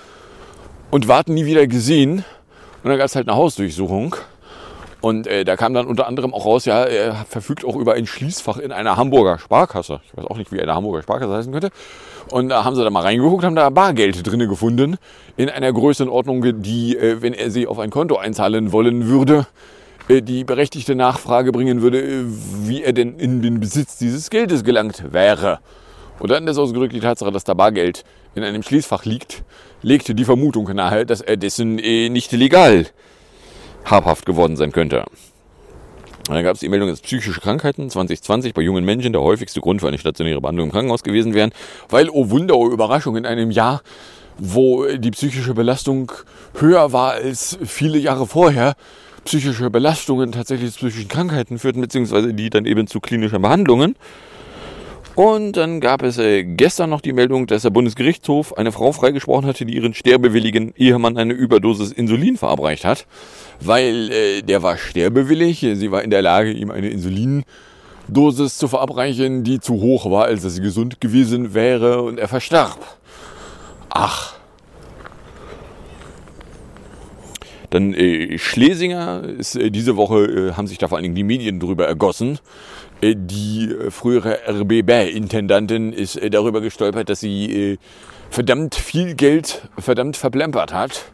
und 0.90 1.08
warten 1.08 1.34
nie 1.34 1.44
wieder 1.44 1.66
gesehen. 1.66 2.24
Und 2.82 2.88
dann 2.88 2.96
gab 2.96 3.04
es 3.04 3.16
halt 3.16 3.28
eine 3.28 3.36
Hausdurchsuchung. 3.36 4.16
Und 5.02 5.26
äh, 5.26 5.44
da 5.44 5.56
kam 5.56 5.74
dann 5.74 5.88
unter 5.88 6.06
anderem 6.06 6.32
auch 6.32 6.46
raus, 6.46 6.64
ja, 6.64 6.84
er 6.84 7.14
verfügt 7.28 7.64
auch 7.64 7.74
über 7.74 7.94
ein 7.94 8.06
Schließfach 8.06 8.58
in 8.58 8.70
einer 8.70 8.96
Hamburger 8.96 9.40
Sparkasse. 9.40 10.00
Ich 10.06 10.16
weiß 10.16 10.26
auch 10.26 10.36
nicht, 10.36 10.52
wie 10.52 10.60
eine 10.60 10.74
Hamburger 10.74 11.02
Sparkasse 11.02 11.32
heißen 11.34 11.52
könnte. 11.52 11.70
Und 12.30 12.50
da 12.50 12.64
haben 12.64 12.76
sie 12.76 12.84
da 12.84 12.90
mal 12.90 13.00
reingeguckt, 13.00 13.42
haben 13.42 13.56
da 13.56 13.68
Bargeld 13.70 14.24
drinne 14.24 14.46
gefunden. 14.46 14.96
In 15.36 15.50
einer 15.50 15.72
Größenordnung, 15.72 16.62
die, 16.62 16.96
äh, 16.96 17.20
wenn 17.20 17.34
er 17.34 17.50
sie 17.50 17.66
auf 17.66 17.80
ein 17.80 17.90
Konto 17.90 18.16
einzahlen 18.16 18.70
wollen 18.70 19.08
würde, 19.08 19.48
äh, 20.08 20.22
die 20.22 20.44
berechtigte 20.44 20.94
Nachfrage 20.94 21.50
bringen 21.50 21.82
würde, 21.82 22.00
äh, 22.00 22.24
wie 22.62 22.84
er 22.84 22.92
denn 22.92 23.18
in 23.18 23.42
den 23.42 23.58
Besitz 23.58 23.98
dieses 23.98 24.30
Geldes 24.30 24.62
gelangt 24.62 25.12
wäre. 25.12 25.58
Und 26.20 26.30
dann 26.30 26.46
ist 26.46 26.58
ausgedrückt 26.58 26.94
die 26.94 27.00
Tatsache, 27.00 27.32
dass 27.32 27.42
da 27.42 27.54
Bargeld 27.54 28.04
in 28.36 28.44
einem 28.44 28.62
Schließfach 28.62 29.04
liegt, 29.04 29.42
legte 29.82 30.14
die 30.14 30.24
Vermutung 30.24 30.72
nahe, 30.72 31.04
dass 31.04 31.22
er 31.22 31.36
dessen 31.36 31.80
äh, 31.80 32.08
nicht 32.08 32.30
legal 32.30 32.86
habhaft 33.84 34.26
geworden 34.26 34.56
sein 34.56 34.72
könnte. 34.72 35.04
Dann 36.28 36.44
gab 36.44 36.54
es 36.54 36.60
die 36.60 36.68
Meldung, 36.68 36.88
dass 36.88 37.00
psychische 37.00 37.40
Krankheiten 37.40 37.90
2020 37.90 38.54
bei 38.54 38.62
jungen 38.62 38.84
Menschen 38.84 39.12
der 39.12 39.22
häufigste 39.22 39.60
Grund 39.60 39.80
für 39.80 39.88
eine 39.88 39.98
stationäre 39.98 40.40
Behandlung 40.40 40.68
im 40.68 40.72
Krankenhaus 40.72 41.02
gewesen 41.02 41.34
wären, 41.34 41.50
weil, 41.88 42.08
oh 42.10 42.30
Wunder, 42.30 42.56
oh 42.56 42.70
Überraschung, 42.70 43.16
in 43.16 43.26
einem 43.26 43.50
Jahr, 43.50 43.82
wo 44.38 44.86
die 44.86 45.10
psychische 45.10 45.54
Belastung 45.54 46.12
höher 46.58 46.92
war 46.92 47.12
als 47.12 47.58
viele 47.64 47.98
Jahre 47.98 48.26
vorher, 48.26 48.76
psychische 49.24 49.68
Belastungen 49.70 50.32
tatsächlich 50.32 50.72
zu 50.72 50.78
psychischen 50.86 51.08
Krankheiten 51.08 51.58
führten, 51.58 51.80
beziehungsweise 51.80 52.32
die 52.34 52.50
dann 52.50 52.66
eben 52.66 52.86
zu 52.86 53.00
klinischen 53.00 53.42
Behandlungen. 53.42 53.96
Und 55.14 55.58
dann 55.58 55.80
gab 55.80 56.02
es 56.02 56.16
äh, 56.16 56.42
gestern 56.42 56.88
noch 56.88 57.02
die 57.02 57.12
Meldung, 57.12 57.46
dass 57.46 57.62
der 57.62 57.70
Bundesgerichtshof 57.70 58.56
eine 58.56 58.72
Frau 58.72 58.92
freigesprochen 58.92 59.46
hatte, 59.46 59.66
die 59.66 59.74
ihren 59.74 59.92
sterbewilligen 59.92 60.72
Ehemann 60.74 61.18
eine 61.18 61.34
Überdosis 61.34 61.92
Insulin 61.92 62.38
verabreicht 62.38 62.86
hat, 62.86 63.06
weil 63.66 64.10
äh, 64.10 64.42
der 64.42 64.62
war 64.62 64.76
sterbewillig. 64.76 65.60
Sie 65.60 65.90
war 65.90 66.02
in 66.02 66.10
der 66.10 66.22
Lage, 66.22 66.50
ihm 66.50 66.70
eine 66.70 66.88
Insulindosis 66.88 68.58
zu 68.58 68.68
verabreichen, 68.68 69.44
die 69.44 69.60
zu 69.60 69.74
hoch 69.74 70.10
war, 70.10 70.24
als 70.24 70.42
dass 70.42 70.54
sie 70.54 70.62
gesund 70.62 71.00
gewesen 71.00 71.54
wäre 71.54 72.02
und 72.02 72.18
er 72.18 72.28
verstarb. 72.28 72.78
Ach. 73.90 74.34
Dann 77.70 77.94
äh, 77.94 78.36
Schlesinger 78.38 79.22
ist 79.38 79.56
äh, 79.56 79.70
diese 79.70 79.96
Woche 79.96 80.24
äh, 80.24 80.52
haben 80.52 80.66
sich 80.66 80.76
da 80.76 80.88
vor 80.88 80.98
allen 80.98 81.04
Dingen 81.04 81.14
die 81.14 81.24
Medien 81.24 81.58
drüber 81.58 81.86
ergossen. 81.86 82.38
Äh, 83.00 83.14
die 83.16 83.70
äh, 83.70 83.90
frühere 83.90 84.40
RBB-Intendantin 84.46 85.94
ist 85.94 86.20
darüber 86.32 86.60
gestolpert, 86.60 87.08
dass 87.08 87.20
sie 87.20 87.78
verdammt 88.28 88.74
viel 88.74 89.14
Geld 89.14 89.62
verdammt 89.78 90.18
verplempert 90.18 90.74
hat. 90.74 91.12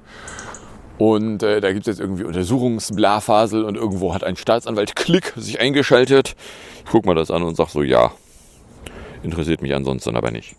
Und 0.99 1.43
äh, 1.45 1.61
da 1.61 1.73
gibt 1.73 1.87
es 1.87 1.97
jetzt 1.97 2.01
irgendwie 2.01 2.25
Untersuchungsblafasel 2.25 3.65
und 3.65 3.77
irgendwo 3.77 4.15
hat 4.15 4.25
ein 4.25 4.37
Staatsanwalt 4.37 4.97
Klick 4.97 5.33
sich 5.37 5.61
eingeschaltet. 5.61 6.35
Ich 6.85 6.91
guck 6.91 7.07
mal 7.07 7.15
das 7.15 7.31
an 7.31 7.43
und 7.43 7.57
sag 7.57 7.69
so, 7.69 7.83
ja. 7.83 8.13
Interessiert 9.23 9.63
mich 9.63 9.75
ansonsten 9.75 10.17
aber 10.17 10.31
nicht. 10.31 10.57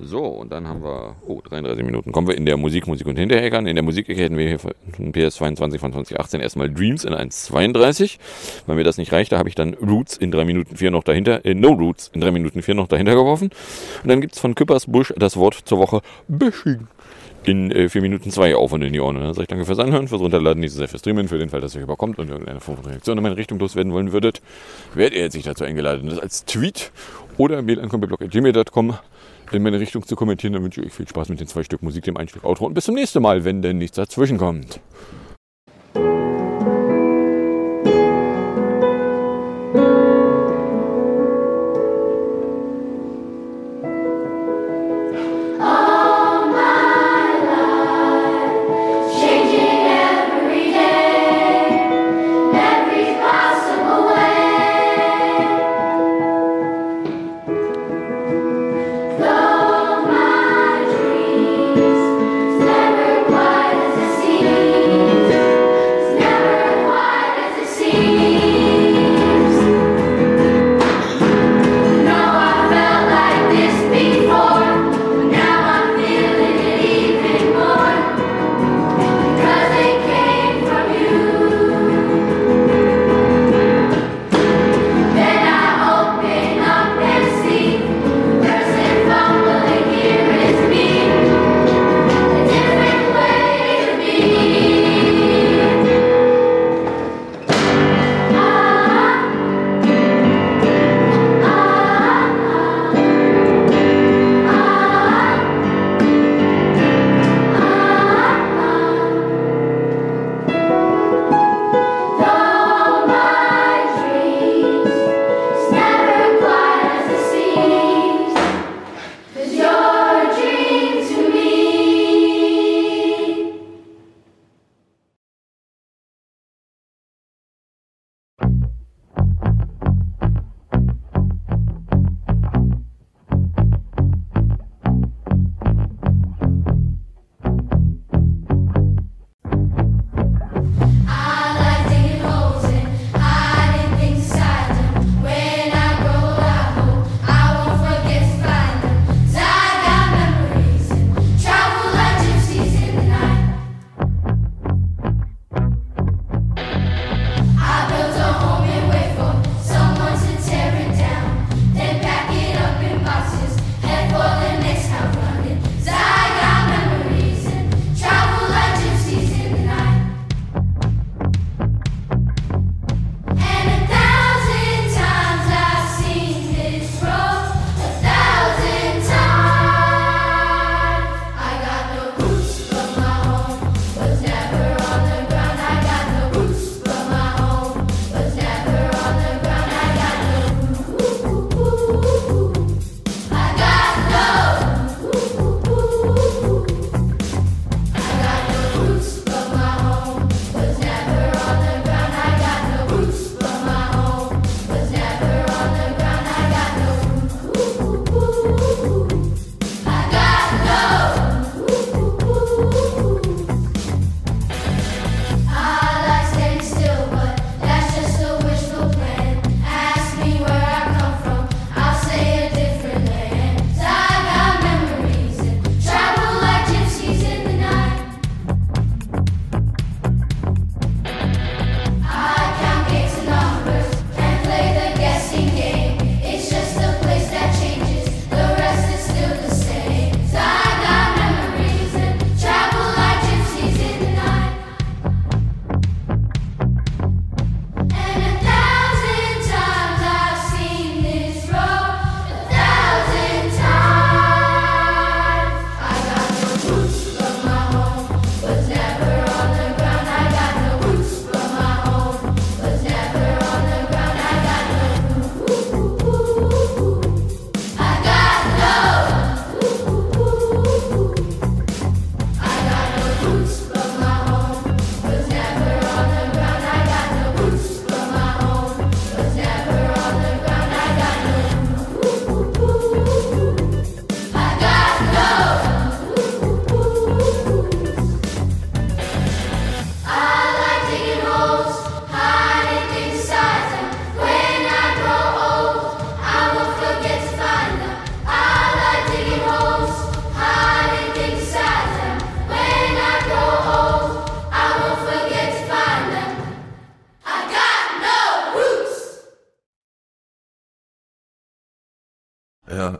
So, 0.00 0.24
und 0.24 0.52
dann 0.52 0.68
haben 0.68 0.82
wir, 0.84 1.16
oh, 1.26 1.40
33 1.42 1.84
Minuten. 1.84 2.12
Kommen 2.12 2.28
wir 2.28 2.36
in 2.36 2.46
der 2.46 2.56
Musik, 2.56 2.86
Musik 2.86 3.06
und 3.08 3.18
Hintereckern. 3.18 3.66
In 3.66 3.74
der 3.74 3.82
Musikecke 3.82 4.22
hätten 4.22 4.38
wir 4.38 4.46
hier 4.46 4.58
von 4.60 4.72
PS22 4.98 5.78
von 5.78 5.92
2018 5.92 6.40
erstmal 6.40 6.70
Dreams 6.70 7.04
in 7.04 7.12
1,32. 7.12 8.18
Weil 8.66 8.76
mir 8.76 8.84
das 8.84 8.96
nicht 8.96 9.12
reicht, 9.12 9.32
da 9.32 9.38
habe 9.38 9.48
ich 9.48 9.56
dann 9.56 9.74
Roots 9.74 10.16
in 10.16 10.30
3 10.30 10.44
Minuten 10.44 10.76
4 10.76 10.92
noch 10.92 11.02
dahinter, 11.02 11.44
äh, 11.44 11.54
No 11.54 11.72
Roots 11.72 12.10
in 12.14 12.20
3 12.20 12.30
Minuten 12.30 12.62
4 12.62 12.76
noch 12.76 12.86
dahinter 12.86 13.14
geworfen. 13.14 13.50
Und 14.02 14.08
dann 14.08 14.20
gibt's 14.20 14.38
von 14.38 14.54
Küppers 14.54 14.86
Busch 14.86 15.12
das 15.16 15.36
Wort 15.36 15.54
zur 15.64 15.78
Woche 15.78 16.00
Bashing 16.28 16.86
in 17.48 17.70
äh, 17.70 17.88
4 17.88 18.02
Minuten 18.02 18.30
2 18.30 18.54
auf 18.54 18.72
und 18.72 18.82
in 18.82 18.92
die 18.92 19.00
Ohren. 19.00 19.16
Und 19.16 19.22
dann 19.22 19.34
sage 19.34 19.42
ich 19.42 19.48
danke 19.48 19.64
fürs 19.64 19.78
Anhören, 19.78 20.08
fürs 20.08 20.20
Runterladen, 20.20 20.66
so 20.68 20.78
sehr 20.78 20.88
fürs 20.88 21.00
Streamen, 21.00 21.28
für 21.28 21.38
den 21.38 21.48
Fall, 21.48 21.60
dass 21.60 21.74
ihr 21.74 21.82
überkommt 21.82 22.18
und 22.18 22.28
irgendeine 22.28 22.60
Form 22.60 22.76
von 22.76 22.86
Reaktion 22.86 23.16
in 23.16 23.22
meine 23.22 23.36
Richtung 23.36 23.58
loswerden 23.58 23.92
wollen 23.92 24.12
würdet. 24.12 24.42
Werdet 24.94 25.16
ihr 25.16 25.22
jetzt 25.22 25.34
nicht 25.34 25.46
dazu 25.46 25.64
eingeladen, 25.64 26.08
das 26.08 26.18
als 26.18 26.44
Tweet 26.44 26.92
oder 27.36 27.62
Mail 27.62 27.80
an 27.80 27.88
komplett.gmail.com 27.88 28.94
in 29.52 29.62
meine 29.62 29.80
Richtung 29.80 30.04
zu 30.06 30.14
kommentieren. 30.14 30.52
Dann 30.52 30.62
wünsche 30.62 30.80
ich 30.80 30.88
euch 30.88 30.92
viel 30.92 31.08
Spaß 31.08 31.30
mit 31.30 31.40
den 31.40 31.46
zwei 31.46 31.62
Stück 31.62 31.82
Musik, 31.82 32.04
dem 32.04 32.16
ein 32.16 32.28
Stück 32.28 32.44
Outro 32.44 32.66
und 32.66 32.74
bis 32.74 32.84
zum 32.84 32.94
nächsten 32.94 33.22
Mal, 33.22 33.44
wenn 33.44 33.62
denn 33.62 33.78
nichts 33.78 33.96
dazwischen 33.96 34.38
kommt. 34.38 34.80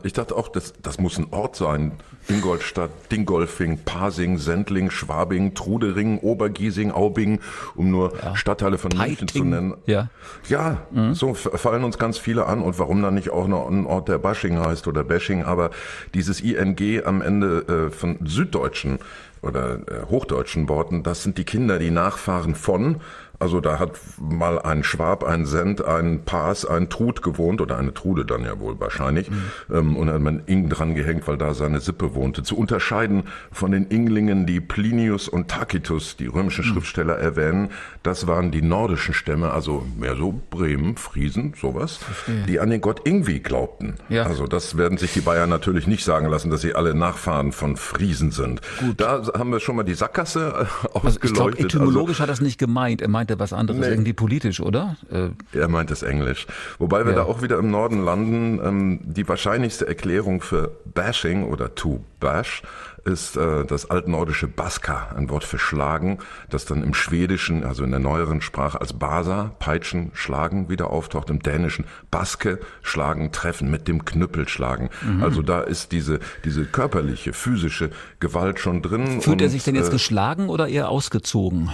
Ich 0.09 0.15
dachte 0.15 0.35
auch, 0.35 0.49
das, 0.49 0.73
das 0.83 0.99
muss 0.99 1.19
ein 1.19 1.27
Ort 1.31 1.55
sein. 1.55 1.93
Ingolstadt, 2.29 2.91
Dingolfing, 3.13 3.79
Pasing, 3.85 4.39
Sendling, 4.39 4.91
Schwabing, 4.91 5.55
Trudering, 5.55 6.19
Obergiesing, 6.19 6.91
Aubing, 6.91 7.41
um 7.77 7.91
nur 7.91 8.13
Stadtteile 8.35 8.77
von 8.79 8.91
München 8.97 9.29
zu 9.29 9.45
nennen. 9.45 9.75
Ja. 9.87 10.09
Ja, 10.49 10.79
so 11.13 11.31
f- 11.31 11.51
fallen 11.55 11.85
uns 11.85 11.99
ganz 11.99 12.19
viele 12.19 12.47
an. 12.47 12.61
Und 12.61 12.79
warum 12.79 13.01
dann 13.03 13.15
nicht 13.15 13.31
auch 13.31 13.47
noch 13.49 13.69
ein 13.69 13.87
Ort, 13.87 14.09
der 14.09 14.19
Bashing 14.19 14.59
heißt 14.59 14.89
oder 14.89 15.05
Bashing? 15.05 15.43
Aber 15.45 15.71
dieses 16.15 16.41
ING 16.41 16.77
am 17.05 17.23
Ende 17.23 17.89
äh, 17.89 17.91
von 17.91 18.19
Süddeutschen 18.25 18.99
oder 19.43 19.75
äh, 19.87 20.07
hochdeutschen 20.11 20.69
Worten, 20.69 21.03
das 21.03 21.23
sind 21.23 21.39
die 21.39 21.45
Kinder, 21.45 21.79
die 21.79 21.91
Nachfahren 21.91 22.55
von. 22.55 22.97
Also 23.41 23.61
da 23.61 23.79
hat 23.79 23.93
mal 24.21 24.59
ein 24.61 24.83
Schwab, 24.83 25.23
ein 25.23 25.47
Send, 25.47 25.85
ein 25.85 26.25
Paas, 26.25 26.65
ein 26.65 26.89
Trud 26.89 27.23
gewohnt 27.23 27.61
oder 27.61 27.79
eine 27.79 27.95
Trude 27.95 28.25
dann 28.25 28.45
ja 28.45 28.59
wohl 28.59 28.81
wahrscheinlich 28.81 29.31
ähm, 29.71 29.97
und 29.97 30.11
hat 30.11 30.21
man 30.21 30.43
Ing 30.47 30.69
dran 30.69 30.95
gehängt, 30.95 31.29
weil 31.29 31.39
da 31.39 31.55
seine 31.55 31.81
Sippe 31.81 32.15
wohnte. 32.15 32.43
Zu 32.43 32.57
unterscheiden 32.57 33.25
von 33.53 33.71
den 33.71 33.87
Inglingen, 33.87 34.47
die 34.47 34.61
Plinius 34.61 35.29
und 35.29 35.49
Tacitus, 35.49 36.17
die 36.17 36.27
römischen 36.27 36.65
Schriftsteller 36.65 37.17
erwähnen, 37.17 37.71
das 38.03 38.27
waren 38.27 38.51
die 38.51 38.63
nordischen 38.63 39.15
Stämme, 39.15 39.53
also 39.53 39.87
mehr 39.97 40.17
so 40.17 40.41
Bremen, 40.51 40.97
Friesen, 40.97 41.55
sowas, 41.61 42.01
die 42.49 42.59
an 42.59 42.71
den 42.71 42.81
Gott 42.81 43.07
Ingwi 43.07 43.39
glaubten. 43.39 43.95
Ja. 44.09 44.25
Also 44.25 44.47
das 44.47 44.77
werden 44.77 44.99
sich 44.99 45.13
die 45.13 45.21
Bayern 45.21 45.49
natürlich 45.49 45.87
nicht 45.87 46.05
sagen 46.05 46.27
lassen, 46.27 46.51
dass 46.51 46.61
sie 46.61 46.75
alle 46.75 46.95
Nachfahren 46.95 47.53
von 47.53 47.77
Friesen 47.77 48.33
sind. 48.33 48.61
Da 48.97 49.23
haben 49.37 49.51
wir 49.51 49.61
schon 49.61 49.77
mal 49.77 49.85
die 49.85 49.95
Sackgasse 49.95 50.67
äh, 50.85 50.99
Also 50.99 51.21
ich 51.23 51.33
glaube, 51.33 51.59
etymologisch 51.59 52.21
hat 52.21 52.29
er 52.29 52.33
es 52.33 52.41
nicht 52.41 52.59
gemeint. 52.59 53.01
Er 53.01 53.09
meinte 53.29 53.39
was 53.39 53.53
anderes, 53.53 53.81
Nee. 53.81 53.89
irgendwie 53.89 54.13
politisch, 54.13 54.61
oder? 54.61 54.97
Äh, 55.11 55.29
Er 55.57 55.69
meint 55.69 55.91
es 55.91 56.03
Englisch. 56.03 56.47
Wobei 56.79 57.05
wir 57.05 57.13
Ja. 57.13 57.19
da 57.19 57.25
auch 57.25 57.43
wieder 57.43 57.59
im 57.59 57.71
Norden 57.71 58.03
landen. 58.05 58.61
Ähm, 58.65 59.01
die 59.05 59.29
wahrscheinlichste 59.29 59.87
Erklärung 59.87 60.41
für 60.41 60.71
Bashing 60.87 61.45
oder 61.45 61.75
to 61.75 62.03
bash 62.21 62.63
ist 63.05 63.37
äh, 63.37 63.65
das 63.65 63.91
altnordische 63.91 64.49
Baska, 64.49 65.15
ein 65.17 65.31
Wort 65.31 65.45
für 65.45 65.59
schlagen, 65.59 66.19
das 66.51 66.65
dann 66.67 66.83
im 66.83 66.93
Schwedischen, 66.95 67.65
also 67.65 67.85
in 67.85 67.91
der 67.91 68.01
neueren 68.01 68.41
Sprache 68.41 68.81
als 68.81 68.93
Basa, 68.93 69.53
peitschen, 69.61 70.11
schlagen 70.15 70.69
wieder 70.69 70.91
auftaucht, 70.91 71.31
im 71.31 71.41
Dänischen 71.41 71.85
Baske, 72.11 72.59
schlagen, 72.83 73.31
treffen, 73.33 73.71
mit 73.71 73.89
dem 73.89 74.05
Knüppel 74.05 74.49
schlagen. 74.49 74.91
Mhm. 75.07 75.23
Also 75.23 75.43
da 75.43 75.61
ist 75.61 75.93
diese, 75.93 76.19
diese 76.45 76.65
körperliche, 76.65 77.33
physische 77.33 77.91
Gewalt 78.21 78.59
schon 78.59 78.83
drin. 78.83 79.21
fühlt 79.23 79.41
er 79.41 79.47
und, 79.47 79.51
sich 79.53 79.65
denn 79.65 79.75
jetzt 79.77 79.89
äh, 79.89 79.93
geschlagen 79.93 80.49
oder 80.49 80.69
eher 80.69 80.89
ausgezogen? 80.91 81.71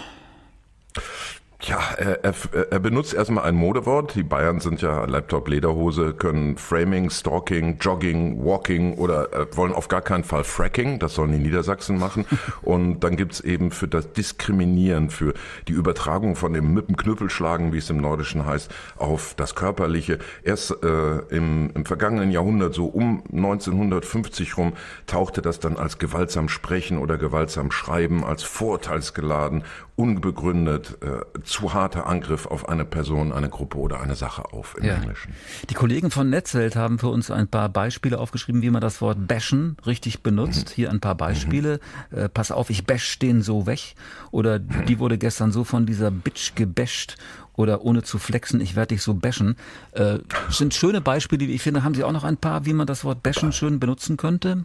Ja, 1.67 1.81
er, 1.97 2.23
er, 2.23 2.35
er 2.73 2.79
benutzt 2.79 3.15
erstmal 3.15 3.45
ein 3.45 3.55
Modewort. 3.55 4.15
Die 4.17 4.23
Bayern 4.23 4.61
sind 4.61 4.83
ja 4.83 5.07
Laptop, 5.07 5.49
Lederhose, 5.49 6.13
können 6.13 6.59
Framing, 6.59 7.09
Stalking, 7.09 7.79
Jogging, 7.81 8.45
Walking 8.45 8.99
oder 8.99 9.33
äh, 9.33 9.47
wollen 9.57 9.73
auf 9.73 9.89
gar 9.89 10.03
keinen 10.03 10.25
Fall 10.25 10.45
Fracking. 10.45 10.99
Das 10.99 11.15
sollen 11.15 11.33
die 11.33 11.39
Niedersachsen 11.39 11.99
machen. 11.99 12.27
Und 12.61 13.01
dann 13.01 13.17
gibt's 13.17 13.41
eben 13.41 13.71
für 13.71 13.89
das 13.89 14.13
Diskriminieren, 14.13 15.09
für 15.09 15.33
die 15.67 15.73
Übertragung 15.73 16.37
von 16.37 16.53
dem 16.53 16.75
mit 16.75 16.89
dem 16.89 16.99
Knüppelschlagen, 16.99 17.73
wie 17.73 17.79
es 17.79 17.89
im 17.89 17.97
Nordischen 17.97 18.45
heißt, 18.45 18.71
auf 18.99 19.33
das 19.35 19.55
Körperliche. 19.55 20.19
Erst 20.43 20.85
äh, 20.85 21.19
im, 21.31 21.71
im 21.75 21.87
vergangenen 21.87 22.31
Jahrhundert, 22.31 22.75
so 22.75 22.87
um 22.87 23.23
1950 23.33 24.59
rum, 24.59 24.75
tauchte 25.07 25.41
das 25.41 25.61
dann 25.61 25.79
als 25.79 25.99
gewaltsam 25.99 26.51
Sprechen 26.51 26.99
oder 26.99 27.17
gewaltsam 27.17 27.71
Schreiben, 27.71 28.23
als 28.23 28.43
vorteilsgeladen, 28.43 29.65
unbegründet, 29.97 30.99
äh, 31.03 31.43
zu 31.45 31.73
harter 31.73 32.07
Angriff 32.07 32.47
auf 32.47 32.69
eine 32.69 32.85
Person, 32.85 33.33
eine 33.33 33.49
Gruppe 33.49 33.79
oder 33.79 34.01
eine 34.01 34.17
Sache 34.17 34.53
auf 34.53 34.77
im 34.79 34.85
Ja. 34.85 34.95
Englischen. 34.97 35.33
Die 35.71 35.75
Kollegen 35.75 36.11
von 36.11 36.29
Netzwelt 36.31 36.75
haben 36.75 36.99
für 36.99 37.09
uns 37.09 37.31
ein 37.31 37.47
paar 37.49 37.69
Beispiele 37.69 38.19
aufgeschrieben, 38.19 38.63
wie 38.63 38.71
man 38.71 38.81
das 38.81 39.01
Wort 39.01 39.29
bashen 39.29 39.77
richtig 39.87 40.23
benutzt. 40.23 40.71
Hier 40.71 40.91
ein 40.91 41.01
paar 41.01 41.15
Beispiele. 41.15 41.79
Äh, 42.11 42.29
pass 42.29 42.51
auf, 42.51 42.71
ich 42.71 42.85
bash 42.87 43.19
den 43.21 43.43
so 43.43 43.67
weg. 43.67 43.95
Oder 44.33 44.59
die 44.59 44.99
wurde 44.99 45.17
gestern 45.19 45.53
so 45.53 45.63
von 45.65 45.87
dieser 45.87 46.11
Bitch 46.11 46.55
gebasht. 46.57 47.17
Oder 47.57 47.83
ohne 47.83 48.03
zu 48.03 48.19
flexen, 48.19 48.61
ich 48.61 48.75
werde 48.75 48.95
dich 48.97 49.03
so 49.03 49.15
bashen. 49.15 49.55
Äh, 49.93 50.19
sind 50.51 50.75
schöne 50.75 51.01
Beispiele, 51.01 51.47
wie 51.47 51.53
ich 51.55 51.63
finde. 51.63 51.85
Haben 51.85 51.95
Sie 51.95 52.03
auch 52.03 52.11
noch 52.11 52.25
ein 52.25 52.37
paar, 52.37 52.67
wie 52.67 52.73
man 52.73 52.89
das 52.89 53.05
Wort 53.05 53.23
bashen 53.23 53.53
schön 53.53 53.79
benutzen 53.79 54.17
könnte? 54.17 54.65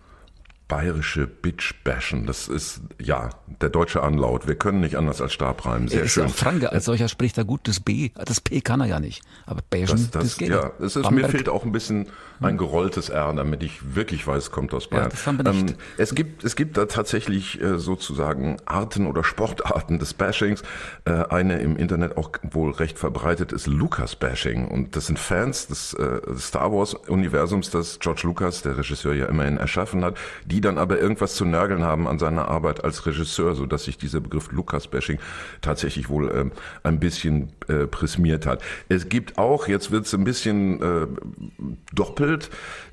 Bayerische 0.70 1.28
Bitch-Bashen, 1.28 2.26
das 2.28 2.48
ist, 2.48 2.80
ja, 3.02 3.32
der 3.62 3.70
deutsche 3.70 4.04
Anlaut. 4.04 4.48
Wir 4.48 4.56
können 4.56 4.80
nicht 4.80 4.96
anders 4.96 5.20
als 5.20 5.34
Stabreimen. 5.34 5.88
Sehr 5.90 6.00
er 6.00 6.06
ist 6.06 6.12
schön. 6.12 6.24
ja 6.28 6.30
Franke, 6.30 6.72
als 6.72 6.86
solcher 6.86 7.10
spricht 7.10 7.38
er 7.40 7.44
gut 7.44 7.68
das 7.68 7.80
B. 7.80 8.12
Das 8.14 8.40
P 8.40 8.62
kann 8.62 8.80
er 8.80 8.86
ja 8.86 9.00
nicht. 9.00 9.22
Aber 9.48 9.62
bashen, 9.68 9.88
Das, 9.98 10.12
das, 10.12 10.24
das, 10.24 10.38
geht. 10.38 10.50
ja, 10.50 10.72
es 10.80 10.96
ist, 10.96 11.10
mir 11.12 11.28
fehlt 11.28 11.50
auch 11.50 11.66
ein 11.66 11.72
bisschen 11.72 12.08
ein 12.42 12.58
gerolltes 12.58 13.10
R, 13.10 13.34
damit 13.34 13.64
ich 13.64 13.96
wirklich 13.96 14.26
weiß, 14.26 14.44
es 14.44 14.52
kommt 14.52 14.74
aus 14.74 14.88
Bayern. 14.88 15.06
Ja, 15.06 15.10
das 15.10 15.28
haben 15.28 15.38
wir 15.38 15.52
nicht. 15.52 15.72
Ähm, 15.72 15.76
es 15.98 16.16
gibt, 16.16 16.44
es 16.44 16.56
gibt 16.56 16.78
da 16.78 16.86
tatsächlich 16.86 17.62
äh, 17.62 17.78
sozusagen 17.78 18.58
Arten 18.66 19.08
oder 19.08 19.24
Sportarten 19.24 20.00
des 20.00 20.14
Bashings. 20.14 20.64
Äh, 21.06 21.12
eine 21.12 21.60
im 21.60 21.76
Internet 21.76 22.18
auch 22.18 22.32
wohl 22.52 22.72
recht 22.72 22.98
verbreitet 22.98 23.52
ist 23.52 23.68
Lucas-Bashing. 23.68 24.68
Und 24.68 24.96
das 24.96 25.08
sind 25.08 25.20
Fans 25.20 25.68
des 25.68 25.94
äh, 25.94 26.22
Star 26.38 26.72
Wars-Universums, 26.72 27.70
das 27.70 28.00
George 28.00 28.22
Lucas, 28.24 28.62
der 28.62 28.78
Regisseur, 28.78 29.14
ja 29.14 29.26
immerhin 29.26 29.58
erschaffen 29.58 30.04
hat, 30.04 30.18
die 30.46 30.62
dann 30.62 30.78
aber 30.78 31.00
irgendwas 31.00 31.36
zu 31.36 31.46
nörgeln 31.46 31.84
haben 31.84 32.08
an 32.08 32.20
seiner 32.20 32.48
Arbeit 32.48 32.84
als 32.84 33.06
Regisseur, 33.06 33.56
so 33.56 33.66
dass 33.66 33.84
sich 33.84 33.98
dieser 33.98 34.22
Begriff 34.22 34.52
Lucas-Bashing 34.52 35.20
tatsächlich 35.62 36.10
wohl 36.10 36.32
ähm, 36.34 36.52
ein 36.84 37.00
bisschen 37.00 37.52
äh, 37.70 37.88
prismiert 37.88 38.46
hat. 38.46 38.62
Es 38.90 39.10
gibt 39.10 39.38
auch, 39.38 39.68
jetzt 39.68 39.92
wird 39.92 40.06
es 40.06 40.14
ein 40.14 40.24
bisschen 40.24 40.82
äh, 40.82 41.08
doppelt, 41.94 42.50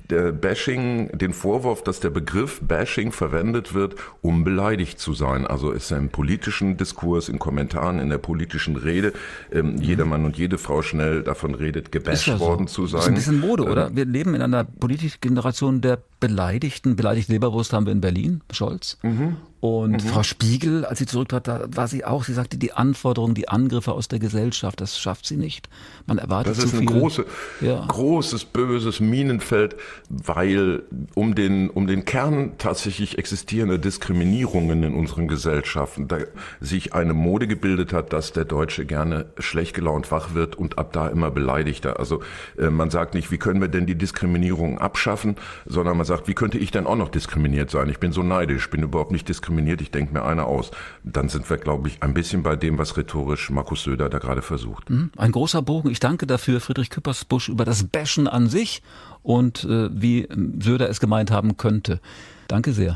der 0.09 0.31
Bashing, 0.31 1.09
den 1.17 1.33
Vorwurf, 1.33 1.83
dass 1.83 1.99
der 1.99 2.09
Begriff 2.09 2.61
Bashing 2.61 3.11
verwendet 3.11 3.73
wird, 3.73 3.95
um 4.21 4.43
beleidigt 4.43 4.99
zu 4.99 5.13
sein. 5.13 5.45
Also 5.45 5.71
ist 5.71 5.91
er 5.91 5.97
im 5.97 6.09
politischen 6.09 6.77
Diskurs, 6.77 7.29
in 7.29 7.39
Kommentaren, 7.39 7.99
in 7.99 8.09
der 8.09 8.17
politischen 8.17 8.77
Rede, 8.77 9.13
ähm, 9.51 9.77
jeder 9.81 10.05
Mann 10.05 10.25
und 10.25 10.37
jede 10.37 10.57
Frau 10.57 10.81
schnell 10.81 11.23
davon 11.23 11.55
redet, 11.55 11.91
gebasht 11.91 12.27
ja 12.27 12.37
so. 12.37 12.45
worden 12.45 12.67
zu 12.67 12.87
sein. 12.87 12.99
Das 12.99 13.05
ist 13.05 13.09
ein 13.09 13.15
bisschen 13.15 13.39
Mode, 13.41 13.63
Ähm, 13.63 13.71
oder? 13.71 13.95
Wir 13.95 14.05
leben 14.05 14.33
in 14.33 14.41
einer 14.41 14.63
politischen 14.63 15.19
Generation 15.21 15.81
der 15.81 15.99
Beleidigten. 16.19 16.95
Beleidigt 16.95 17.29
Leberwurst 17.29 17.73
haben 17.73 17.85
wir 17.85 17.93
in 17.93 18.01
Berlin, 18.01 18.41
Scholz. 18.51 18.97
Mhm. 19.03 19.37
Und 19.59 20.03
Frau 20.03 20.21
Spiegel, 20.21 20.85
als 20.85 20.99
sie 20.99 21.07
zurücktrat, 21.07 21.47
da 21.47 21.65
war 21.69 21.87
sie 21.87 22.05
auch, 22.05 22.23
sie 22.23 22.33
sagte, 22.33 22.57
die 22.57 22.73
Anforderungen, 22.73 23.33
die 23.33 23.49
Angriffe 23.49 23.91
aus 23.93 24.07
der 24.07 24.19
Gesellschaft, 24.19 24.79
das 24.79 24.99
schafft 24.99 25.25
sie 25.25 25.35
nicht. 25.35 25.67
Man 26.05 26.19
erwartet 26.19 26.51
Das 26.55 26.63
ist 26.63 26.69
zu 26.71 26.77
ein 26.77 26.87
viel. 26.87 26.99
große, 26.99 27.25
Ja. 27.61 27.83
großes, 27.87 28.45
böses 28.45 28.99
Minenfeld, 28.99 29.75
weil 30.09 30.83
um 31.15 31.33
den, 31.33 31.69
um 31.71 31.87
den 31.87 32.05
Kern 32.05 32.51
tatsächlich 32.59 33.17
existierender 33.17 33.79
Diskriminierungen 33.79 34.83
in 34.83 34.93
unseren 34.93 35.27
Gesellschaften 35.27 36.07
da 36.07 36.17
sich 36.59 36.93
eine 36.93 37.13
Mode 37.15 37.47
gebildet 37.47 37.93
hat, 37.93 38.13
dass 38.13 38.33
der 38.33 38.45
Deutsche 38.45 38.85
gerne 38.85 39.25
schlecht 39.39 39.73
gelaunt 39.73 40.11
wach 40.11 40.35
wird 40.35 40.55
und 40.55 40.77
ab 40.77 40.93
da 40.93 41.07
immer 41.07 41.31
beleidigter. 41.31 41.99
Also 41.99 42.21
äh, 42.59 42.69
man 42.69 42.91
sagt 42.91 43.15
nicht, 43.15 43.31
wie 43.31 43.37
können 43.39 43.59
wir 43.59 43.67
denn 43.69 43.87
die 43.87 43.95
Diskriminierung 43.95 44.77
abschaffen, 44.77 45.35
sondern 45.65 45.97
man 45.97 46.05
sagt, 46.05 46.27
wie 46.27 46.35
könnte 46.35 46.59
ich 46.59 46.69
denn 46.69 46.85
auch 46.85 46.95
noch 46.95 47.09
diskriminiert 47.09 47.71
sein? 47.71 47.89
Ich 47.89 47.99
bin 47.99 48.11
so 48.11 48.21
neidisch, 48.21 48.69
bin 48.69 48.83
überhaupt 48.83 49.11
nicht 49.11 49.27
diskriminiert, 49.27 49.47
ich 49.65 49.91
denke 49.91 50.13
mir 50.13 50.23
einer 50.23 50.45
aus. 50.45 50.71
Dann 51.03 51.29
sind 51.29 51.49
wir, 51.49 51.57
glaube 51.57 51.87
ich, 51.87 52.01
ein 52.01 52.13
bisschen 52.13 52.43
bei 52.43 52.55
dem, 52.55 52.77
was 52.77 52.97
rhetorisch 52.97 53.49
Markus 53.49 53.83
Söder 53.83 54.09
da 54.09 54.19
gerade 54.19 54.41
versucht. 54.41 54.89
Mhm. 54.89 55.11
Ein 55.17 55.31
großer 55.31 55.61
Bogen. 55.61 55.89
Ich 55.89 55.99
danke 55.99 56.27
dafür, 56.27 56.61
Friedrich 56.61 56.89
Küppersbusch, 56.89 57.49
über 57.49 57.65
das 57.65 57.83
Bashen 57.83 58.27
an 58.27 58.47
sich 58.47 58.81
und 59.23 59.63
äh, 59.65 59.89
wie 59.91 60.21
ähm, 60.23 60.61
Söder 60.61 60.89
es 60.89 60.99
gemeint 60.99 61.31
haben 61.31 61.57
könnte. 61.57 61.99
Danke 62.47 62.71
sehr. 62.71 62.95